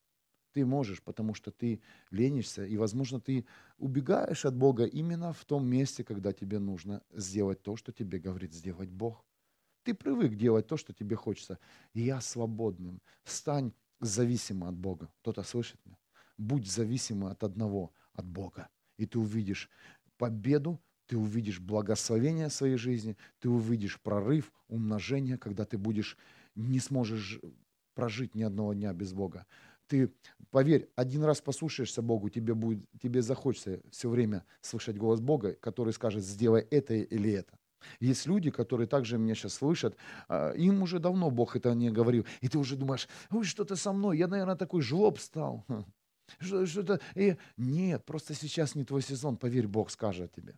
Ты 0.54 0.66
можешь, 0.66 1.04
потому 1.04 1.34
что 1.34 1.52
ты 1.52 1.82
ленишься, 2.10 2.66
и, 2.66 2.78
возможно, 2.78 3.20
ты 3.20 3.46
убегаешь 3.78 4.46
от 4.46 4.56
Бога 4.56 4.86
именно 4.86 5.34
в 5.34 5.46
том 5.46 5.68
месте, 5.68 6.04
когда 6.04 6.34
тебе 6.34 6.60
нужно 6.60 7.04
сделать 7.12 7.62
то, 7.62 7.76
что 7.76 7.92
тебе 7.92 8.20
говорит 8.20 8.54
сделать 8.54 8.90
Бог. 8.90 9.24
Ты 9.84 9.94
привык 9.94 10.36
делать 10.36 10.68
то, 10.68 10.78
что 10.78 10.94
тебе 10.94 11.16
хочется. 11.16 11.60
Я 11.94 12.22
свободным. 12.22 13.02
Стань 13.24 13.72
зависимым 14.00 14.70
от 14.70 14.76
Бога. 14.76 15.12
Кто-то 15.22 15.44
слышит 15.44 15.80
меня? 15.86 15.98
Будь 16.38 16.70
зависимым 16.70 17.30
от 17.30 17.44
одного, 17.44 17.94
от 18.14 18.26
Бога. 18.26 18.70
И 18.98 19.06
ты 19.06 19.20
увидишь 19.20 19.70
победу, 20.18 20.82
ты 21.06 21.18
увидишь 21.18 21.60
благословение 21.60 22.50
своей 22.50 22.78
жизни, 22.78 23.16
ты 23.40 23.50
увидишь 23.50 24.00
прорыв, 24.02 24.52
умножение, 24.68 25.38
когда 25.38 25.66
ты 25.66 25.78
будешь, 25.78 26.18
не 26.56 26.80
сможешь 26.80 27.40
прожить 27.98 28.36
ни 28.36 28.44
одного 28.44 28.74
дня 28.74 28.94
без 28.94 29.12
Бога. 29.12 29.48
Ты, 29.88 30.14
поверь, 30.52 30.88
один 30.96 31.24
раз 31.24 31.42
послушаешься 31.42 32.04
Богу, 32.04 32.30
тебе, 32.30 32.54
будет, 32.54 32.86
тебе 33.02 33.24
захочется 33.24 33.80
все 33.90 34.08
время 34.08 34.44
слышать 34.62 34.98
голос 34.98 35.20
Бога, 35.20 35.54
который 35.56 35.94
скажет, 35.94 36.24
сделай 36.24 36.62
это 36.70 36.94
или 36.94 37.32
это. 37.32 37.58
Есть 38.00 38.28
люди, 38.28 38.52
которые 38.52 38.86
также 38.86 39.18
меня 39.18 39.34
сейчас 39.34 39.54
слышат, 39.56 39.96
а, 40.28 40.52
им 40.52 40.84
уже 40.84 41.00
давно 41.00 41.32
Бог 41.32 41.56
это 41.56 41.74
не 41.74 41.90
говорил. 41.90 42.26
И 42.42 42.48
ты 42.48 42.60
уже 42.60 42.76
думаешь, 42.76 43.08
ой, 43.32 43.46
что-то 43.46 43.76
со 43.76 43.92
мной, 43.92 44.20
я, 44.20 44.28
наверное, 44.28 44.56
такой 44.56 44.82
жлоб 44.82 45.18
стал. 45.20 45.66
Что-то... 46.40 47.00
Нет, 47.58 48.06
просто 48.06 48.36
сейчас 48.36 48.76
не 48.76 48.84
твой 48.84 49.02
сезон, 49.02 49.38
поверь, 49.38 49.68
Бог 49.68 49.90
скажет 49.90 50.34
тебе 50.34 50.54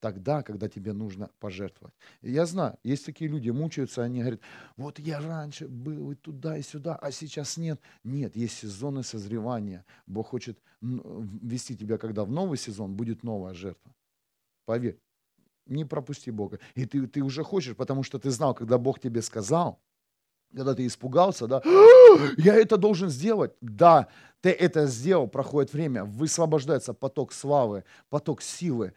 тогда, 0.00 0.42
когда 0.42 0.68
тебе 0.68 0.92
нужно 0.92 1.30
пожертвовать. 1.38 1.94
И 2.22 2.30
я 2.30 2.46
знаю, 2.46 2.78
есть 2.84 3.06
такие 3.06 3.30
люди, 3.30 3.50
мучаются, 3.50 4.02
они 4.02 4.20
говорят, 4.20 4.40
вот 4.76 4.98
я 4.98 5.20
раньше 5.20 5.68
был 5.68 6.12
и 6.12 6.14
туда, 6.14 6.56
и 6.56 6.62
сюда, 6.62 6.96
а 6.96 7.10
сейчас 7.10 7.56
нет. 7.56 7.80
Нет, 8.04 8.36
есть 8.36 8.58
сезоны 8.58 9.02
созревания. 9.02 9.84
Бог 10.06 10.28
хочет 10.28 10.58
вести 10.80 11.76
тебя, 11.76 11.98
когда 11.98 12.24
в 12.24 12.30
новый 12.30 12.58
сезон 12.58 12.94
будет 12.94 13.22
новая 13.22 13.54
жертва. 13.54 13.92
Поверь, 14.64 14.98
не 15.66 15.84
пропусти 15.84 16.30
Бога. 16.30 16.58
И 16.74 16.86
ты, 16.86 17.06
ты 17.06 17.22
уже 17.22 17.42
хочешь, 17.42 17.76
потому 17.76 18.02
что 18.02 18.18
ты 18.18 18.30
знал, 18.30 18.54
когда 18.54 18.78
Бог 18.78 19.00
тебе 19.00 19.22
сказал, 19.22 19.80
когда 20.54 20.74
ты 20.74 20.86
испугался, 20.86 21.46
да, 21.46 21.62
я 22.36 22.54
это 22.54 22.76
должен 22.76 23.08
сделать. 23.08 23.52
Да, 23.60 24.08
ты 24.40 24.50
это 24.50 24.86
сделал, 24.86 25.26
проходит 25.26 25.72
время, 25.72 26.04
высвобождается 26.04 26.94
поток 26.94 27.32
славы, 27.32 27.84
поток 28.08 28.42
силы, 28.42 28.94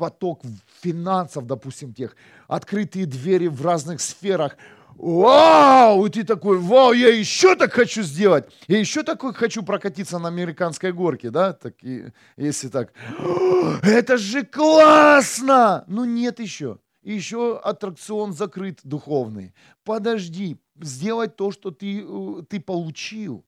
поток 0.00 0.40
финансов, 0.80 1.46
допустим, 1.46 1.92
тех, 1.92 2.16
открытые 2.48 3.04
двери 3.04 3.48
в 3.48 3.62
разных 3.62 4.00
сферах. 4.00 4.56
Вау! 4.96 6.06
И 6.06 6.10
ты 6.10 6.24
такой, 6.24 6.58
вау, 6.58 6.92
я 6.92 7.08
еще 7.08 7.54
так 7.54 7.72
хочу 7.72 8.02
сделать. 8.02 8.46
Я 8.66 8.78
еще 8.78 9.02
такой 9.02 9.34
хочу 9.34 9.62
прокатиться 9.62 10.18
на 10.18 10.28
американской 10.28 10.92
горке, 10.92 11.30
да? 11.30 11.52
Так, 11.52 11.74
и, 11.82 12.06
если 12.38 12.68
так. 12.68 12.94
Это 13.82 14.16
же 14.16 14.42
классно! 14.42 15.84
Ну 15.86 16.06
нет 16.06 16.40
еще. 16.40 16.78
Еще 17.02 17.58
аттракцион 17.58 18.32
закрыт 18.32 18.80
духовный. 18.82 19.52
Подожди, 19.84 20.56
сделать 20.80 21.36
то, 21.36 21.50
что 21.52 21.70
ты, 21.70 22.02
э, 22.02 22.42
ты 22.48 22.58
получил. 22.58 23.44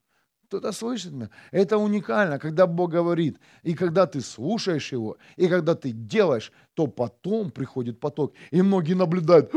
Кто-то 0.52 0.72
слышит 0.72 1.12
меня? 1.12 1.30
Это 1.50 1.78
уникально, 1.78 2.38
когда 2.38 2.66
Бог 2.66 2.90
говорит. 2.90 3.40
И 3.62 3.74
когда 3.74 4.06
ты 4.06 4.20
слушаешь 4.20 4.92
Его, 4.92 5.16
и 5.36 5.48
когда 5.48 5.74
ты 5.74 5.92
делаешь, 5.92 6.52
то 6.74 6.86
потом 6.86 7.50
приходит 7.50 7.98
поток. 7.98 8.34
И 8.50 8.60
многие 8.60 8.92
наблюдают, 8.92 9.50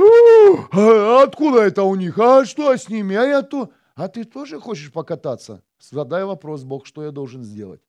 а 0.72 1.22
откуда 1.22 1.64
это 1.64 1.84
у 1.84 1.96
них? 1.96 2.18
А 2.18 2.46
что 2.46 2.74
с 2.78 2.88
ними? 2.88 3.14
А 3.14 3.24
я 3.24 3.42
то... 3.42 3.74
А 3.96 4.08
ты 4.08 4.24
тоже 4.24 4.62
хочешь 4.62 4.90
покататься? 4.90 5.62
Задай 5.82 6.24
вопрос, 6.24 6.64
Бог, 6.64 6.86
что 6.86 7.04
я 7.04 7.12
должен 7.12 7.44
сделать? 7.44 7.82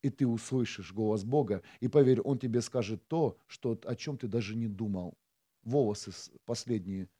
И 0.00 0.08
ты 0.08 0.26
услышишь 0.26 0.94
голос 0.94 1.22
Бога, 1.22 1.60
и 1.80 1.88
поверь, 1.88 2.22
Он 2.22 2.38
тебе 2.38 2.62
скажет 2.62 3.06
то, 3.08 3.36
что, 3.46 3.78
о 3.84 3.94
чем 3.94 4.16
ты 4.16 4.26
даже 4.26 4.56
не 4.56 4.68
думал. 4.68 5.18
Волосы 5.64 6.12
последние 6.46 7.10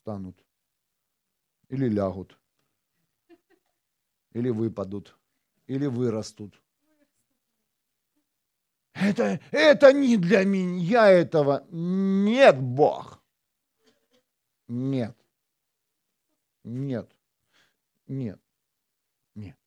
станут 0.00 0.45
или 1.68 1.88
лягут, 1.88 2.38
или 4.32 4.50
выпадут, 4.50 5.16
или 5.66 5.86
вырастут. 5.86 6.60
Это, 8.94 9.40
это 9.50 9.92
не 9.92 10.16
для 10.16 10.44
меня 10.44 11.10
этого. 11.10 11.66
Нет, 11.70 12.58
Бог. 12.60 13.22
Нет. 14.68 15.16
Нет. 16.64 17.10
Нет. 18.06 18.40
Нет. 19.34 19.58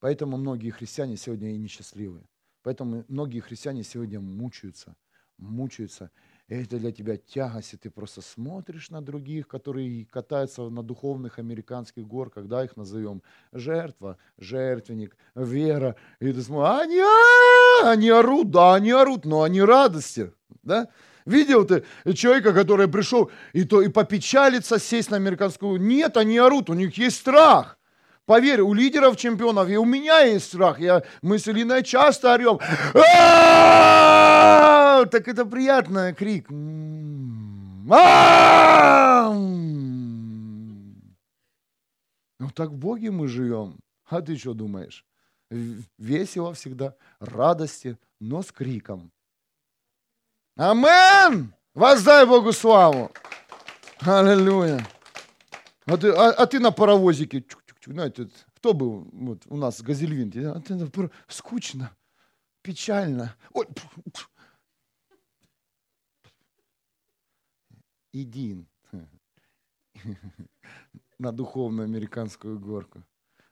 Поэтому 0.00 0.38
многие 0.38 0.70
христиане 0.70 1.16
сегодня 1.16 1.54
и 1.54 1.58
несчастливые. 1.58 2.26
Поэтому 2.62 3.04
многие 3.08 3.40
христиане 3.40 3.84
сегодня 3.84 4.20
мучаются, 4.20 4.96
мучаются 5.36 6.10
это 6.48 6.78
для 6.78 6.92
тебя 6.92 7.16
тягость, 7.16 7.74
и 7.74 7.76
ты 7.76 7.90
просто 7.90 8.20
смотришь 8.20 8.90
на 8.90 9.00
других, 9.00 9.48
которые 9.48 10.06
катаются 10.06 10.62
на 10.68 10.82
духовных 10.82 11.38
американских 11.38 12.06
горках, 12.06 12.46
да, 12.46 12.64
их 12.64 12.76
назовем, 12.76 13.22
жертва, 13.52 14.18
жертвенник, 14.38 15.16
вера, 15.34 15.96
и 16.20 16.32
ты 16.32 16.42
смотришь, 16.42 16.82
они, 16.82 17.00
а, 17.00 17.90
они 17.90 18.10
орут, 18.10 18.50
да, 18.50 18.74
они 18.74 18.90
орут, 18.90 19.24
но 19.24 19.42
они 19.42 19.62
радости, 19.62 20.32
да, 20.62 20.88
Видел 21.24 21.64
ты 21.64 21.84
человека, 22.14 22.52
который 22.52 22.86
пришел 22.86 23.30
и, 23.54 23.64
то, 23.64 23.80
и 23.80 23.88
попечалиться, 23.88 24.78
сесть 24.78 25.10
на 25.10 25.16
американскую? 25.16 25.80
Нет, 25.80 26.18
они 26.18 26.36
орут, 26.36 26.68
у 26.68 26.74
них 26.74 26.98
есть 26.98 27.16
страх. 27.16 27.78
Поверь, 28.26 28.62
у 28.62 28.72
лидеров 28.72 29.16
чемпионов 29.16 29.68
и 29.68 29.76
у 29.76 29.84
меня 29.84 30.20
есть 30.20 30.46
страх. 30.46 30.80
Я, 30.80 31.02
мы 31.20 31.38
с 31.38 31.46
Илиной 31.46 31.84
часто 31.84 32.32
орем. 32.32 32.58
Так 35.10 35.28
это 35.28 35.44
приятный 35.44 36.14
крик. 36.14 36.46
Ну 36.50 37.98
так 42.54 42.70
в 42.70 42.76
Боге 42.76 43.10
мы 43.10 43.28
живем. 43.28 43.78
А 44.08 44.22
ты 44.22 44.36
что 44.36 44.54
думаешь? 44.54 45.04
Весело 45.98 46.54
всегда, 46.54 46.94
радости, 47.20 47.98
но 48.20 48.42
с 48.42 48.50
криком. 48.50 49.12
Амен! 50.56 51.52
Воздай 51.74 52.24
Богу 52.24 52.52
славу! 52.52 53.10
Аллилуйя! 54.00 54.86
А 55.86 55.96
ты, 55.96 56.10
а, 56.10 56.30
а 56.30 56.46
ты 56.46 56.60
на 56.60 56.70
паровозике 56.70 57.44
знаете, 57.92 58.28
кто 58.56 58.72
был 58.72 59.08
вот, 59.12 59.42
у 59.46 59.56
нас 59.56 59.82
Газельвин? 59.82 60.32
Скучно, 61.28 61.90
печально. 62.62 63.36
Ой, 63.52 63.66
иди 68.12 68.64
на 71.18 71.32
духовную 71.32 71.84
американскую 71.84 72.58
горку. 72.58 73.02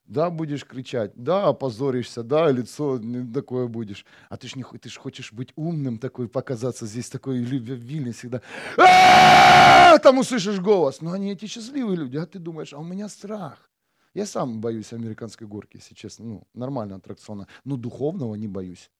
Да, 0.04 0.30
будешь 0.30 0.66
кричать, 0.66 1.12
да, 1.14 1.46
опозоришься, 1.46 2.22
да, 2.22 2.50
лицо 2.50 3.00
такое 3.32 3.66
будешь. 3.68 4.04
А 4.28 4.36
ты 4.36 4.48
ж, 4.48 4.56
не, 4.56 4.64
ты 4.64 4.88
ж 4.88 4.96
хочешь 4.98 5.32
быть 5.32 5.52
умным 5.56 5.98
такой, 5.98 6.28
показаться 6.28 6.86
здесь 6.86 7.08
такой 7.08 7.38
любвильный 7.38 8.12
всегда. 8.12 8.42
Там 8.76 10.18
услышишь 10.18 10.58
голос. 10.58 11.00
Но 11.00 11.12
они 11.12 11.32
эти 11.32 11.46
счастливые 11.46 11.96
люди, 11.96 12.16
а 12.16 12.26
ты 12.26 12.38
думаешь, 12.38 12.72
а 12.72 12.78
у 12.78 12.84
меня 12.84 13.08
страх. 13.08 13.70
Я 14.14 14.26
сам 14.26 14.60
боюсь 14.60 14.92
американской 14.92 15.46
горки, 15.46 15.76
если 15.76 15.94
честно. 15.94 16.24
Ну, 16.24 16.48
нормально 16.54 16.96
аттракциона. 16.96 17.48
Но 17.64 17.76
духовного 17.76 18.34
не 18.34 18.48
боюсь. 18.48 18.90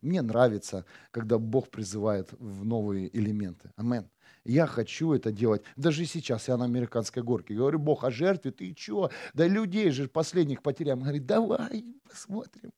Мне 0.00 0.20
нравится, 0.22 0.84
когда 1.10 1.38
Бог 1.38 1.70
призывает 1.70 2.32
в 2.32 2.64
новые 2.64 3.16
элементы. 3.16 3.70
Амен. 3.76 4.10
Я 4.44 4.66
хочу 4.66 5.12
это 5.12 5.30
делать. 5.30 5.62
Даже 5.76 6.04
сейчас 6.06 6.48
я 6.48 6.56
на 6.56 6.64
американской 6.64 7.22
горке. 7.22 7.54
Говорю, 7.54 7.78
Бог, 7.78 8.02
о 8.02 8.10
жертве 8.10 8.50
ты 8.50 8.74
чё? 8.74 9.10
Да 9.34 9.46
людей 9.46 9.90
же 9.90 10.08
последних 10.08 10.62
потеряем. 10.62 11.00
Говорит, 11.00 11.26
давай 11.26 11.84
посмотрим. 12.02 12.72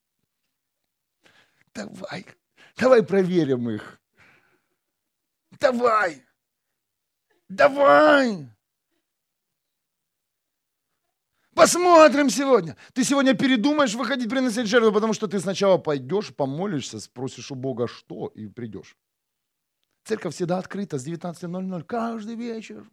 Давай. 1.74 2.26
Давай 2.76 3.03
проверим 3.03 3.70
их. 3.70 4.01
Давай. 5.59 6.22
Давай. 7.49 8.49
Посмотрим 11.55 12.30
сегодня. 12.30 12.76
Ты 12.92 13.05
сегодня 13.05 13.34
передумаешь 13.34 13.94
выходить 13.94 14.28
приносить 14.28 14.66
жертву, 14.66 14.92
потому 14.92 15.12
что 15.12 15.28
ты 15.28 15.38
сначала 15.38 15.78
пойдешь, 15.78 16.34
помолишься, 16.34 17.00
спросишь 17.00 17.50
у 17.50 17.55
Бога 17.55 17.86
что 17.86 18.26
и 18.28 18.46
придешь. 18.48 18.96
Церковь 20.05 20.34
всегда 20.34 20.59
открыта 20.59 20.98
с 20.98 21.07
19.00, 21.07 21.84
каждый 21.84 22.34
вечер. 22.34 22.90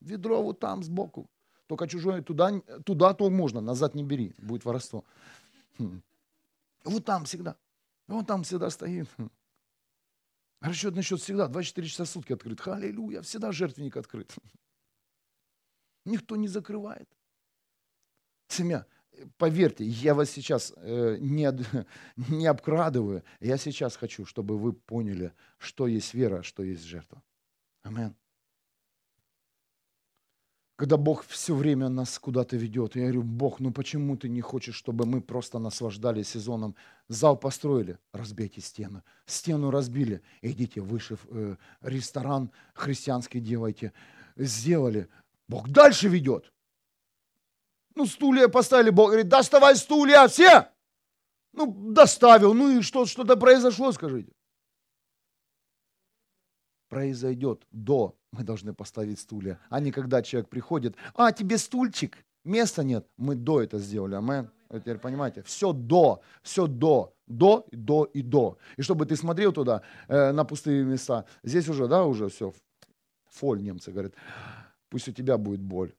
Ведро 0.00 0.42
вот 0.42 0.58
там 0.58 0.82
сбоку. 0.82 1.30
Только 1.66 1.86
чужое 1.86 2.20
туда, 2.20 2.60
туда 2.84 3.14
то 3.14 3.30
можно, 3.30 3.60
назад 3.60 3.94
не 3.94 4.02
бери, 4.02 4.34
будет 4.38 4.64
воровство. 4.64 5.04
Хм. 5.78 6.02
Вот 6.84 7.04
там 7.04 7.24
всегда. 7.24 7.56
Вот 8.08 8.26
там 8.26 8.42
всегда 8.42 8.70
стоит. 8.70 9.08
Хм. 9.18 9.30
Расчетный 10.60 11.02
счет 11.02 11.20
всегда 11.20 11.46
24 11.46 11.88
часа 11.88 12.04
в 12.04 12.08
сутки 12.08 12.32
открыт. 12.32 12.60
Аллилуйя, 12.66 13.22
всегда 13.22 13.52
жертвенник 13.52 13.96
открыт. 13.96 14.34
Никто 16.04 16.36
не 16.36 16.48
закрывает. 16.48 17.08
Семья, 18.50 18.84
поверьте, 19.38 19.84
я 19.84 20.12
вас 20.12 20.28
сейчас 20.28 20.72
э, 20.76 21.18
не, 21.20 21.48
не 22.16 22.46
обкрадываю. 22.46 23.22
Я 23.38 23.56
сейчас 23.58 23.94
хочу, 23.94 24.26
чтобы 24.26 24.58
вы 24.58 24.72
поняли, 24.72 25.32
что 25.58 25.86
есть 25.86 26.14
вера, 26.14 26.42
что 26.42 26.64
есть 26.64 26.82
жертва. 26.82 27.22
Амин. 27.82 28.16
Когда 30.74 30.96
Бог 30.96 31.24
все 31.26 31.54
время 31.54 31.88
нас 31.88 32.18
куда-то 32.18 32.56
ведет, 32.56 32.96
я 32.96 33.02
говорю, 33.02 33.22
Бог, 33.22 33.60
ну 33.60 33.70
почему 33.70 34.16
ты 34.16 34.28
не 34.28 34.40
хочешь, 34.40 34.74
чтобы 34.74 35.06
мы 35.06 35.20
просто 35.20 35.60
наслаждались 35.60 36.30
сезоном? 36.30 36.74
Зал 37.06 37.36
построили, 37.36 37.98
разбейте 38.12 38.60
стену. 38.60 39.04
Стену 39.26 39.70
разбили, 39.70 40.22
идите 40.42 40.80
выше, 40.80 41.18
э, 41.28 41.56
ресторан 41.82 42.50
христианский 42.74 43.38
делайте. 43.38 43.92
Сделали. 44.36 45.06
Бог 45.46 45.68
дальше 45.68 46.08
ведет. 46.08 46.50
Ну, 47.94 48.06
стулья 48.06 48.48
поставили, 48.48 48.90
Бог 48.90 49.10
говорит, 49.10 49.28
доставай 49.28 49.76
стулья 49.76 50.28
все. 50.28 50.68
Ну, 51.52 51.92
доставил, 51.92 52.54
ну 52.54 52.78
и 52.78 52.82
что, 52.82 53.06
что-то 53.06 53.36
произошло, 53.36 53.92
скажите. 53.92 54.32
Произойдет 56.88 57.66
до, 57.70 58.16
мы 58.32 58.44
должны 58.44 58.72
поставить 58.72 59.20
стулья, 59.20 59.60
а 59.68 59.80
не 59.80 59.92
когда 59.92 60.22
человек 60.22 60.48
приходит, 60.48 60.96
а, 61.14 61.32
тебе 61.32 61.58
стульчик, 61.58 62.24
места 62.44 62.82
нет, 62.82 63.06
мы 63.16 63.34
до 63.34 63.60
это 63.60 63.78
сделали, 63.78 64.14
амен. 64.14 64.50
Вы 64.68 64.80
теперь 64.80 64.98
понимаете, 64.98 65.42
все 65.42 65.72
до, 65.72 66.22
все 66.42 66.68
до, 66.68 67.12
до, 67.26 67.66
до 67.72 68.04
и 68.04 68.22
до. 68.22 68.56
И 68.76 68.82
чтобы 68.82 69.04
ты 69.04 69.16
смотрел 69.16 69.52
туда, 69.52 69.82
э, 70.06 70.30
на 70.30 70.44
пустые 70.44 70.84
места, 70.84 71.24
здесь 71.42 71.68
уже, 71.68 71.88
да, 71.88 72.04
уже 72.04 72.28
все, 72.28 72.52
фоль 73.28 73.60
немцы 73.60 73.90
говорят, 73.90 74.14
пусть 74.88 75.08
у 75.08 75.12
тебя 75.12 75.38
будет 75.38 75.60
боль. 75.60 75.92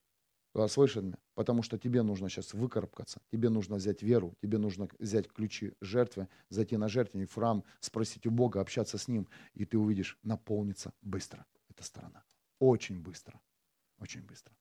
Слышишь 0.69 1.03
меня? 1.03 1.17
Потому 1.41 1.63
что 1.63 1.79
тебе 1.79 2.03
нужно 2.03 2.29
сейчас 2.29 2.53
выкарабкаться, 2.53 3.19
тебе 3.31 3.49
нужно 3.49 3.77
взять 3.77 4.03
веру, 4.03 4.35
тебе 4.43 4.59
нужно 4.59 4.87
взять 4.99 5.27
ключи 5.27 5.73
жертвы, 5.81 6.27
зайти 6.49 6.77
на 6.77 6.87
жертвенник, 6.87 7.31
в 7.31 7.33
храм, 7.33 7.63
спросить 7.79 8.27
у 8.27 8.29
Бога, 8.29 8.61
общаться 8.61 8.99
с 8.99 9.07
Ним, 9.07 9.27
и 9.55 9.65
ты 9.65 9.79
увидишь, 9.79 10.19
наполнится 10.21 10.93
быстро 11.01 11.43
эта 11.67 11.83
сторона. 11.83 12.23
Очень 12.59 13.01
быстро. 13.01 13.41
Очень 13.97 14.21
быстро. 14.21 14.53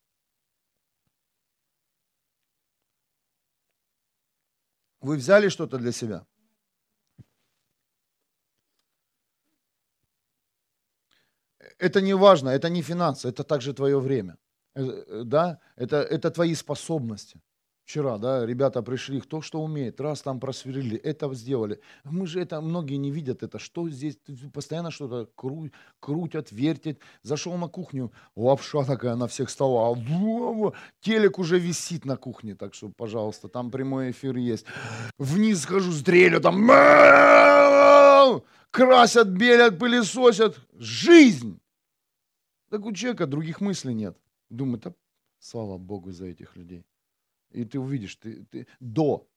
Вы 5.01 5.17
взяли 5.17 5.49
что-то 5.49 5.77
для 5.77 5.91
себя? 5.91 6.25
Это 11.77 12.01
не 12.01 12.15
важно, 12.15 12.49
это 12.49 12.69
не 12.69 12.81
финансы, 12.81 13.29
это 13.29 13.43
также 13.43 13.75
твое 13.75 13.99
время. 13.99 14.39
Э, 14.75 14.83
э, 14.83 15.23
да, 15.25 15.59
это, 15.75 15.97
это 15.97 16.31
твои 16.31 16.55
способности. 16.55 17.39
Вчера, 17.83 18.17
да, 18.17 18.45
ребята 18.45 18.81
пришли, 18.83 19.19
кто 19.19 19.41
что 19.41 19.61
умеет, 19.61 19.99
раз 19.99 20.21
там 20.21 20.39
просверлили, 20.39 20.97
это 20.97 21.33
сделали. 21.33 21.81
Мы 22.05 22.25
же 22.25 22.39
это, 22.39 22.61
многие 22.61 22.95
не 22.95 23.11
видят 23.11 23.43
это, 23.43 23.59
что 23.59 23.89
здесь, 23.89 24.17
постоянно 24.53 24.91
что-то 24.91 25.29
кру, 25.35 25.69
крутят, 25.99 26.51
вертят. 26.51 26.99
Зашел 27.21 27.57
на 27.57 27.67
кухню, 27.67 28.13
лапша 28.35 28.85
такая 28.85 29.15
на 29.15 29.27
всех 29.27 29.49
столах, 29.49 29.97
телек 31.01 31.37
уже 31.37 31.59
висит 31.59 32.05
на 32.05 32.15
кухне, 32.15 32.55
так 32.55 32.75
что, 32.75 32.89
пожалуйста, 32.89 33.49
там 33.49 33.71
прямой 33.71 34.11
эфир 34.11 34.37
есть. 34.37 34.65
Вниз 35.17 35.63
схожу, 35.63 35.91
стрелю, 35.91 36.39
там 36.39 36.65
красят, 38.69 39.27
белят, 39.27 39.77
пылесосят. 39.77 40.57
Жизнь! 40.77 41.59
Так 42.69 42.85
у 42.85 42.93
человека 42.93 43.27
других 43.27 43.59
мыслей 43.59 43.93
нет. 43.93 44.17
Думаю, 44.51 44.79
да 44.79 44.93
слава 45.39 45.77
Богу 45.77 46.11
за 46.11 46.25
этих 46.25 46.57
людей. 46.57 46.83
И 47.51 47.65
ты 47.65 47.79
увидишь, 47.79 48.15
ты, 48.15 48.45
ты 48.51 48.67
до. 48.79 49.27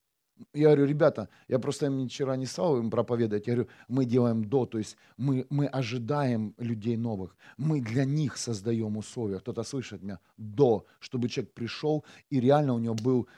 Я 0.53 0.65
говорю, 0.65 0.87
ребята, 0.87 1.29
я 1.49 1.59
просто 1.59 1.87
им 1.87 2.09
вчера 2.09 2.37
не 2.37 2.47
стал 2.47 2.79
им 2.79 2.91
проповедовать. 2.91 3.47
Я 3.47 3.55
говорю, 3.55 3.71
мы 3.89 4.05
делаем 4.05 4.45
до, 4.45 4.67
то 4.67 4.79
есть 4.79 4.97
мы, 5.17 5.47
мы 5.51 5.67
ожидаем 5.67 6.55
людей 6.59 6.97
новых. 6.97 7.37
Мы 7.57 7.81
для 7.81 8.05
них 8.05 8.37
создаем 8.37 8.97
условия. 8.97 9.39
Кто-то 9.39 9.63
слышит 9.63 10.03
меня? 10.03 10.19
До, 10.37 10.85
чтобы 10.99 11.29
человек 11.29 11.55
пришел 11.55 12.05
и 12.31 12.41
реально 12.41 12.75
у 12.75 12.79
него, 12.81 12.95
был, 12.95 13.29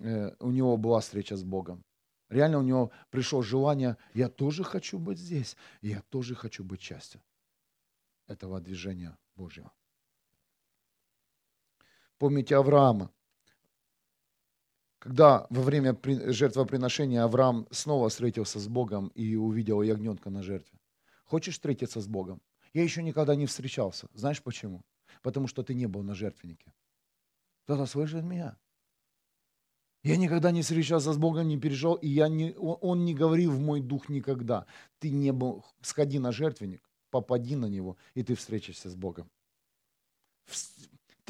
э, 0.00 0.34
у 0.40 0.50
него 0.50 0.76
была 0.78 1.00
встреча 1.00 1.36
с 1.36 1.44
Богом. 1.44 1.84
Реально 2.30 2.58
у 2.58 2.62
него 2.62 2.90
пришло 3.10 3.42
желание, 3.42 3.96
я 4.14 4.28
тоже 4.28 4.64
хочу 4.64 4.98
быть 4.98 5.18
здесь, 5.18 5.56
я 5.82 6.00
тоже 6.08 6.34
хочу 6.34 6.64
быть 6.64 6.80
частью 6.80 7.20
этого 8.28 8.60
движения 8.60 9.18
Божьего. 9.36 9.72
Помните 12.20 12.54
Авраама. 12.54 13.10
Когда 14.98 15.46
во 15.48 15.62
время 15.62 15.98
жертвоприношения 16.04 17.24
Авраам 17.24 17.66
снова 17.70 18.10
встретился 18.10 18.58
с 18.58 18.68
Богом 18.68 19.08
и 19.14 19.36
увидел 19.36 19.80
ягненка 19.80 20.28
на 20.28 20.42
жертве. 20.42 20.78
Хочешь 21.24 21.54
встретиться 21.54 22.02
с 22.02 22.06
Богом? 22.06 22.42
Я 22.74 22.82
еще 22.82 23.02
никогда 23.02 23.34
не 23.36 23.46
встречался. 23.46 24.06
Знаешь 24.12 24.42
почему? 24.42 24.82
Потому 25.22 25.46
что 25.46 25.62
ты 25.62 25.72
не 25.72 25.86
был 25.86 26.02
на 26.02 26.14
жертвеннике. 26.14 26.74
Кто-то 27.64 27.86
слышит 27.86 28.22
меня? 28.22 28.58
Я 30.02 30.18
никогда 30.18 30.50
не 30.50 30.60
встречался 30.60 31.14
с 31.14 31.16
Богом, 31.16 31.48
не 31.48 31.58
пережил, 31.58 31.94
и 31.94 32.08
я 32.08 32.28
не, 32.28 32.52
он, 32.58 33.06
не 33.06 33.14
говорил 33.14 33.52
в 33.52 33.60
мой 33.60 33.80
дух 33.80 34.10
никогда. 34.10 34.66
Ты 34.98 35.08
не 35.08 35.32
был, 35.32 35.64
сходи 35.80 36.18
на 36.18 36.32
жертвенник, 36.32 36.82
попади 37.08 37.56
на 37.56 37.66
него, 37.66 37.96
и 38.12 38.22
ты 38.22 38.34
встретишься 38.34 38.90
с 38.90 38.94
Богом 38.94 39.30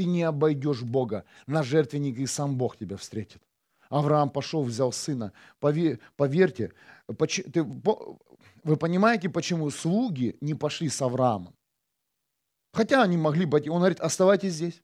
ты 0.01 0.07
не 0.07 0.23
обойдешь 0.23 0.83
Бога. 0.83 1.25
На 1.47 1.63
жертвеннике 1.63 2.23
и 2.23 2.27
сам 2.27 2.57
Бог 2.57 2.79
тебя 2.79 2.97
встретит. 2.97 3.43
Авраам 3.91 4.31
пошел, 4.31 4.63
взял 4.63 4.93
сына. 4.93 5.33
поверьте, 6.17 6.73
вы 8.65 8.77
понимаете, 8.79 9.29
почему 9.29 9.69
слуги 9.71 10.39
не 10.41 10.55
пошли 10.55 10.89
с 10.89 11.03
Авраамом? 11.03 11.55
Хотя 12.73 13.03
они 13.03 13.19
могли 13.19 13.45
быть, 13.45 13.69
он 13.69 13.79
говорит, 13.79 14.01
оставайтесь 14.01 14.55
здесь. 14.55 14.83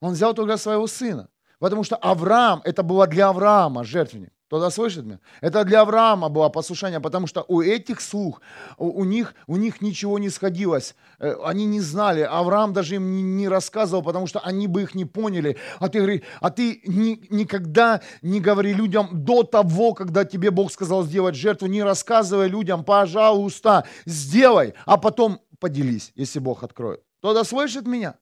Он 0.00 0.14
взял 0.14 0.32
только 0.32 0.56
своего 0.56 0.86
сына. 0.86 1.28
Потому 1.58 1.84
что 1.84 1.96
Авраам, 1.96 2.62
это 2.64 2.82
было 2.82 3.06
для 3.06 3.28
Авраама 3.28 3.84
жертвенник. 3.84 4.32
Кто-то 4.54 4.70
слышит 4.70 5.04
меня? 5.04 5.18
Это 5.40 5.64
для 5.64 5.80
Авраама 5.80 6.28
было 6.28 6.48
послушание, 6.48 7.00
потому 7.00 7.26
что 7.26 7.44
у 7.48 7.60
этих 7.60 8.00
слух, 8.00 8.40
у, 8.78 9.00
у, 9.00 9.04
них, 9.04 9.34
у 9.48 9.56
них 9.56 9.80
ничего 9.80 10.16
не 10.20 10.30
сходилось. 10.30 10.94
Э, 11.18 11.34
они 11.44 11.66
не 11.66 11.80
знали. 11.80 12.20
Авраам 12.20 12.72
даже 12.72 12.94
им 12.94 13.16
не, 13.16 13.22
не 13.22 13.48
рассказывал, 13.48 14.04
потому 14.04 14.28
что 14.28 14.38
они 14.38 14.68
бы 14.68 14.82
их 14.82 14.94
не 14.94 15.06
поняли. 15.06 15.56
А 15.80 15.88
ты, 15.88 15.98
говори, 15.98 16.22
а 16.40 16.50
ты 16.50 16.82
ни, 16.86 17.20
никогда 17.30 18.00
не 18.22 18.40
говори 18.40 18.74
людям 18.74 19.08
до 19.10 19.42
того, 19.42 19.92
когда 19.92 20.24
тебе 20.24 20.52
Бог 20.52 20.70
сказал 20.70 21.02
сделать 21.02 21.34
жертву, 21.34 21.66
не 21.66 21.82
рассказывай 21.82 22.46
людям, 22.46 22.84
пожалуйста, 22.84 23.88
сделай, 24.06 24.74
а 24.86 24.98
потом 24.98 25.40
поделись, 25.58 26.12
если 26.14 26.38
Бог 26.38 26.62
откроет. 26.62 27.00
Кто-то 27.18 27.42
слышит 27.42 27.88
меня? 27.88 28.14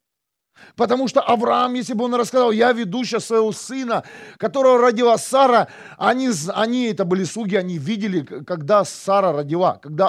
Потому 0.76 1.08
что 1.08 1.20
Авраам, 1.20 1.74
если 1.74 1.94
бы 1.94 2.04
он 2.04 2.14
рассказал, 2.14 2.52
я 2.52 2.72
веду 2.72 3.04
сейчас 3.04 3.26
своего 3.26 3.52
сына, 3.52 4.04
которого 4.38 4.78
родила 4.78 5.18
Сара, 5.18 5.68
они, 5.98 6.30
они 6.54 6.86
это 6.86 7.04
были 7.04 7.24
слуги, 7.24 7.56
они 7.56 7.78
видели, 7.78 8.20
когда 8.20 8.84
Сара 8.84 9.32
родила, 9.32 9.78
когда 9.82 10.08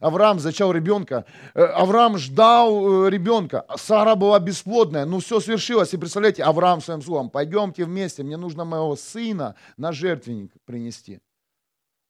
Авраам 0.00 0.38
зачал 0.38 0.72
ребенка. 0.72 1.24
Э, 1.54 1.64
Авраам 1.64 2.18
ждал 2.18 3.06
э, 3.06 3.10
ребенка, 3.10 3.64
Сара 3.76 4.14
была 4.14 4.38
бесплодная, 4.38 5.06
ну 5.06 5.20
все 5.20 5.40
свершилось. 5.40 5.94
И 5.94 5.96
представляете, 5.96 6.44
Авраам 6.44 6.80
своим 6.80 7.02
слугам, 7.02 7.30
пойдемте 7.30 7.84
вместе, 7.84 8.22
мне 8.22 8.36
нужно 8.36 8.64
моего 8.64 8.96
сына 8.96 9.54
на 9.76 9.92
жертвенник 9.92 10.52
принести. 10.64 11.20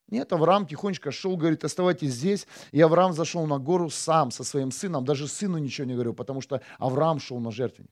Нет, 0.08 0.32
Авраам 0.32 0.66
тихонечко 0.66 1.10
шел, 1.10 1.36
говорит, 1.36 1.64
оставайтесь 1.64 2.12
здесь. 2.12 2.46
И 2.70 2.80
Авраам 2.80 3.12
зашел 3.12 3.46
на 3.46 3.58
гору 3.58 3.90
сам 3.90 4.30
со 4.30 4.44
своим 4.44 4.70
сыном, 4.70 5.04
даже 5.04 5.26
сыну 5.26 5.58
ничего 5.58 5.86
не 5.86 5.94
говорил, 5.94 6.14
потому 6.14 6.40
что 6.40 6.62
Авраам 6.78 7.18
шел 7.18 7.40
на 7.40 7.50
жертвенник. 7.50 7.90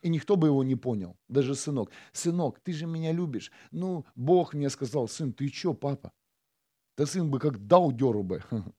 И 0.00 0.08
никто 0.08 0.36
бы 0.36 0.48
его 0.48 0.64
не 0.64 0.74
понял, 0.74 1.16
даже 1.28 1.54
сынок. 1.54 1.90
Сынок, 2.12 2.58
ты 2.60 2.72
же 2.72 2.86
меня 2.86 3.12
любишь. 3.12 3.52
Ну, 3.70 4.04
Бог 4.16 4.54
мне 4.54 4.70
сказал, 4.70 5.08
сын, 5.08 5.32
ты 5.32 5.48
что, 5.48 5.74
папа? 5.74 6.12
Да 6.96 7.06
сын 7.06 7.30
бы 7.30 7.38
как 7.38 7.66
дал 7.66 7.92
деру 7.92 8.22
бы. 8.22 8.42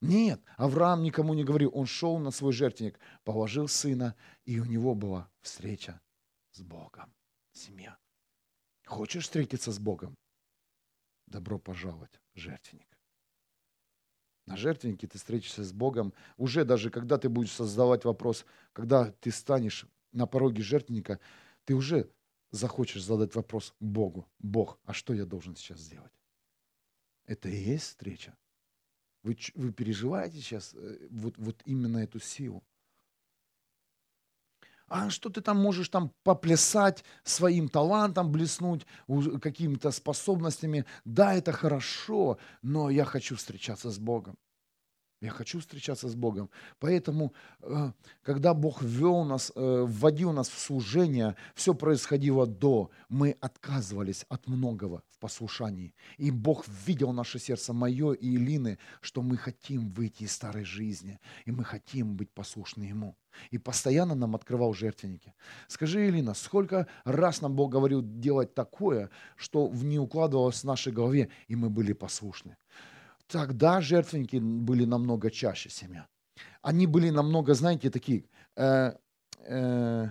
Нет, 0.00 0.40
Авраам 0.56 1.02
никому 1.02 1.34
не 1.34 1.44
говорил. 1.44 1.70
Он 1.72 1.86
шел 1.86 2.18
на 2.18 2.30
свой 2.30 2.52
жертвенник, 2.52 3.00
положил 3.24 3.66
сына, 3.66 4.14
и 4.44 4.60
у 4.60 4.64
него 4.64 4.94
была 4.94 5.30
встреча 5.40 6.00
с 6.52 6.60
Богом. 6.60 7.12
Семья. 7.52 7.96
Хочешь 8.86 9.24
встретиться 9.24 9.72
с 9.72 9.78
Богом? 9.78 10.14
Добро 11.30 11.58
пожаловать 11.58 12.20
жертвенник. 12.34 12.98
На 14.46 14.56
жертвеннике 14.56 15.06
ты 15.06 15.18
встретишься 15.18 15.62
с 15.62 15.72
Богом. 15.72 16.14
Уже 16.38 16.64
даже 16.64 16.90
когда 16.90 17.18
ты 17.18 17.28
будешь 17.28 17.52
создавать 17.52 18.04
вопрос, 18.04 18.46
когда 18.72 19.12
ты 19.12 19.30
станешь 19.30 19.86
на 20.12 20.26
пороге 20.26 20.62
жертвенника, 20.62 21.20
ты 21.64 21.74
уже 21.74 22.10
захочешь 22.50 23.04
задать 23.04 23.34
вопрос 23.34 23.74
Богу. 23.78 24.26
Бог, 24.38 24.78
а 24.84 24.94
что 24.94 25.12
я 25.12 25.26
должен 25.26 25.54
сейчас 25.54 25.80
сделать? 25.80 26.12
Это 27.26 27.50
и 27.50 27.56
есть 27.56 27.88
встреча. 27.88 28.36
Вы, 29.22 29.36
вы 29.54 29.72
переживаете 29.72 30.38
сейчас 30.38 30.72
э, 30.74 31.08
вот, 31.10 31.36
вот 31.36 31.60
именно 31.66 31.98
эту 31.98 32.18
силу 32.18 32.64
а 34.88 35.10
что 35.10 35.30
ты 35.30 35.40
там 35.40 35.58
можешь 35.58 35.88
там 35.88 36.12
поплясать, 36.24 37.04
своим 37.24 37.68
талантом 37.68 38.32
блеснуть, 38.32 38.86
какими-то 39.40 39.90
способностями. 39.90 40.84
Да, 41.04 41.34
это 41.34 41.52
хорошо, 41.52 42.38
но 42.62 42.90
я 42.90 43.04
хочу 43.04 43.36
встречаться 43.36 43.90
с 43.90 43.98
Богом. 43.98 44.36
Я 45.20 45.30
хочу 45.30 45.58
встречаться 45.58 46.08
с 46.08 46.14
Богом. 46.14 46.48
Поэтому, 46.78 47.32
э, 47.62 47.92
когда 48.22 48.54
Бог 48.54 48.82
ввел 48.82 49.24
нас, 49.24 49.50
э, 49.56 49.84
вводил 49.84 50.32
нас 50.32 50.48
в 50.48 50.58
служение, 50.58 51.34
все 51.54 51.74
происходило 51.74 52.46
до. 52.46 52.90
Мы 53.08 53.36
отказывались 53.40 54.24
от 54.28 54.46
многого 54.46 55.02
в 55.10 55.18
послушании. 55.18 55.92
И 56.18 56.30
Бог 56.30 56.64
видел 56.86 57.12
наше 57.12 57.40
сердце, 57.40 57.72
мое 57.72 58.12
и 58.12 58.36
Илины, 58.36 58.78
что 59.00 59.22
мы 59.22 59.36
хотим 59.36 59.88
выйти 59.88 60.22
из 60.24 60.32
старой 60.32 60.64
жизни. 60.64 61.18
И 61.46 61.50
мы 61.50 61.64
хотим 61.64 62.16
быть 62.16 62.30
послушны 62.30 62.84
Ему. 62.84 63.16
И 63.50 63.58
постоянно 63.58 64.14
нам 64.14 64.36
открывал 64.36 64.72
жертвенники. 64.72 65.34
Скажи, 65.66 66.08
Илина, 66.08 66.34
сколько 66.34 66.86
раз 67.04 67.40
нам 67.40 67.56
Бог 67.56 67.72
говорил 67.72 68.02
делать 68.02 68.54
такое, 68.54 69.10
что 69.36 69.68
не 69.68 69.98
укладывалось 69.98 70.60
в 70.62 70.64
нашей 70.64 70.92
голове, 70.92 71.28
и 71.48 71.56
мы 71.56 71.70
были 71.70 71.92
послушны. 71.92 72.56
Тогда 73.28 73.80
жертвенники 73.80 74.36
были 74.36 74.84
намного 74.84 75.30
чаще 75.30 75.70
семья. 75.70 76.06
Они 76.62 76.86
были 76.86 77.10
намного, 77.10 77.54
знаете, 77.54 77.90
такие 77.90 78.24
э, 78.56 78.92
э, 79.46 80.08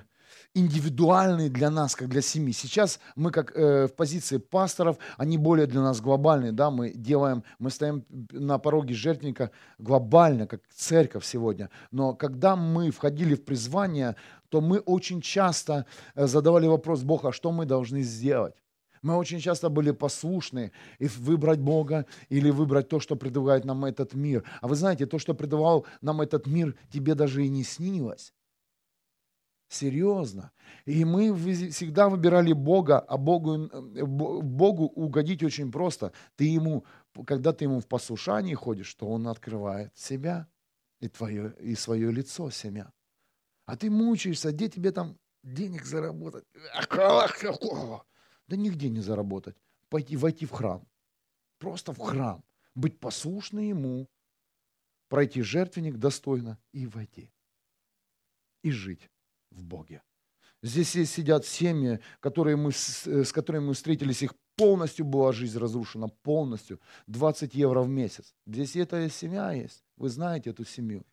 индивидуальные 0.53 1.49
для 1.49 1.69
нас, 1.69 1.95
как 1.95 2.09
для 2.09 2.21
семьи. 2.21 2.53
Сейчас 2.53 2.99
мы 3.15 3.31
как 3.31 3.55
э, 3.55 3.87
в 3.87 3.95
позиции 3.95 4.37
пасторов, 4.37 4.97
они 5.17 5.37
более 5.37 5.65
для 5.65 5.81
нас 5.81 5.99
глобальные, 5.99 6.51
да, 6.51 6.69
мы 6.69 6.91
делаем, 6.91 7.43
мы 7.59 7.69
стоим 7.69 8.05
на 8.31 8.59
пороге 8.59 8.93
жертвенника 8.93 9.51
глобально, 9.79 10.47
как 10.47 10.61
церковь 10.73 11.25
сегодня. 11.25 11.69
Но 11.91 12.13
когда 12.13 12.55
мы 12.55 12.91
входили 12.91 13.35
в 13.35 13.43
призвание, 13.45 14.15
то 14.49 14.61
мы 14.61 14.79
очень 14.79 15.21
часто 15.21 15.85
э, 16.15 16.27
задавали 16.27 16.67
вопрос 16.67 17.03
Бога, 17.03 17.31
что 17.31 17.51
мы 17.51 17.65
должны 17.65 18.01
сделать. 18.01 18.55
Мы 19.01 19.15
очень 19.15 19.39
часто 19.39 19.69
были 19.69 19.91
послушны 19.91 20.71
и 20.99 21.07
выбрать 21.07 21.59
Бога 21.59 22.05
или 22.29 22.49
выбрать 22.49 22.89
то, 22.89 22.99
что 22.99 23.15
предлагает 23.15 23.65
нам 23.65 23.85
этот 23.85 24.13
мир. 24.13 24.43
А 24.61 24.67
вы 24.67 24.75
знаете, 24.75 25.05
то, 25.05 25.19
что 25.19 25.33
предлагал 25.33 25.85
нам 26.01 26.21
этот 26.21 26.47
мир, 26.47 26.75
тебе 26.91 27.15
даже 27.15 27.45
и 27.45 27.49
не 27.49 27.63
снилось. 27.63 28.33
Серьезно. 29.69 30.51
И 30.85 31.03
мы 31.03 31.35
всегда 31.35 32.07
выбирали 32.07 32.53
Бога, 32.53 32.99
а 32.99 33.17
Богу, 33.17 33.65
э, 33.65 34.05
Богу 34.05 34.85
угодить 34.85 35.43
очень 35.43 35.71
просто. 35.71 36.13
Ты 36.37 36.45
ему, 36.45 36.85
когда 37.25 37.51
ты 37.51 37.65
ему 37.65 37.81
в 37.81 37.87
послушании 37.87 38.53
ходишь, 38.53 38.93
то 38.95 39.07
он 39.07 39.27
открывает 39.27 39.91
себя 39.97 40.47
и, 41.01 41.09
твое, 41.09 41.53
и 41.59 41.75
свое 41.75 42.11
лицо 42.11 42.49
семя. 42.49 42.93
А 43.65 43.75
ты 43.75 43.89
мучаешься, 43.89 44.53
где 44.53 44.69
тебе 44.69 44.91
там 44.91 45.17
денег 45.43 45.83
заработать? 45.83 46.45
Да 48.47 48.55
нигде 48.55 48.89
не 48.89 49.01
заработать. 49.01 49.57
Пойти, 49.89 50.17
войти 50.17 50.45
в 50.45 50.51
храм. 50.51 50.87
Просто 51.59 51.93
в 51.93 51.99
храм. 51.99 52.43
Быть 52.75 52.99
послушным 52.99 53.63
ему. 53.63 54.09
Пройти 55.09 55.41
жертвенник 55.41 55.97
достойно 55.97 56.59
и 56.73 56.85
войти. 56.85 57.31
И 58.63 58.71
жить 58.71 59.09
в 59.51 59.63
Боге. 59.63 60.03
Здесь 60.63 60.89
сидят 61.09 61.45
семьи, 61.45 61.99
которые 62.19 62.57
мы, 62.57 62.71
с 62.71 63.31
которыми 63.31 63.67
мы 63.67 63.73
встретились, 63.73 64.23
их 64.23 64.33
полностью 64.55 65.05
была 65.05 65.31
жизнь 65.31 65.57
разрушена, 65.57 66.07
полностью. 66.07 66.81
20 67.05 67.53
евро 67.53 67.83
в 67.83 67.89
месяц. 67.89 68.35
Здесь 68.45 68.75
эта 68.75 69.09
семья 69.09 69.51
есть. 69.51 69.83
Вы 69.97 70.09
знаете 70.09 70.49
эту 70.49 70.65
семью. 70.65 71.05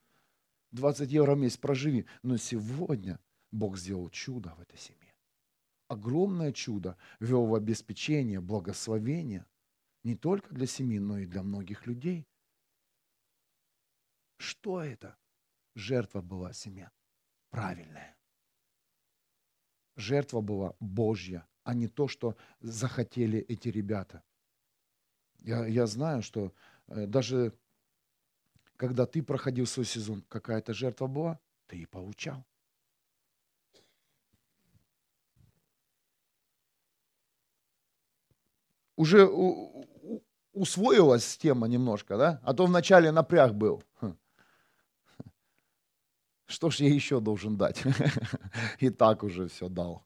20 0.72 1.11
евро 1.12 1.35
в 1.35 1.39
месяц 1.39 1.59
проживи. 1.59 2.07
Но 2.22 2.37
сегодня 2.37 3.20
Бог 3.53 3.76
сделал 3.76 4.09
чудо 4.09 4.55
в 4.57 4.61
этой 4.62 4.78
семье 4.78 5.03
огромное 5.95 6.53
чудо 6.53 6.97
вел 7.20 7.47
в 7.47 7.55
обеспечение, 7.55 8.40
благословение 8.40 9.47
не 10.03 10.14
только 10.14 10.55
для 10.55 10.66
семьи, 10.66 10.99
но 10.99 11.18
и 11.18 11.26
для 11.26 11.42
многих 11.42 11.86
людей. 11.86 12.28
Что 14.36 14.82
это? 14.82 15.16
Жертва 15.74 16.20
была 16.20 16.53
семья. 16.53 16.92
Правильная. 17.51 18.16
Жертва 19.97 20.40
была 20.40 20.76
Божья, 20.80 21.49
а 21.62 21.74
не 21.74 21.88
то, 21.88 22.09
что 22.09 22.36
захотели 22.61 23.38
эти 23.38 23.68
ребята. 23.68 24.22
Я, 25.40 25.66
я 25.66 25.86
знаю, 25.86 26.22
что 26.22 26.53
э, 26.88 27.07
даже 27.07 27.57
когда 28.76 29.07
ты 29.07 29.22
проходил 29.22 29.66
свой 29.66 29.86
сезон, 29.86 30.22
какая-то 30.22 30.74
жертва 30.74 31.07
была, 31.07 31.40
ты 31.66 31.78
и 31.78 31.86
получал. 31.86 32.45
Уже 38.97 39.26
усвоилась 40.53 41.36
тема 41.36 41.66
немножко, 41.66 42.16
да? 42.16 42.40
А 42.45 42.55
то 42.55 42.66
вначале 42.66 43.11
напряг 43.11 43.55
был. 43.55 43.82
Хм. 44.01 44.16
Что 46.47 46.70
ж 46.70 46.80
я 46.80 46.88
еще 46.88 47.20
должен 47.20 47.57
дать? 47.57 47.82
И 48.78 48.90
так 48.90 49.22
уже 49.22 49.49
все 49.49 49.68
дал. 49.68 50.05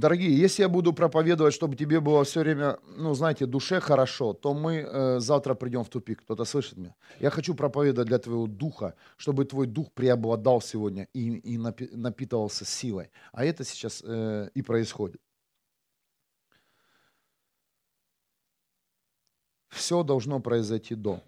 Дорогие, 0.00 0.34
если 0.34 0.62
я 0.62 0.68
буду 0.70 0.94
проповедовать, 0.94 1.52
чтобы 1.52 1.76
тебе 1.76 2.00
было 2.00 2.24
все 2.24 2.40
время, 2.40 2.78
ну, 2.96 3.12
знаете, 3.12 3.44
душе 3.44 3.80
хорошо, 3.80 4.32
то 4.32 4.54
мы 4.54 4.76
э, 4.76 5.20
завтра 5.20 5.54
придем 5.54 5.84
в 5.84 5.90
тупик. 5.90 6.22
Кто-то 6.22 6.46
слышит 6.46 6.78
меня? 6.78 6.94
Я 7.20 7.28
хочу 7.28 7.54
проповедовать 7.54 8.08
для 8.08 8.18
твоего 8.18 8.46
духа, 8.46 8.94
чтобы 9.18 9.44
твой 9.44 9.66
дух 9.66 9.92
преобладал 9.92 10.62
сегодня 10.62 11.06
и, 11.12 11.54
и 11.54 11.58
напитывался 11.58 12.64
силой. 12.64 13.10
А 13.32 13.44
это 13.44 13.62
сейчас 13.62 14.02
э, 14.02 14.48
и 14.54 14.62
происходит. 14.62 15.20
Все 19.68 20.02
должно 20.02 20.40
произойти 20.40 20.94
до. 20.94 21.20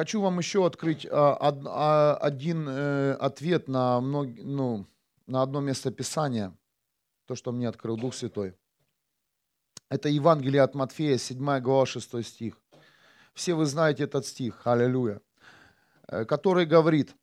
Хочу 0.00 0.22
вам 0.22 0.38
еще 0.38 0.64
открыть 0.64 1.06
а, 1.10 1.36
а, 1.38 2.16
один 2.22 2.66
э, 2.66 3.12
ответ 3.20 3.68
на, 3.68 4.00
ну, 4.00 4.86
на 5.26 5.42
одно 5.42 5.60
место 5.60 5.90
Писания, 5.90 6.56
то, 7.26 7.34
что 7.34 7.52
мне 7.52 7.68
открыл 7.68 7.98
Дух 7.98 8.14
Святой. 8.14 8.54
Это 9.90 10.08
Евангелие 10.08 10.62
от 10.62 10.74
Матфея, 10.74 11.18
7 11.18 11.60
глава, 11.60 11.84
6 11.84 12.24
стих. 12.24 12.54
Все 13.34 13.52
вы 13.52 13.66
знаете 13.66 14.04
этот 14.04 14.24
стих, 14.24 14.66
аллилуйя, 14.66 15.20
э, 16.08 16.24
который 16.24 16.64
говорит, 16.64 17.14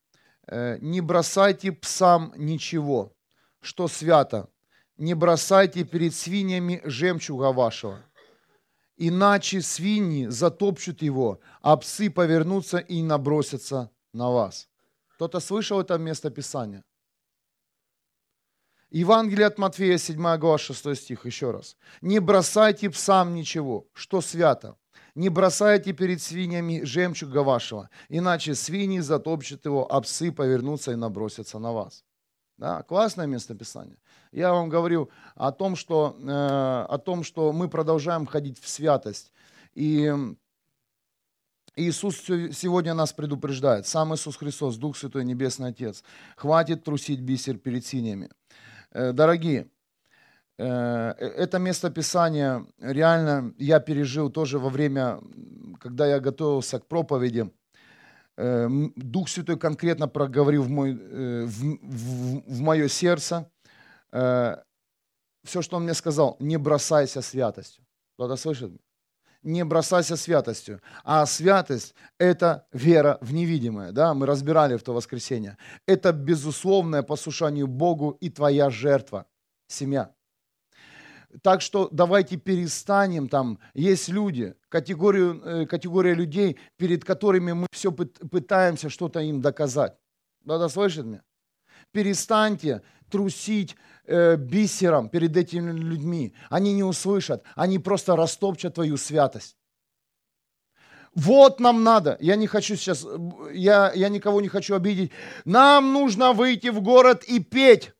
э, 0.45 0.77
не 0.79 1.01
бросайте 1.01 1.71
псам 1.71 2.31
ничего, 2.35 3.11
что 3.59 3.87
свято, 3.87 4.49
не 4.97 5.15
бросайте 5.15 5.83
перед 5.83 6.13
свиньями 6.13 6.81
жемчуга 6.85 7.51
вашего. 7.53 8.03
Иначе 8.97 9.61
свиньи 9.61 10.27
затопчут 10.27 11.01
его, 11.01 11.39
а 11.61 11.77
псы 11.77 12.09
повернутся 12.09 12.77
и 12.77 13.01
набросятся 13.01 13.89
на 14.13 14.29
вас. 14.29 14.67
Кто-то 15.15 15.39
слышал 15.39 15.79
это 15.79 15.97
место 15.97 16.29
Писания? 16.29 16.83
Евангелие 18.89 19.47
от 19.47 19.57
Матфея, 19.57 19.97
7 19.97 20.37
глава, 20.37 20.57
6 20.57 20.95
стих, 20.95 21.25
еще 21.25 21.51
раз. 21.51 21.75
«Не 22.01 22.19
бросайте 22.19 22.89
псам 22.89 23.33
ничего, 23.33 23.87
что 23.93 24.21
свято. 24.21 24.77
Не 25.13 25.29
бросайте 25.29 25.93
перед 25.93 26.21
свиньями 26.21 26.83
жемчуга 26.83 27.43
вашего, 27.43 27.89
иначе 28.07 28.55
свиньи 28.55 28.99
затопчут 28.99 29.65
его, 29.65 29.91
а 29.91 29.99
псы 30.01 30.31
повернутся 30.31 30.91
и 30.91 30.95
набросятся 30.95 31.59
на 31.59 31.73
вас». 31.73 32.05
Да, 32.57 32.81
классное 32.83 33.27
местописание. 33.27 33.97
Я 34.31 34.51
вам 34.51 34.69
говорю 34.69 35.09
о 35.35 35.51
том, 35.51 35.75
что, 35.75 36.15
э, 36.19 36.25
о 36.27 36.97
том, 36.97 37.23
что 37.23 37.53
мы 37.53 37.69
продолжаем 37.69 38.25
ходить 38.25 38.59
в 38.59 38.67
святость. 38.67 39.31
И 39.73 40.11
Иисус 41.75 42.17
сегодня 42.17 42.93
нас 42.93 43.13
предупреждает. 43.13 43.87
Сам 43.87 44.13
Иисус 44.13 44.35
Христос, 44.35 44.77
Дух 44.77 44.97
Святой, 44.97 45.23
Небесный 45.23 45.69
Отец. 45.69 46.03
Хватит 46.35 46.83
трусить 46.83 47.21
бисер 47.21 47.57
перед 47.57 47.85
синими. 47.85 48.29
Э, 48.91 49.11
дорогие, 49.13 49.67
э, 50.57 50.65
это 50.65 51.59
место 51.59 51.89
Писания 51.89 52.65
реально 52.79 53.53
я 53.57 53.79
пережил 53.79 54.29
тоже 54.29 54.59
во 54.59 54.69
время, 54.69 55.19
когда 55.79 56.07
я 56.07 56.19
готовился 56.19 56.79
к 56.79 56.87
проповеди. 56.87 57.51
Дух 58.37 59.29
Святой 59.29 59.57
конкретно 59.57 60.07
проговорил 60.07 60.61
в, 60.61 60.69
мой, 60.69 60.93
в, 60.93 61.49
в, 61.49 62.43
в 62.45 62.61
мое 62.61 62.87
сердце. 62.87 63.49
Все, 64.11 65.61
что 65.61 65.77
он 65.77 65.83
мне 65.83 65.93
сказал, 65.93 66.35
не 66.39 66.57
бросайся 66.57 67.21
святостью. 67.21 67.85
Кто-то 68.15 68.35
слышит? 68.35 68.71
Не 69.43 69.63
бросайся 69.63 70.17
святостью. 70.17 70.81
А 71.03 71.25
святость– 71.25 71.95
это 72.17 72.67
вера 72.73 73.17
в 73.21 73.33
невидимое. 73.33 73.91
Да? 73.91 74.13
Мы 74.13 74.25
разбирали 74.25 74.75
в 74.75 74.83
то 74.83 74.93
воскресенье. 74.93 75.57
Это 75.85 76.11
безусловное 76.11 77.03
послушание 77.03 77.65
Богу 77.65 78.17
и 78.19 78.29
твоя 78.29 78.69
жертва, 78.69 79.25
семья. 79.67 80.13
Так 81.43 81.61
что 81.61 81.87
давайте 81.91 82.37
перестанем 82.37 83.29
там. 83.29 83.59
Есть 83.73 84.09
люди, 84.09 84.55
категорию, 84.69 85.41
э, 85.43 85.65
категория 85.65 86.13
людей, 86.13 86.57
перед 86.77 87.05
которыми 87.05 87.51
мы 87.51 87.67
все 87.71 87.91
пытаемся 87.91 88.89
что-то 88.89 89.19
им 89.19 89.41
доказать. 89.41 89.95
Надо 90.43 90.67
слышать 90.67 91.05
меня? 91.05 91.23
Перестаньте 91.91 92.81
трусить 93.09 93.75
э, 94.07 94.35
бисером 94.37 95.09
перед 95.09 95.35
этими 95.37 95.71
людьми. 95.71 96.33
Они 96.49 96.73
не 96.73 96.83
услышат, 96.83 97.43
они 97.55 97.79
просто 97.79 98.15
растопчат 98.15 98.75
твою 98.75 98.97
святость. 98.97 99.57
Вот 101.13 101.59
нам 101.59 101.83
надо. 101.83 102.17
Я 102.19 102.35
не 102.35 102.47
хочу 102.47 102.75
сейчас, 102.75 103.05
я, 103.51 103.91
я 103.93 104.09
никого 104.09 104.41
не 104.41 104.49
хочу 104.49 104.75
обидеть. 104.75 105.11
Нам 105.45 105.91
нужно 105.93 106.33
выйти 106.33 106.67
в 106.67 106.81
город 106.81 107.23
и 107.23 107.39
петь. 107.39 107.91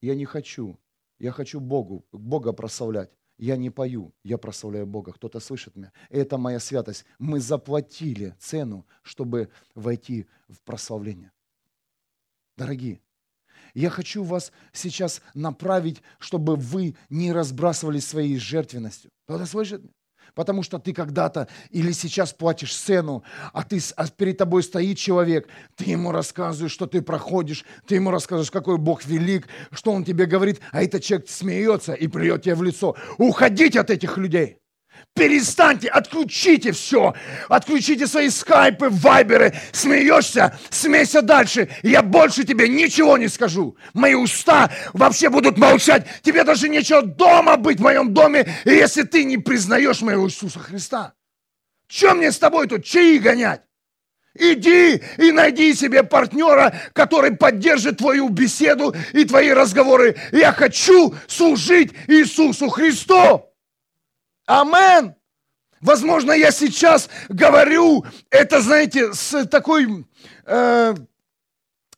Я 0.00 0.14
не 0.14 0.24
хочу. 0.24 0.78
Я 1.18 1.30
хочу 1.30 1.60
Богу, 1.60 2.04
Бога 2.12 2.52
прославлять. 2.52 3.10
Я 3.38 3.56
не 3.56 3.70
пою, 3.70 4.12
я 4.24 4.36
прославляю 4.36 4.86
Бога. 4.86 5.12
Кто-то 5.12 5.40
слышит 5.40 5.76
меня. 5.76 5.92
Это 6.10 6.36
моя 6.36 6.60
святость. 6.60 7.04
Мы 7.18 7.40
заплатили 7.40 8.34
цену, 8.38 8.86
чтобы 9.02 9.48
войти 9.74 10.26
в 10.48 10.60
прославление. 10.60 11.32
Дорогие, 12.56 13.00
я 13.74 13.90
хочу 13.90 14.22
вас 14.22 14.52
сейчас 14.72 15.20
направить, 15.34 16.02
чтобы 16.18 16.54
вы 16.54 16.96
не 17.10 17.32
разбрасывались 17.32 18.06
своей 18.06 18.38
жертвенностью. 18.38 19.10
Кто-то 19.26 19.46
слышит? 19.46 19.82
Потому 20.34 20.62
что 20.62 20.78
ты 20.78 20.92
когда-то 20.92 21.48
или 21.70 21.92
сейчас 21.92 22.32
платишь 22.32 22.74
цену, 22.74 23.22
а, 23.52 23.62
ты, 23.62 23.80
а 23.96 24.08
перед 24.08 24.38
тобой 24.38 24.62
стоит 24.62 24.98
человек, 24.98 25.48
ты 25.76 25.84
ему 25.90 26.12
рассказываешь, 26.12 26.72
что 26.72 26.86
ты 26.86 27.02
проходишь, 27.02 27.64
ты 27.86 27.96
ему 27.96 28.10
рассказываешь, 28.10 28.50
какой 28.50 28.78
Бог 28.78 29.04
велик, 29.04 29.48
что 29.70 29.92
он 29.92 30.04
тебе 30.04 30.26
говорит, 30.26 30.60
а 30.72 30.82
этот 30.82 31.02
человек 31.02 31.28
смеется 31.28 31.92
и 31.92 32.08
плюет 32.08 32.42
тебе 32.42 32.54
в 32.54 32.62
лицо. 32.62 32.96
Уходите 33.18 33.80
от 33.80 33.90
этих 33.90 34.16
людей. 34.18 34.58
Перестаньте, 35.14 35.88
отключите 35.88 36.72
все. 36.72 37.14
Отключите 37.48 38.08
свои 38.08 38.30
скайпы, 38.30 38.88
вайберы. 38.90 39.54
Смеешься, 39.70 40.58
смейся 40.70 41.22
дальше. 41.22 41.68
Я 41.84 42.02
больше 42.02 42.42
тебе 42.42 42.68
ничего 42.68 43.16
не 43.16 43.28
скажу. 43.28 43.76
Мои 43.92 44.14
уста 44.14 44.72
вообще 44.92 45.30
будут 45.30 45.56
молчать. 45.56 46.04
Тебе 46.22 46.42
даже 46.42 46.68
нечего 46.68 47.02
дома 47.02 47.56
быть 47.56 47.78
в 47.78 47.82
моем 47.82 48.12
доме, 48.12 48.52
если 48.64 49.04
ты 49.04 49.22
не 49.22 49.38
признаешь 49.38 50.02
моего 50.02 50.26
Иисуса 50.26 50.58
Христа. 50.58 51.14
Чем 51.86 52.18
мне 52.18 52.32
с 52.32 52.38
тобой 52.38 52.66
тут 52.66 52.84
чаи 52.84 53.18
гонять? 53.18 53.62
Иди 54.36 55.00
и 55.18 55.30
найди 55.30 55.74
себе 55.74 56.02
партнера, 56.02 56.74
который 56.92 57.36
поддержит 57.36 57.98
твою 57.98 58.28
беседу 58.30 58.92
и 59.12 59.24
твои 59.24 59.50
разговоры. 59.52 60.16
Я 60.32 60.52
хочу 60.52 61.14
служить 61.28 61.92
Иисусу 62.08 62.68
Христу. 62.68 63.53
Амен. 64.46 65.14
Возможно, 65.80 66.32
я 66.32 66.50
сейчас 66.50 67.10
говорю 67.28 68.06
это, 68.30 68.62
знаете, 68.62 69.12
с 69.12 69.44
такой, 69.46 70.06
э, 70.46 70.94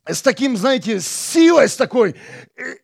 с 0.08 0.22
таким, 0.22 0.56
знаете, 0.56 1.00
силой, 1.00 1.68
с 1.68 1.76
такой. 1.76 2.16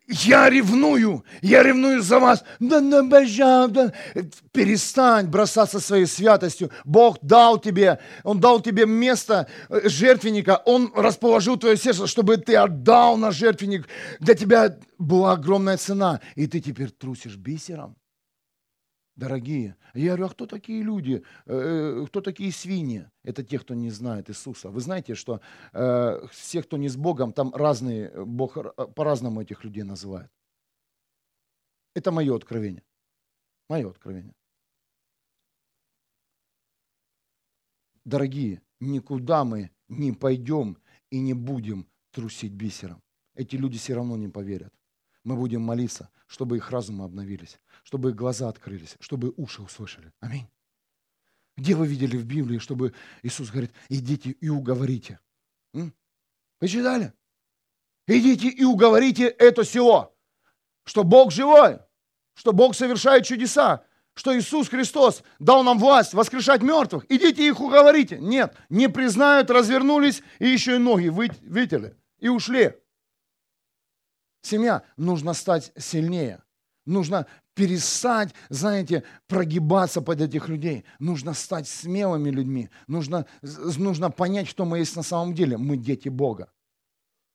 Я 0.06 0.48
ревную, 0.48 1.24
я 1.40 1.64
ревную 1.64 2.02
за 2.02 2.20
вас. 2.20 2.44
Да, 2.60 2.80
да, 2.80 3.92
Перестань 4.52 5.26
бросаться 5.26 5.80
своей 5.80 6.06
святостью. 6.06 6.70
Бог 6.84 7.18
дал 7.20 7.58
тебе, 7.58 7.98
Он 8.22 8.38
дал 8.38 8.60
тебе 8.60 8.86
место 8.86 9.48
э, 9.68 9.88
жертвенника. 9.88 10.62
Он 10.64 10.92
расположил 10.94 11.56
твое 11.56 11.76
сердце, 11.76 12.06
чтобы 12.06 12.36
ты 12.36 12.54
отдал 12.54 13.16
на 13.16 13.32
жертвенник. 13.32 13.88
Для 14.20 14.34
тебя 14.34 14.78
была 14.98 15.32
огромная 15.32 15.78
цена. 15.78 16.20
И 16.36 16.46
ты 16.46 16.60
теперь 16.60 16.90
трусишь 16.90 17.34
бисером 17.34 17.96
дорогие. 19.16 19.76
Я 19.94 20.08
говорю, 20.08 20.26
а 20.26 20.28
кто 20.30 20.46
такие 20.46 20.82
люди? 20.82 21.22
Э, 21.46 22.04
кто 22.06 22.20
такие 22.20 22.52
свиньи? 22.52 23.10
Это 23.24 23.42
те, 23.42 23.58
кто 23.58 23.74
не 23.74 23.90
знает 23.90 24.30
Иисуса. 24.30 24.70
Вы 24.70 24.80
знаете, 24.80 25.14
что 25.14 25.40
э, 25.72 26.26
все, 26.30 26.62
кто 26.62 26.76
не 26.76 26.88
с 26.88 26.96
Богом, 26.96 27.32
там 27.32 27.54
разные, 27.54 28.10
Бог 28.24 28.56
по-разному 28.94 29.42
этих 29.42 29.64
людей 29.64 29.82
называет. 29.82 30.30
Это 31.94 32.10
мое 32.10 32.34
откровение. 32.34 32.84
Мое 33.68 33.88
откровение. 33.88 34.34
Дорогие, 38.04 38.62
никуда 38.80 39.44
мы 39.44 39.70
не 39.88 40.12
пойдем 40.12 40.78
и 41.10 41.20
не 41.20 41.34
будем 41.34 41.86
трусить 42.10 42.52
бисером. 42.52 43.02
Эти 43.34 43.56
люди 43.56 43.78
все 43.78 43.94
равно 43.94 44.16
не 44.16 44.28
поверят. 44.28 44.72
Мы 45.24 45.36
будем 45.36 45.62
молиться, 45.62 46.10
чтобы 46.26 46.56
их 46.56 46.70
разумы 46.70 47.04
обновились 47.04 47.60
чтобы 47.82 48.12
глаза 48.12 48.48
открылись, 48.48 48.96
чтобы 49.00 49.32
уши 49.36 49.62
услышали. 49.62 50.12
Аминь. 50.20 50.48
Где 51.56 51.74
вы 51.74 51.86
видели 51.86 52.16
в 52.16 52.24
Библии, 52.24 52.58
чтобы 52.58 52.94
Иисус 53.22 53.50
говорит, 53.50 53.72
идите 53.88 54.30
и 54.30 54.48
уговорите? 54.48 55.20
М? 55.74 55.94
Вы 56.60 56.68
читали? 56.68 57.12
Идите 58.06 58.48
и 58.48 58.64
уговорите 58.64 59.28
это 59.28 59.64
село, 59.64 60.16
что 60.84 61.04
Бог 61.04 61.30
живой, 61.30 61.80
что 62.34 62.52
Бог 62.52 62.74
совершает 62.74 63.26
чудеса, 63.26 63.84
что 64.14 64.36
Иисус 64.36 64.68
Христос 64.68 65.22
дал 65.38 65.62
нам 65.62 65.78
власть 65.78 66.14
воскрешать 66.14 66.62
мертвых. 66.62 67.04
Идите 67.10 67.46
их 67.46 67.60
уговорите. 67.60 68.18
Нет, 68.18 68.56
не 68.68 68.88
признают, 68.88 69.50
развернулись 69.50 70.22
и 70.38 70.48
еще 70.48 70.76
и 70.76 70.78
ноги 70.78 71.08
вытерли 71.08 71.96
и 72.18 72.28
ушли. 72.28 72.74
Семья, 74.42 74.82
нужно 74.96 75.34
стать 75.34 75.72
сильнее. 75.76 76.42
Нужно 76.84 77.26
перестать, 77.54 78.34
знаете, 78.48 79.04
прогибаться 79.26 80.00
под 80.00 80.20
этих 80.20 80.48
людей. 80.48 80.84
Нужно 80.98 81.34
стать 81.34 81.68
смелыми 81.68 82.30
людьми. 82.30 82.70
Нужно, 82.86 83.26
нужно 83.42 84.10
понять, 84.10 84.48
что 84.48 84.64
мы 84.64 84.78
есть 84.78 84.96
на 84.96 85.02
самом 85.02 85.34
деле. 85.34 85.58
Мы 85.58 85.76
дети 85.76 86.08
Бога. 86.08 86.52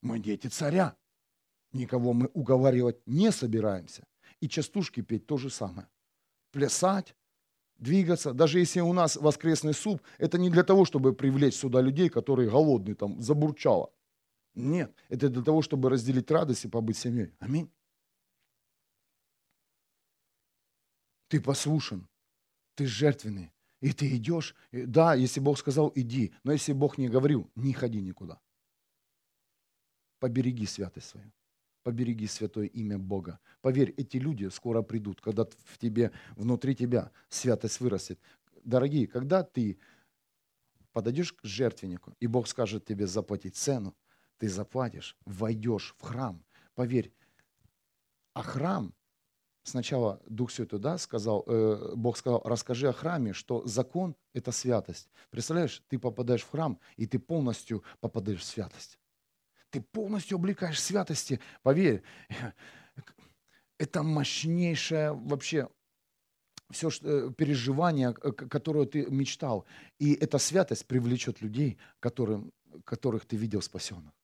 Мы 0.01 0.20
дети 0.20 0.47
царя. 0.47 0.95
Никого 1.74 2.13
мы 2.13 2.30
уговаривать 2.34 2.97
не 3.05 3.32
собираемся. 3.32 4.03
И 4.39 4.47
частушки 4.47 5.01
петь 5.01 5.28
то 5.28 5.38
же 5.38 5.49
самое. 5.49 5.88
Плясать, 6.51 7.15
двигаться. 7.78 8.34
Даже 8.34 8.59
если 8.59 8.80
у 8.82 8.93
нас 8.93 9.15
воскресный 9.15 9.74
суп, 9.74 10.01
это 10.18 10.38
не 10.38 10.49
для 10.49 10.63
того, 10.63 10.86
чтобы 10.86 11.13
привлечь 11.13 11.55
сюда 11.55 11.82
людей, 11.82 12.09
которые 12.09 12.49
голодные, 12.49 12.95
там, 12.95 13.22
забурчало. 13.22 13.91
Нет, 14.55 14.91
это 15.09 15.30
для 15.30 15.43
того, 15.43 15.61
чтобы 15.61 15.89
разделить 15.89 16.32
радость 16.32 16.65
и 16.65 16.68
побыть 16.68 16.97
семьей. 16.97 17.34
Аминь. 17.39 17.70
Ты 21.28 21.41
послушен, 21.41 22.07
ты 22.75 22.86
жертвенный, 22.86 23.51
и 23.82 23.91
ты 23.91 24.15
идешь. 24.15 24.55
Да, 24.71 25.13
если 25.13 25.39
Бог 25.39 25.57
сказал, 25.57 25.91
иди, 25.95 26.34
но 26.43 26.51
если 26.51 26.73
Бог 26.73 26.97
не 26.97 27.09
говорил, 27.09 27.49
не 27.55 27.73
ходи 27.73 28.01
никуда. 28.01 28.39
Побереги 30.19 30.65
святость 30.65 31.09
свою. 31.09 31.32
побереги 31.88 32.28
святое 32.28 32.65
имя 32.65 32.97
Бога. 32.97 33.39
Поверь, 33.61 33.93
эти 33.95 34.17
люди 34.17 34.49
скоро 34.49 34.82
придут, 34.82 35.21
когда 35.21 35.45
в 35.45 35.78
тебе, 35.78 36.11
внутри 36.36 36.75
тебя 36.75 37.13
святость 37.30 37.80
вырастет. 37.80 38.19
Дорогие, 38.65 39.07
когда 39.07 39.41
ты 39.41 39.80
подойдешь 40.91 41.32
к 41.32 41.45
жертвеннику, 41.45 42.13
и 42.19 42.28
Бог 42.28 42.49
скажет 42.49 42.84
тебе 42.84 43.07
заплатить 43.07 43.55
цену, 43.55 43.95
ты 44.38 44.49
заплатишь, 44.49 45.15
войдешь 45.25 45.95
в 45.97 46.01
храм. 46.01 46.43
Поверь, 46.75 47.13
а 48.34 48.43
храм, 48.43 48.93
сначала 49.68 50.22
Дух 50.28 50.51
Святой 50.51 50.80
да, 50.80 50.97
сказал, 50.97 51.43
э, 51.47 51.93
Бог 51.95 52.18
сказал, 52.18 52.41
расскажи 52.45 52.88
о 52.88 52.93
храме, 52.93 53.34
что 53.34 53.65
закон– 53.65 54.15
это 54.34 54.51
святость. 54.51 55.09
Представляешь, 55.30 55.84
ты 55.89 55.99
попадаешь 55.99 56.43
в 56.43 56.49
храм, 56.49 56.80
и 56.95 57.05
ты 57.05 57.20
полностью 57.20 57.84
попадаешь 57.99 58.41
в 58.41 58.45
святость. 58.45 58.97
Ты 59.70 59.82
полностью 59.82 60.36
облекаешь 60.36 60.82
святости. 60.82 61.39
Поверь, 61.61 62.01
это 63.78 64.03
мощнейшее 64.03 65.13
вообще 65.13 65.68
все 66.72 66.89
что, 66.89 67.07
э, 67.07 67.32
переживание, 67.32 68.13
которое 68.13 68.86
ты 68.86 69.05
мечтал. 69.09 69.65
И 69.99 70.13
эта 70.13 70.38
святость 70.38 70.86
привлечет 70.86 71.41
людей, 71.41 71.78
которым, 71.99 72.51
которых 72.84 73.26
ты 73.26 73.36
видел 73.36 73.61
спасенных. 73.61 74.16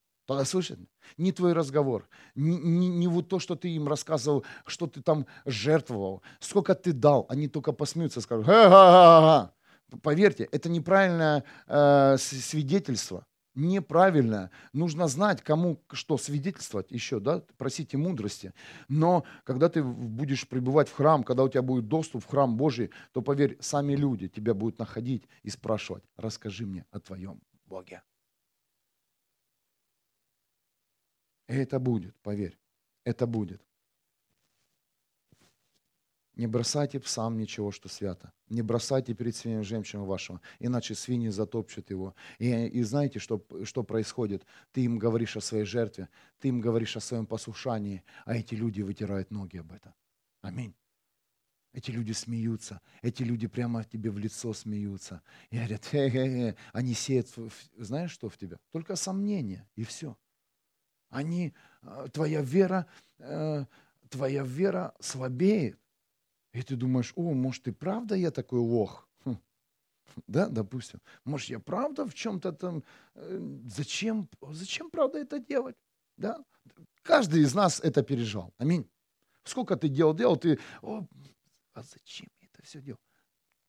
Слышите? 0.45 0.88
Не 1.17 1.32
твой 1.32 1.53
разговор, 1.53 2.07
не, 2.36 2.57
не, 2.57 2.88
не 2.88 3.07
вот 3.07 3.28
то, 3.28 3.39
что 3.39 3.55
ты 3.55 3.69
им 3.69 3.88
рассказывал, 3.88 4.45
что 4.65 4.88
ты 4.88 5.01
там 5.01 5.26
жертвовал, 5.45 6.21
сколько 6.39 6.76
ты 6.76 6.93
дал, 6.93 7.26
они 7.30 7.47
только 7.47 7.74
посмеются 7.74 8.19
и 8.19 8.24
скажут, 8.24 8.45
ха-ха-ха-ха. 8.45 9.53
Поверьте, 10.01 10.47
это 10.51 10.69
неправильное 10.69 11.43
э, 11.67 12.17
свидетельство, 12.17 13.26
неправильное. 13.55 14.49
Нужно 14.71 15.07
знать, 15.07 15.41
кому 15.41 15.84
что 15.91 16.17
свидетельствовать 16.17 16.91
еще, 16.91 17.19
да, 17.19 17.43
просите 17.57 17.97
мудрости. 17.97 18.53
Но 18.88 19.24
когда 19.43 19.69
ты 19.69 19.84
будешь 19.84 20.47
пребывать 20.47 20.89
в 20.89 20.93
храм, 20.93 21.24
когда 21.24 21.43
у 21.43 21.49
тебя 21.49 21.61
будет 21.61 21.88
доступ 21.88 22.24
в 22.24 22.28
храм 22.28 22.55
Божий, 22.57 22.91
то 23.11 23.21
поверь, 23.21 23.57
сами 23.59 23.95
люди 23.95 24.28
тебя 24.28 24.53
будут 24.53 24.80
находить 24.80 25.28
и 25.43 25.49
спрашивать, 25.49 26.03
расскажи 26.17 26.65
мне 26.65 26.86
о 26.91 26.99
твоем 26.99 27.41
Боге. 27.65 28.01
Это 31.48 31.80
будет, 31.80 32.16
поверь, 32.22 32.58
это 33.04 33.28
будет. 33.28 33.62
Не 36.36 36.48
бросайте 36.48 37.00
псам 37.00 37.38
ничего, 37.38 37.72
что 37.72 37.89
свято. 37.89 38.34
Не 38.50 38.64
бросайте 38.64 39.14
перед 39.14 39.36
свиньем 39.36 39.64
жемчуга 39.64 40.04
вашего, 40.04 40.41
иначе 40.60 40.96
свиньи 40.96 41.30
затопчут 41.30 41.91
его. 41.91 42.16
И, 42.39 42.50
и 42.50 42.82
знаете, 42.82 43.20
что, 43.20 43.46
что 43.64 43.84
происходит? 43.84 44.44
Ты 44.72 44.82
им 44.82 44.98
говоришь 44.98 45.38
о 45.38 45.41
своей 45.41 45.66
жертве, 45.66 46.10
ты 46.39 46.48
им 46.48 46.60
говоришь 46.60 46.98
о 46.98 47.02
своем 47.02 47.28
послушании, 47.28 48.04
а 48.26 48.36
эти 48.36 48.56
люди 48.56 48.82
вытирают 48.82 49.30
ноги 49.30 49.58
об 49.58 49.72
этом. 49.72 49.94
Аминь. 50.41 50.74
Эти 51.72 51.91
люди 51.91 52.12
смеются, 52.12 52.82
эти 53.02 53.24
люди 53.24 53.48
прямо 53.48 53.84
тебе 53.84 54.10
в 54.10 54.18
лицо 54.18 54.54
смеются. 54.54 55.22
И 55.52 55.58
говорят, 55.58 55.86
хе 55.86 56.08
-хе 56.08 56.28
-хе. 56.28 56.58
они 56.72 56.94
сеют, 56.94 57.28
знаешь, 57.78 58.12
что 58.12 58.30
в 58.30 58.38
тебя? 58.38 58.58
Только 58.72 58.96
сомнения, 58.96 59.68
и 59.76 59.84
все. 59.84 60.16
Они, 61.14 61.53
э, 61.84 62.07
твоя 62.11 62.41
вера, 62.41 62.88
э, 63.20 63.66
твоя 64.09 64.43
вера 64.43 64.93
слабеет. 64.99 65.80
И 66.53 66.61
ты 66.61 66.76
думаешь, 66.76 67.14
о, 67.16 67.34
может 67.34 67.68
и 67.68 67.72
правда 67.72 68.16
я 68.16 68.32
такой 68.32 68.59
лох? 68.59 69.07
Хм. 69.26 69.38
Да, 70.28 70.47
допустим. 70.47 70.99
Может, 71.24 71.49
я 71.49 71.59
правда 71.59 72.05
в 72.05 72.14
чем-то 72.14 72.51
там... 72.51 72.84
Э, 73.16 73.59
зачем, 73.66 74.28
зачем 74.41 74.89
правда 74.89 75.20
это 75.20 75.39
делать? 75.39 75.76
Да? 76.18 76.43
Каждый 77.03 77.41
из 77.41 77.53
нас 77.53 77.80
это 77.80 78.01
переживал. 78.01 78.53
Аминь. 78.57 78.89
Сколько 79.43 79.76
ты 79.76 79.89
делал, 79.89 80.16
делал, 80.16 80.38
ты... 80.38 80.59
О, 80.82 81.05
а 81.74 81.84
зачем 81.84 82.28
я 82.41 82.47
это 82.47 82.64
все 82.64 82.82
делал? 82.82 82.99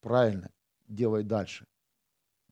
Правильно, 0.01 0.51
делай 0.89 1.25
дальше. 1.25 1.67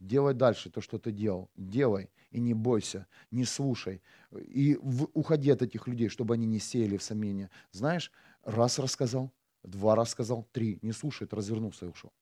Делай 0.00 0.34
дальше 0.34 0.70
то, 0.70 0.80
что 0.80 0.98
ты 0.98 1.12
делал. 1.12 1.50
Делай 1.56 2.10
и 2.32 2.40
не 2.40 2.54
бойся, 2.54 3.06
не 3.30 3.44
слушай. 3.44 4.02
И 4.32 4.76
в, 4.82 5.04
уходи 5.12 5.50
от 5.50 5.62
этих 5.62 5.86
людей, 5.86 6.08
чтобы 6.08 6.34
они 6.34 6.46
не 6.46 6.58
сеяли 6.58 6.96
в 6.96 7.02
сомнения. 7.02 7.50
Знаешь, 7.70 8.10
раз 8.42 8.78
рассказал, 8.78 9.32
два 9.62 9.94
раз 9.94 10.10
сказал, 10.10 10.44
три, 10.52 10.78
не 10.82 10.92
слушает, 10.92 11.34
развернулся 11.34 11.84
и 11.84 11.88
ушел. 11.88 12.12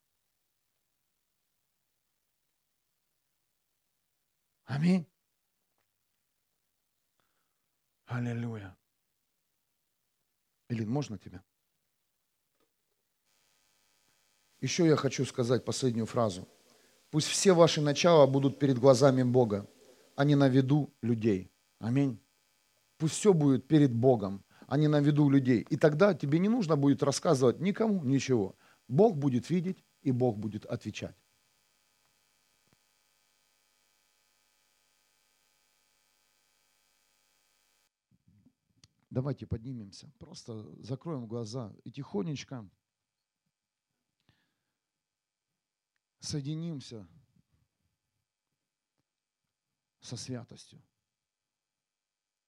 Аминь. 4.65 5.07
Аллилуйя. 8.07 8.77
Или 10.69 10.85
можно 10.85 11.19
тебя? 11.19 11.43
Еще 14.61 14.87
я 14.87 14.97
хочу 14.97 15.25
сказать 15.25 15.65
последнюю 15.65 16.07
фразу. 16.07 16.49
Пусть 17.11 17.29
все 17.29 17.53
ваши 17.53 17.81
начала 17.81 18.27
будут 18.27 18.59
перед 18.59 18.79
глазами 18.79 19.23
Бога 19.23 19.69
а 20.21 20.25
не 20.25 20.37
на 20.37 20.49
виду 20.49 20.93
людей. 21.01 21.51
Аминь. 21.79 22.21
Пусть 22.99 23.15
все 23.15 23.33
будет 23.33 23.67
перед 23.67 23.91
Богом, 23.91 24.45
а 24.67 24.77
не 24.77 24.87
на 24.87 25.01
виду 25.01 25.31
людей. 25.31 25.67
И 25.71 25.79
тогда 25.79 26.13
тебе 26.13 26.39
не 26.39 26.51
нужно 26.51 26.77
будет 26.77 27.03
рассказывать 27.03 27.59
никому 27.61 28.05
ничего. 28.05 28.55
Бог 28.87 29.17
будет 29.17 29.49
видеть, 29.49 29.83
и 30.03 30.13
Бог 30.13 30.37
будет 30.37 30.67
отвечать. 30.67 31.17
Давайте 39.09 39.47
поднимемся, 39.47 40.13
просто 40.19 40.67
закроем 40.83 41.27
глаза 41.29 41.73
и 41.85 41.91
тихонечко 41.91 42.69
соединимся 46.19 47.09
со 50.01 50.17
святостью. 50.17 50.83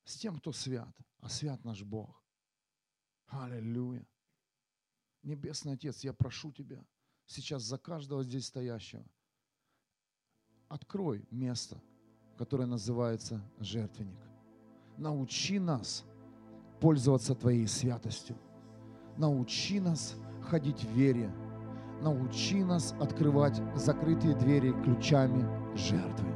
С 0.04 0.16
тем, 0.16 0.38
кто 0.38 0.52
свят, 0.52 0.94
а 1.20 1.28
свят 1.28 1.64
наш 1.64 1.82
Бог. 1.82 2.22
Аллилуйя. 3.26 4.06
Небесный 5.22 5.74
Отец, 5.74 6.02
я 6.02 6.12
прошу 6.12 6.50
Тебя 6.52 6.84
сейчас 7.26 7.62
за 7.62 7.78
каждого 7.78 8.22
здесь 8.22 8.46
стоящего, 8.46 9.04
открой 10.68 11.26
место, 11.30 11.80
которое 12.36 12.66
называется 12.66 13.42
жертвенник. 13.58 14.18
Научи 14.98 15.58
нас 15.58 16.04
пользоваться 16.80 17.34
Твоей 17.34 17.66
святостью. 17.66 18.36
Научи 19.16 19.80
нас 19.80 20.14
ходить 20.42 20.82
в 20.82 20.90
вере. 20.92 21.32
Научи 22.00 22.64
нас 22.64 22.92
открывать 23.00 23.60
закрытые 23.76 24.34
двери 24.34 24.72
ключами 24.82 25.46
жертвы. 25.76 26.31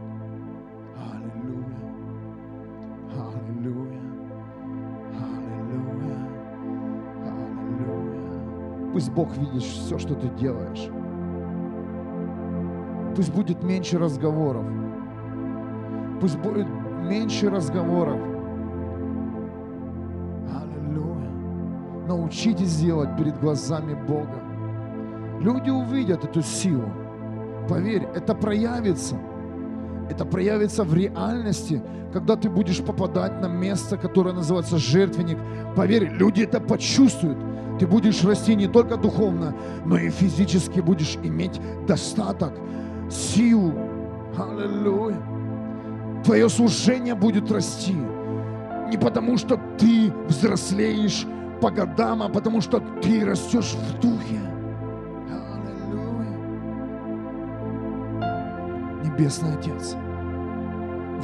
Пусть 8.97 9.13
Бог 9.13 9.37
видит 9.37 9.63
все, 9.63 9.99
что 9.99 10.15
ты 10.15 10.27
делаешь. 10.41 10.89
Пусть 13.15 13.31
будет 13.31 13.63
меньше 13.63 13.99
разговоров. 13.99 14.65
Пусть 16.19 16.39
будет 16.39 16.67
меньше 17.05 17.51
разговоров. 17.51 18.19
Аллилуйя. 20.51 21.31
Научитесь 22.09 22.75
делать 22.77 23.15
перед 23.19 23.39
глазами 23.39 23.93
Бога. 23.93 24.41
Люди 25.43 25.69
увидят 25.69 26.25
эту 26.25 26.41
силу. 26.41 26.89
Поверь, 27.69 28.09
это 28.15 28.35
проявится. 28.35 29.17
Это 30.09 30.25
проявится 30.25 30.85
в 30.85 30.95
реальности, 30.95 31.83
когда 32.15 32.35
ты 32.37 32.49
будешь 32.49 32.83
попадать 32.83 33.43
на 33.43 33.49
место, 33.49 33.99
которое 33.99 34.33
называется 34.33 34.79
жертвенник. 34.79 35.37
Поверь, 35.77 36.09
люди 36.13 36.45
это 36.45 36.63
почувствуют. 36.63 37.37
Ты 37.79 37.87
будешь 37.87 38.25
расти 38.25 38.55
не 38.55 38.69
только 38.69 38.97
духовно, 38.97 39.55
но 39.85 39.99
и 39.99 40.09
физически 40.09 40.81
будешь 40.81 41.19
иметь 41.23 41.61
достаток, 41.87 42.53
силу. 43.11 43.73
Аллилуйя. 44.39 45.23
Твое 46.25 46.49
служение 46.49 47.15
будет 47.15 47.53
расти. 47.53 47.95
Не 48.89 48.97
потому, 48.97 49.37
что 49.37 49.61
ты 49.79 50.13
взрослеешь 50.29 51.27
по 51.61 51.71
годам, 51.71 52.23
а 52.23 52.29
потому, 52.29 52.61
что 52.61 52.81
ты 53.03 53.25
растешь 53.25 53.75
в 53.75 54.01
духе. 54.01 54.41
Аллилуйя. 55.31 56.39
Небесный 59.05 59.55
Отец, 59.55 59.97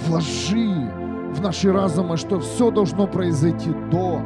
вложи 0.07 0.91
в 1.33 1.41
наши 1.41 1.73
разумы, 1.73 2.17
что 2.17 2.41
все 2.41 2.71
должно 2.71 3.07
произойти 3.07 3.71
до 3.91 4.21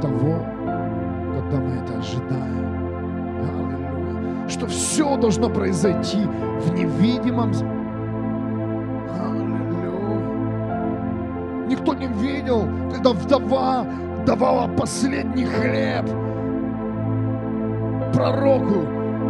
того, 0.00 0.44
когда 1.34 1.58
мы 1.58 1.72
это 1.76 1.98
ожидаем. 1.98 2.68
Аллилуйя. 3.42 4.48
Что 4.48 4.66
все 4.66 5.16
должно 5.16 5.48
произойти 5.50 6.18
в 6.60 6.72
невидимом. 6.72 7.52
Аллилуйя. 9.20 10.26
Никто 11.68 11.94
не 11.94 12.06
видел, 12.06 12.66
когда 12.92 13.10
вдова 13.10 13.86
давала 14.26 14.68
последний 14.68 15.44
хлеб 15.44 16.06
пророку. 18.12 18.86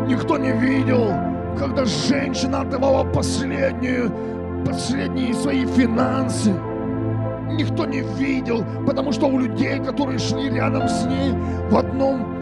Никто 0.06 0.38
не 0.38 0.52
видел, 0.52 1.12
когда 1.58 1.84
женщина 1.84 2.62
отдавала 2.62 3.04
последнюю, 3.04 4.10
последние 4.64 5.34
свои 5.34 5.66
финансы. 5.66 6.54
Никто 7.58 7.86
не 7.86 8.02
видел, 8.02 8.64
потому 8.86 9.10
что 9.10 9.26
у 9.26 9.36
людей, 9.36 9.80
которые 9.80 10.20
шли 10.20 10.48
рядом 10.48 10.88
с 10.88 11.04
ней 11.06 11.32
в 11.68 11.76
одном 11.76 12.38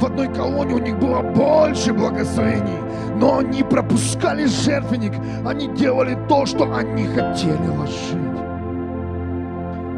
в 0.00 0.04
одной 0.04 0.26
колонии 0.34 0.74
у 0.74 0.78
них 0.78 0.98
было 0.98 1.20
больше 1.20 1.92
благословений, 1.92 2.80
но 3.20 3.38
они 3.38 3.62
пропускали 3.62 4.46
жертвенник, 4.46 5.12
они 5.46 5.68
делали 5.68 6.18
то, 6.28 6.44
что 6.44 6.74
они 6.74 7.06
хотели 7.06 7.68
ложить. 7.68 8.18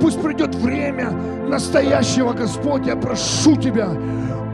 Пусть 0.03 0.20
придет 0.20 0.55
время 0.57 1.11
настоящего 1.49 2.34
Господь, 2.34 2.86
я 2.86 2.97
прошу 2.97 3.57
Тебя, 3.57 3.88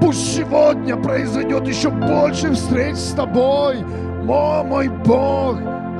пусть 0.00 0.36
сегодня 0.36 0.96
произойдет 0.96 1.66
еще 1.66 1.90
больше 1.90 2.52
встреч 2.52 2.94
с 2.94 3.12
Тобой, 3.14 3.84
о 4.28 4.62
мой 4.62 4.86
Бог, 4.88 5.56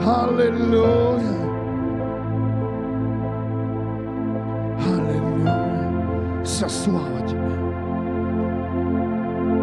аллилуйя. 0.06 1.49
Слава 6.84 7.20
Тебе. 7.28 7.40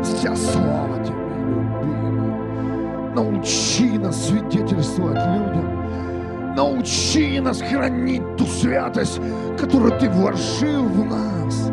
Вся 0.04 0.36
слава 0.36 1.04
Тебе, 1.04 1.16
любимый. 1.48 3.14
Научи 3.16 3.98
нас 3.98 4.28
свидетельствовать 4.28 5.18
людям. 5.26 6.56
Научи 6.56 7.40
нас 7.40 7.62
хранить 7.62 8.36
ту 8.38 8.46
святость, 8.46 9.20
которую 9.60 10.00
Ты 10.00 10.10
вложил 10.10 10.84
в 10.84 11.06
нас. 11.06 11.72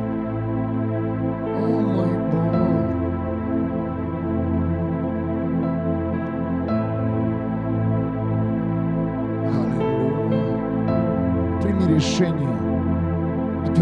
Решение 11.87 12.54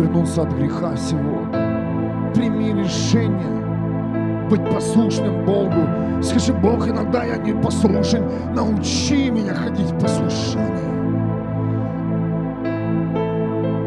отвернуться 0.03 0.43
от 0.43 0.53
греха 0.53 0.97
сегодня. 0.97 2.33
Прими 2.35 2.73
решение 2.73 3.63
быть 4.51 4.65
послушным 4.71 5.45
Богу. 5.45 6.23
Скажи, 6.23 6.53
Бог, 6.53 6.89
иногда 6.89 7.25
я 7.25 7.37
не 7.37 7.53
послушен. 7.53 8.25
Научи 8.55 9.31
меня 9.31 9.55
ходить 9.55 9.91
в 9.91 9.99
послушании. 9.99 10.93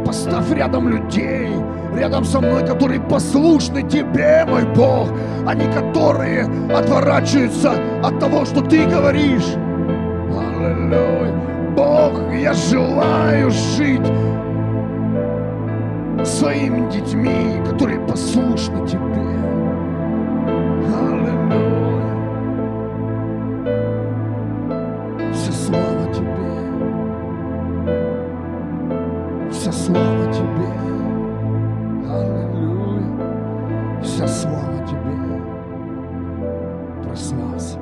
Поставь 0.06 0.52
рядом 0.52 0.90
людей, 0.90 1.50
рядом 1.96 2.24
со 2.24 2.40
мной, 2.40 2.66
которые 2.66 3.02
послушны 3.02 3.84
Тебе, 3.84 4.46
мой 4.48 4.64
Бог, 4.76 5.10
а 5.46 5.54
не 5.54 5.72
которые 5.72 6.46
отворачиваются 6.74 7.74
от 8.04 8.20
того, 8.20 8.46
что 8.46 8.62
Ты 8.62 8.86
говоришь. 8.86 9.56
Аллилуйя. 10.32 11.34
Бог, 11.76 12.14
я 12.34 12.54
желаю 12.54 13.52
жить 13.52 14.08
своими 16.26 16.90
детьми, 16.92 17.62
которые 17.66 18.00
послушны 18.08 18.88
Тебе. 18.88 19.26
Аллилуйя. 20.88 22.16
Вся 25.34 25.52
слава 25.52 26.14
Тебе. 26.14 26.26
Вся 29.52 29.72
слава 29.72 30.34
Тебе. 30.34 30.72
Аллилуйя. 32.10 34.02
Вся 34.02 34.28
слава 34.28 34.86
Тебе. 34.88 35.42
Прославься. 37.04 37.80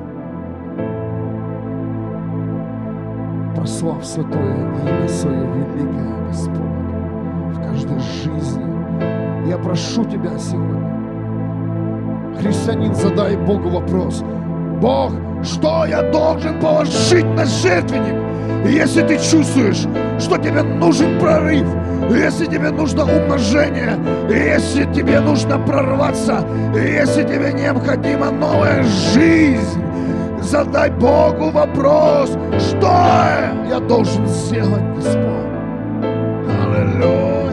Прославь 3.56 4.04
святое 4.04 4.54
имя 4.54 5.08
Свое 5.08 5.46
великое, 5.46 6.26
Господь, 6.28 6.53
жизни. 8.22 9.48
Я 9.48 9.58
прошу 9.58 10.04
Тебя 10.04 10.38
сегодня, 10.38 10.84
христианин, 12.40 12.94
задай 12.94 13.36
Богу 13.36 13.68
вопрос. 13.70 14.22
Бог, 14.80 15.12
что 15.42 15.86
я 15.86 16.02
должен 16.10 16.60
положить 16.60 17.26
на 17.36 17.44
жертвенник? 17.44 18.14
Если 18.66 19.02
ты 19.02 19.18
чувствуешь, 19.18 19.86
что 20.18 20.38
тебе 20.38 20.62
нужен 20.62 21.18
прорыв, 21.18 21.66
если 22.10 22.46
тебе 22.46 22.70
нужно 22.70 23.04
умножение, 23.04 23.98
если 24.28 24.84
тебе 24.92 25.20
нужно 25.20 25.58
прорваться, 25.58 26.46
если 26.74 27.22
тебе 27.24 27.52
необходима 27.52 28.30
новая 28.30 28.82
жизнь, 29.12 29.82
задай 30.40 30.90
Богу 30.90 31.50
вопрос, 31.50 32.38
что 32.58 32.90
я 33.68 33.80
должен 33.80 34.26
сделать, 34.26 34.84
Господь? 34.96 35.24
Аллилуйя. 36.62 37.43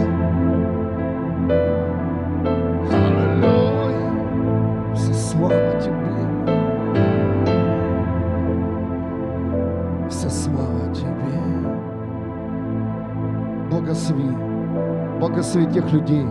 Благослови 15.52 15.74
тех 15.74 15.92
людей, 15.92 16.26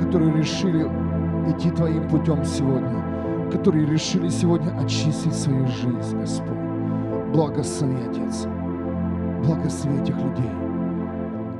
которые 0.00 0.32
решили 0.32 0.82
идти 1.48 1.70
Твоим 1.70 2.08
путем 2.08 2.44
сегодня, 2.44 3.48
которые 3.52 3.86
решили 3.86 4.28
сегодня 4.28 4.76
очистить 4.76 5.32
свою 5.32 5.64
жизнь, 5.68 6.18
Господь. 6.18 6.58
Благослови, 7.32 7.94
Отец. 8.10 8.48
Благослови 9.46 10.00
этих 10.00 10.16
людей. 10.16 10.50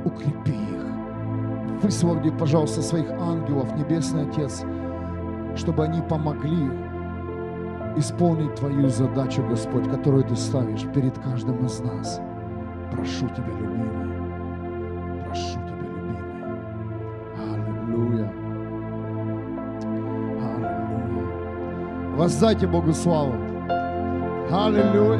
Укрепи 0.03 0.51
их. 0.51 1.81
Высвободи, 1.83 2.31
пожалуйста, 2.31 2.81
своих 2.81 3.09
ангелов, 3.11 3.73
Небесный 3.77 4.23
Отец, 4.23 4.65
чтобы 5.55 5.85
они 5.85 6.01
помогли 6.01 6.69
исполнить 7.95 8.55
Твою 8.55 8.89
задачу, 8.89 9.41
Господь, 9.47 9.89
которую 9.89 10.25
Ты 10.25 10.35
ставишь 10.35 10.83
перед 10.93 11.17
каждым 11.19 11.65
из 11.65 11.79
нас. 11.79 12.19
Прошу 12.91 13.29
Тебя, 13.29 13.53
любимый. 13.57 15.23
Прошу 15.23 15.64
Воздайте 22.15 22.65
Богу 22.65 22.93
славу. 22.93 23.33
Аллилуйя. 24.49 25.19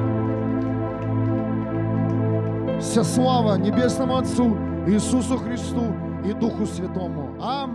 Вся 2.79 3.03
слава 3.03 3.57
Небесному 3.57 4.15
Отцу, 4.15 4.55
Иисусу 4.87 5.37
Христу 5.37 5.93
и 6.25 6.31
Духу 6.33 6.65
Святому. 6.65 7.35
Амен. 7.41 7.74